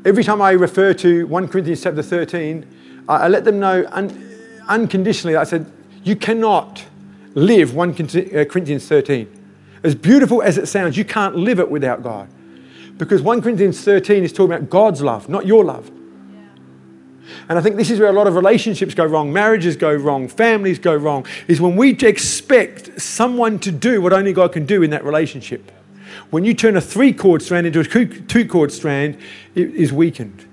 every 0.06 0.24
time 0.24 0.41
I 0.41 0.53
refer 0.53 0.91
to 0.95 1.28
1 1.28 1.47
Corinthians 1.49 1.84
chapter 1.84 2.01
13, 2.01 3.03
I, 3.08 3.28
let 3.28 3.45
them 3.45 3.60
know 3.60 3.88
un- 3.91 4.64
unconditionally. 4.68 5.36
I 5.36 5.43
said, 5.43 5.72
You 6.03 6.16
cannot 6.16 6.84
live 7.36 7.76
1 7.76 7.91
uh, 7.91 8.45
Corinthians 8.45 8.88
13. 8.88 9.28
As 9.84 9.93
beautiful 9.93 10.41
as 10.41 10.58
it 10.58 10.68
sounds, 10.68 10.97
you 10.97 11.06
can't 11.06 11.36
live 11.36 11.60
it 11.60 11.70
without 11.70 12.01
God. 12.01 12.28
Because 12.98 13.22
1 13.22 13.41
Corinthians 13.41 13.82
13 13.82 14.24
is 14.24 14.32
talking 14.32 14.54
about 14.54 14.70
God's 14.70 15.02
love, 15.02 15.28
not 15.28 15.46
your 15.46 15.64
love. 15.64 15.91
And 17.50 17.60
I 17.60 17.62
think 17.62 17.76
this 17.76 17.89
is 17.89 18.00
where 18.00 18.10
a 18.10 18.14
lot 18.14 18.28
of 18.28 18.36
relationships 18.36 18.93
go 18.93 19.06
wrong, 19.06 19.34
marriages 19.34 19.76
go 19.76 19.93
wrong, 19.93 20.28
families 20.28 20.80
go 20.80 20.96
wrong, 20.96 21.26
is 21.48 21.60
when 21.60 21.76
we 21.76 21.91
expect 21.91 23.02
someone 23.02 23.60
to 23.60 23.72
do 23.72 24.02
what 24.02 24.14
only 24.14 24.34
God 24.34 24.54
can 24.54 24.66
do 24.66 24.84
in 24.84 24.91
that 24.91 25.04
relationship. 25.04 25.72
When 26.30 26.46
you 26.46 26.54
turn 26.54 26.78
a 26.78 26.82
three 26.82 27.14
cord 27.14 27.41
strand 27.41 27.68
into 27.68 27.80
a 27.80 27.84
two 27.84 28.48
cord 28.48 28.72
strand, 28.72 29.18
it 29.54 29.70
is 29.72 29.91
weakened. 29.91 30.46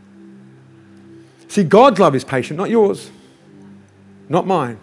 See, 1.48 1.64
God's 1.64 2.00
love 2.00 2.14
is 2.14 2.24
patient, 2.24 2.58
not 2.58 2.70
yours, 2.70 3.10
not 4.28 4.46
mine. 4.46 4.78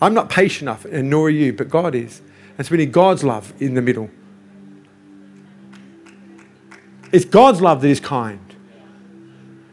I'm 0.00 0.14
not 0.14 0.30
patient 0.30 0.62
enough, 0.62 0.84
and 0.84 1.10
nor 1.10 1.26
are 1.26 1.30
you, 1.30 1.52
but 1.52 1.68
God 1.68 1.94
is. 1.94 2.20
And 2.56 2.66
so 2.66 2.70
we 2.70 2.78
need 2.78 2.92
God's 2.92 3.24
love 3.24 3.52
in 3.60 3.74
the 3.74 3.82
middle. 3.82 4.10
It's 7.14 7.24
God's 7.24 7.60
love 7.60 7.80
that 7.82 7.88
is 7.88 8.00
kind. 8.00 8.40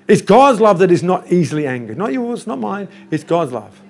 It's 0.08 0.22
God's 0.22 0.62
love 0.62 0.78
that 0.78 0.92
is 0.92 1.02
not 1.02 1.32
easily 1.32 1.66
angered. 1.66 1.98
Not 1.98 2.14
yours, 2.14 2.46
not 2.46 2.60
mine. 2.60 2.88
It's 3.10 3.24
God's 3.24 3.52
love. 3.52 3.82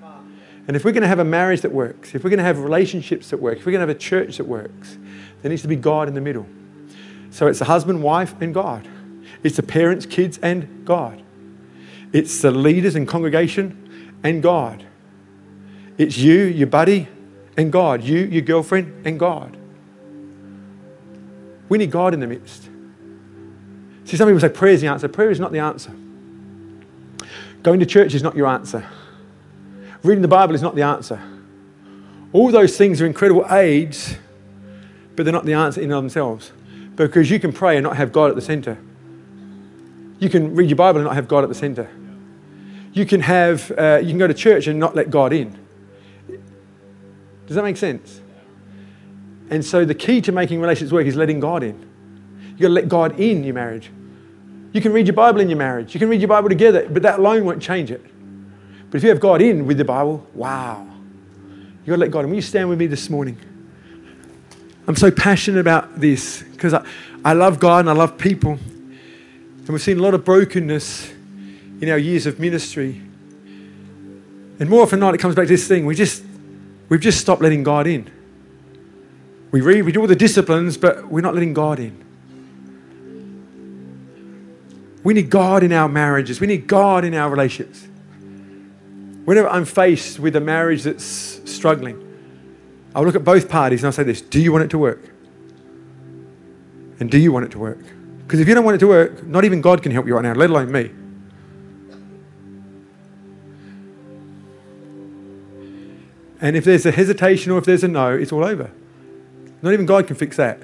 And 0.69 0.77
if 0.77 0.85
we're 0.85 0.93
going 0.93 1.01
to 1.01 1.09
have 1.09 1.19
a 1.19 1.25
marriage 1.25 1.59
that 1.61 1.71
works, 1.73 2.15
if 2.15 2.23
we're 2.23 2.29
going 2.29 2.37
to 2.37 2.45
have 2.45 2.59
relationships 2.59 3.29
that 3.31 3.41
work, 3.41 3.57
if 3.57 3.65
we're 3.65 3.73
going 3.73 3.85
to 3.85 3.87
have 3.87 3.97
a 3.97 3.99
church 3.99 4.37
that 4.37 4.45
works, 4.45 4.97
there 5.41 5.49
needs 5.49 5.63
to 5.63 5.67
be 5.67 5.75
God 5.75 6.07
in 6.07 6.13
the 6.13 6.21
middle. 6.21 6.45
So 7.31 7.47
it's 7.47 7.59
the 7.59 7.65
husband, 7.65 8.01
wife, 8.01 8.41
and 8.41 8.53
God. 8.53 8.87
It's 9.43 9.57
the 9.57 9.63
parents, 9.63 10.05
kids, 10.05 10.39
and 10.41 10.85
God. 10.85 11.21
It's 12.13 12.41
the 12.41 12.51
leaders 12.51 12.95
and 12.95 13.05
congregation 13.05 14.17
and 14.23 14.41
God. 14.41 14.85
It's 15.97 16.17
you, 16.17 16.43
your 16.43 16.67
buddy, 16.67 17.09
and 17.57 17.69
God. 17.69 18.01
You, 18.01 18.19
your 18.19 18.43
girlfriend, 18.43 19.05
and 19.05 19.19
God. 19.19 19.57
We 21.67 21.79
need 21.79 21.91
God 21.91 22.13
in 22.13 22.21
the 22.21 22.27
midst. 22.27 22.70
See, 24.11 24.17
some 24.17 24.27
people 24.27 24.41
say 24.41 24.49
prayer 24.49 24.73
is 24.73 24.81
the 24.81 24.87
answer. 24.87 25.07
Prayer 25.07 25.31
is 25.31 25.39
not 25.39 25.53
the 25.53 25.59
answer. 25.59 25.89
Going 27.63 27.79
to 27.79 27.85
church 27.85 28.13
is 28.13 28.21
not 28.21 28.35
your 28.35 28.45
answer. 28.45 28.85
Reading 30.03 30.21
the 30.21 30.27
Bible 30.27 30.53
is 30.53 30.61
not 30.61 30.75
the 30.75 30.81
answer. 30.81 31.17
All 32.33 32.51
those 32.51 32.75
things 32.77 33.01
are 33.01 33.05
incredible 33.05 33.45
aids, 33.49 34.17
but 35.15 35.23
they're 35.23 35.31
not 35.31 35.45
the 35.45 35.53
answer 35.53 35.79
in 35.79 35.87
themselves. 35.87 36.51
Because 36.97 37.31
you 37.31 37.39
can 37.39 37.53
pray 37.53 37.77
and 37.77 37.85
not 37.85 37.95
have 37.95 38.11
God 38.11 38.29
at 38.29 38.35
the 38.35 38.41
center. 38.41 38.77
You 40.19 40.29
can 40.29 40.55
read 40.55 40.69
your 40.69 40.75
Bible 40.75 40.99
and 40.99 41.05
not 41.07 41.15
have 41.15 41.29
God 41.29 41.43
at 41.45 41.49
the 41.49 41.55
center. 41.55 41.89
You 42.91 43.05
can 43.05 43.21
have, 43.21 43.71
uh, 43.77 44.01
you 44.03 44.09
can 44.09 44.17
go 44.17 44.27
to 44.27 44.33
church 44.33 44.67
and 44.67 44.77
not 44.77 44.93
let 44.93 45.09
God 45.09 45.31
in. 45.31 45.57
Does 47.47 47.55
that 47.55 47.63
make 47.63 47.77
sense? 47.77 48.19
And 49.49 49.63
so 49.63 49.85
the 49.85 49.95
key 49.95 50.19
to 50.19 50.33
making 50.33 50.59
relationships 50.59 50.91
work 50.91 51.07
is 51.07 51.15
letting 51.15 51.39
God 51.39 51.63
in. 51.63 51.79
You've 52.49 52.59
got 52.59 52.67
to 52.67 52.73
let 52.73 52.89
God 52.89 53.17
in 53.17 53.45
your 53.45 53.53
marriage. 53.53 53.89
You 54.73 54.81
can 54.81 54.93
read 54.93 55.07
your 55.07 55.15
Bible 55.15 55.41
in 55.41 55.49
your 55.49 55.57
marriage. 55.57 55.93
You 55.93 55.99
can 55.99 56.09
read 56.09 56.21
your 56.21 56.29
Bible 56.29 56.49
together, 56.49 56.87
but 56.89 57.03
that 57.03 57.19
alone 57.19 57.45
won't 57.45 57.61
change 57.61 57.91
it. 57.91 58.03
But 58.89 58.97
if 58.97 59.03
you 59.03 59.09
have 59.09 59.19
God 59.19 59.41
in 59.41 59.65
with 59.65 59.77
the 59.77 59.85
Bible, 59.85 60.25
wow. 60.33 60.87
You've 61.79 61.87
got 61.87 61.95
to 61.95 61.97
let 62.01 62.11
God 62.11 62.25
in. 62.25 62.29
Will 62.29 62.35
you 62.35 62.41
stand 62.41 62.69
with 62.69 62.79
me 62.79 62.87
this 62.87 63.09
morning? 63.09 63.37
I'm 64.87 64.95
so 64.95 65.11
passionate 65.11 65.59
about 65.59 65.99
this 65.99 66.43
because 66.43 66.73
I, 66.73 66.85
I 67.23 67.33
love 67.33 67.59
God 67.59 67.81
and 67.81 67.89
I 67.89 67.93
love 67.93 68.17
people. 68.17 68.51
And 68.51 69.69
we've 69.69 69.81
seen 69.81 69.99
a 69.99 70.01
lot 70.01 70.13
of 70.13 70.25
brokenness 70.25 71.11
in 71.81 71.89
our 71.89 71.97
years 71.97 72.25
of 72.25 72.39
ministry. 72.39 73.01
And 74.59 74.69
more 74.69 74.83
often 74.83 74.99
than 74.99 75.07
not, 75.07 75.15
it 75.15 75.19
comes 75.19 75.35
back 75.35 75.45
to 75.47 75.53
this 75.53 75.67
thing. 75.67 75.85
We 75.85 75.95
just, 75.95 76.23
we've 76.89 76.99
just 76.99 77.19
stopped 77.19 77.41
letting 77.41 77.63
God 77.63 77.87
in. 77.87 78.09
We 79.51 79.61
read, 79.61 79.83
we 79.83 79.91
do 79.91 80.01
all 80.01 80.07
the 80.07 80.15
disciplines, 80.15 80.77
but 80.77 81.07
we're 81.07 81.21
not 81.21 81.33
letting 81.33 81.53
God 81.53 81.79
in. 81.79 82.03
We 85.03 85.13
need 85.13 85.29
God 85.29 85.63
in 85.63 85.71
our 85.71 85.89
marriages. 85.89 86.39
We 86.39 86.47
need 86.47 86.67
God 86.67 87.03
in 87.03 87.13
our 87.13 87.29
relationships. 87.29 87.87
Whenever 89.25 89.49
I'm 89.49 89.65
faced 89.65 90.19
with 90.19 90.35
a 90.35 90.39
marriage 90.41 90.83
that's 90.83 91.03
struggling, 91.51 92.07
I'll 92.93 93.03
look 93.03 93.15
at 93.15 93.23
both 93.23 93.49
parties 93.49 93.81
and 93.81 93.87
I'll 93.87 93.93
say 93.93 94.03
this 94.03 94.21
Do 94.21 94.39
you 94.39 94.51
want 94.51 94.65
it 94.65 94.69
to 94.71 94.77
work? 94.77 95.09
And 96.99 97.09
do 97.09 97.17
you 97.17 97.31
want 97.31 97.45
it 97.45 97.51
to 97.51 97.59
work? 97.59 97.79
Because 98.19 98.39
if 98.39 98.47
you 98.47 98.53
don't 98.53 98.63
want 98.63 98.75
it 98.75 98.79
to 98.79 98.87
work, 98.87 99.25
not 99.25 99.43
even 99.43 99.59
God 99.59 99.81
can 99.81 99.91
help 99.91 100.05
you 100.07 100.15
right 100.15 100.23
now, 100.23 100.33
let 100.33 100.49
alone 100.49 100.71
me. 100.71 100.91
And 106.39 106.55
if 106.55 106.63
there's 106.63 106.85
a 106.85 106.91
hesitation 106.91 107.51
or 107.51 107.59
if 107.59 107.65
there's 107.65 107.83
a 107.83 107.87
no, 107.87 108.13
it's 108.13 108.31
all 108.31 108.43
over. 108.43 108.71
Not 109.61 109.73
even 109.73 109.85
God 109.85 110.07
can 110.07 110.15
fix 110.15 110.37
that. 110.37 110.59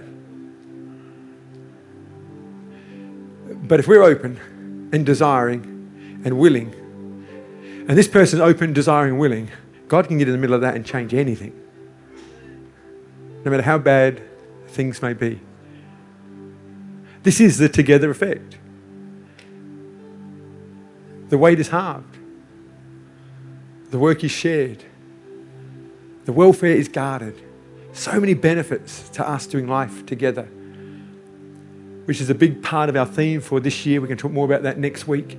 But 3.68 3.82
if 3.82 3.88
we're 3.88 4.04
open 4.04 4.90
and 4.94 5.06
desiring 5.06 6.22
and 6.24 6.38
willing, 6.38 6.74
and 7.88 7.98
this 7.98 8.08
person's 8.08 8.42
open, 8.42 8.74
desiring, 8.74 9.12
and 9.12 9.20
willing, 9.20 9.52
God 9.88 10.08
can 10.08 10.18
get 10.18 10.28
in 10.28 10.34
the 10.34 10.38
middle 10.38 10.56
of 10.56 10.62
that 10.62 10.76
and 10.76 10.86
change 10.86 11.14
anything. 11.14 11.54
No 13.44 13.52
matter 13.52 13.64
how 13.64 13.78
bad 13.78 14.22
things 14.68 15.02
may 15.02 15.14
be. 15.14 15.40
This 17.24 17.42
is 17.42 17.58
the 17.58 17.68
together 17.68 18.10
effect. 18.10 18.58
The 21.30 21.38
weight 21.38 21.60
is 21.60 21.70
halved. 21.70 22.18
The 23.92 24.00
work 24.00 24.24
is 24.24 24.32
shared. 24.32 24.84
The 26.26 26.34
welfare 26.34 26.72
is 26.72 26.88
guarded. 26.88 27.42
So 27.92 28.20
many 28.20 28.34
benefits 28.34 29.10
to 29.10 29.28
us 29.28 29.48
doing 29.48 29.68
life 29.68 30.06
together 30.06 30.48
which 32.08 32.22
is 32.22 32.30
a 32.30 32.36
big 32.36 32.64
part 32.64 32.88
of 32.88 32.96
our 32.96 33.06
theme 33.06 33.42
for 33.42 33.60
this 33.60 33.86
year. 33.86 34.00
We're 34.00 34.08
going 34.08 34.18
to 34.18 34.22
talk 34.22 34.32
more 34.32 34.46
about 34.46 34.64
that 34.64 34.78
next 34.78 35.10
week. 35.10 35.38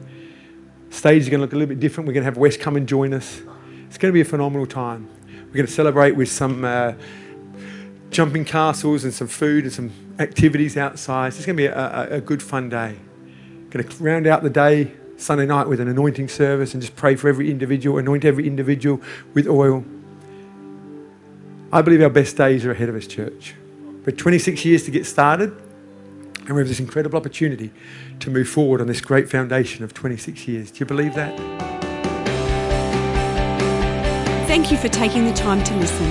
Stage 0.90 1.22
is 1.22 1.30
going 1.30 1.38
to 1.38 1.44
look 1.44 1.54
a 1.54 1.56
little 1.56 1.68
bit 1.68 1.80
different. 1.80 2.06
We're 2.06 2.12
going 2.12 2.24
to 2.24 2.26
have 2.26 2.36
Wes 2.36 2.58
come 2.58 2.76
and 2.76 2.86
join 2.86 3.14
us. 3.14 3.40
It's 3.86 3.96
going 3.96 4.12
to 4.12 4.14
be 4.14 4.20
a 4.20 4.24
phenomenal 4.26 4.66
time. 4.66 5.08
We're 5.46 5.54
going 5.54 5.66
to 5.66 5.72
celebrate 5.72 6.12
with 6.12 6.28
some 6.28 6.66
uh, 6.66 6.92
jumping 8.10 8.44
castles 8.44 9.04
and 9.04 9.14
some 9.14 9.28
food 9.28 9.64
and 9.64 9.72
some 9.72 9.90
activities 10.18 10.76
outside. 10.76 11.28
it's 11.28 11.46
going 11.46 11.56
to 11.56 11.62
be 11.62 11.66
a, 11.66 12.16
a, 12.16 12.20
good, 12.20 12.42
fun 12.42 12.68
day. 12.68 12.98
Going 13.70 13.88
to 13.88 14.04
round 14.04 14.26
out 14.26 14.42
the 14.42 14.50
day 14.50 14.92
Sunday 15.16 15.46
night 15.46 15.68
with 15.68 15.80
an 15.80 15.88
anointing 15.88 16.28
service 16.28 16.74
and 16.74 16.82
just 16.82 16.96
pray 16.96 17.16
for 17.16 17.30
every 17.30 17.50
individual, 17.50 17.96
anoint 17.96 18.26
every 18.26 18.46
individual 18.46 19.00
with 19.32 19.48
oil. 19.48 19.86
I 21.72 21.80
believe 21.80 22.02
our 22.02 22.10
best 22.10 22.36
days 22.36 22.66
are 22.66 22.72
ahead 22.72 22.90
of 22.90 22.94
us, 22.94 23.06
church. 23.06 23.54
We're 24.04 24.12
26 24.12 24.66
years 24.66 24.82
to 24.84 24.90
get 24.90 25.06
started. 25.06 25.58
And 26.48 26.56
we 26.56 26.62
have 26.62 26.68
this 26.68 26.80
incredible 26.80 27.18
opportunity 27.18 27.70
to 28.20 28.30
move 28.30 28.48
forward 28.48 28.80
on 28.80 28.86
this 28.86 29.02
great 29.02 29.30
foundation 29.30 29.84
of 29.84 29.92
26 29.92 30.48
years. 30.48 30.70
Do 30.70 30.78
you 30.80 30.86
believe 30.86 31.14
that? 31.14 31.36
Thank 34.48 34.72
you 34.72 34.78
for 34.78 34.88
taking 34.88 35.26
the 35.26 35.34
time 35.34 35.62
to 35.62 35.76
listen. 35.76 36.06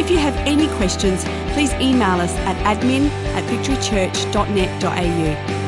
If 0.00 0.10
you 0.10 0.16
have 0.16 0.34
any 0.46 0.66
questions, 0.78 1.24
please 1.52 1.74
email 1.74 2.22
us 2.22 2.32
at 2.38 2.56
admin 2.64 3.10
at 3.34 3.44
victorychurch.net.au. 3.50 5.61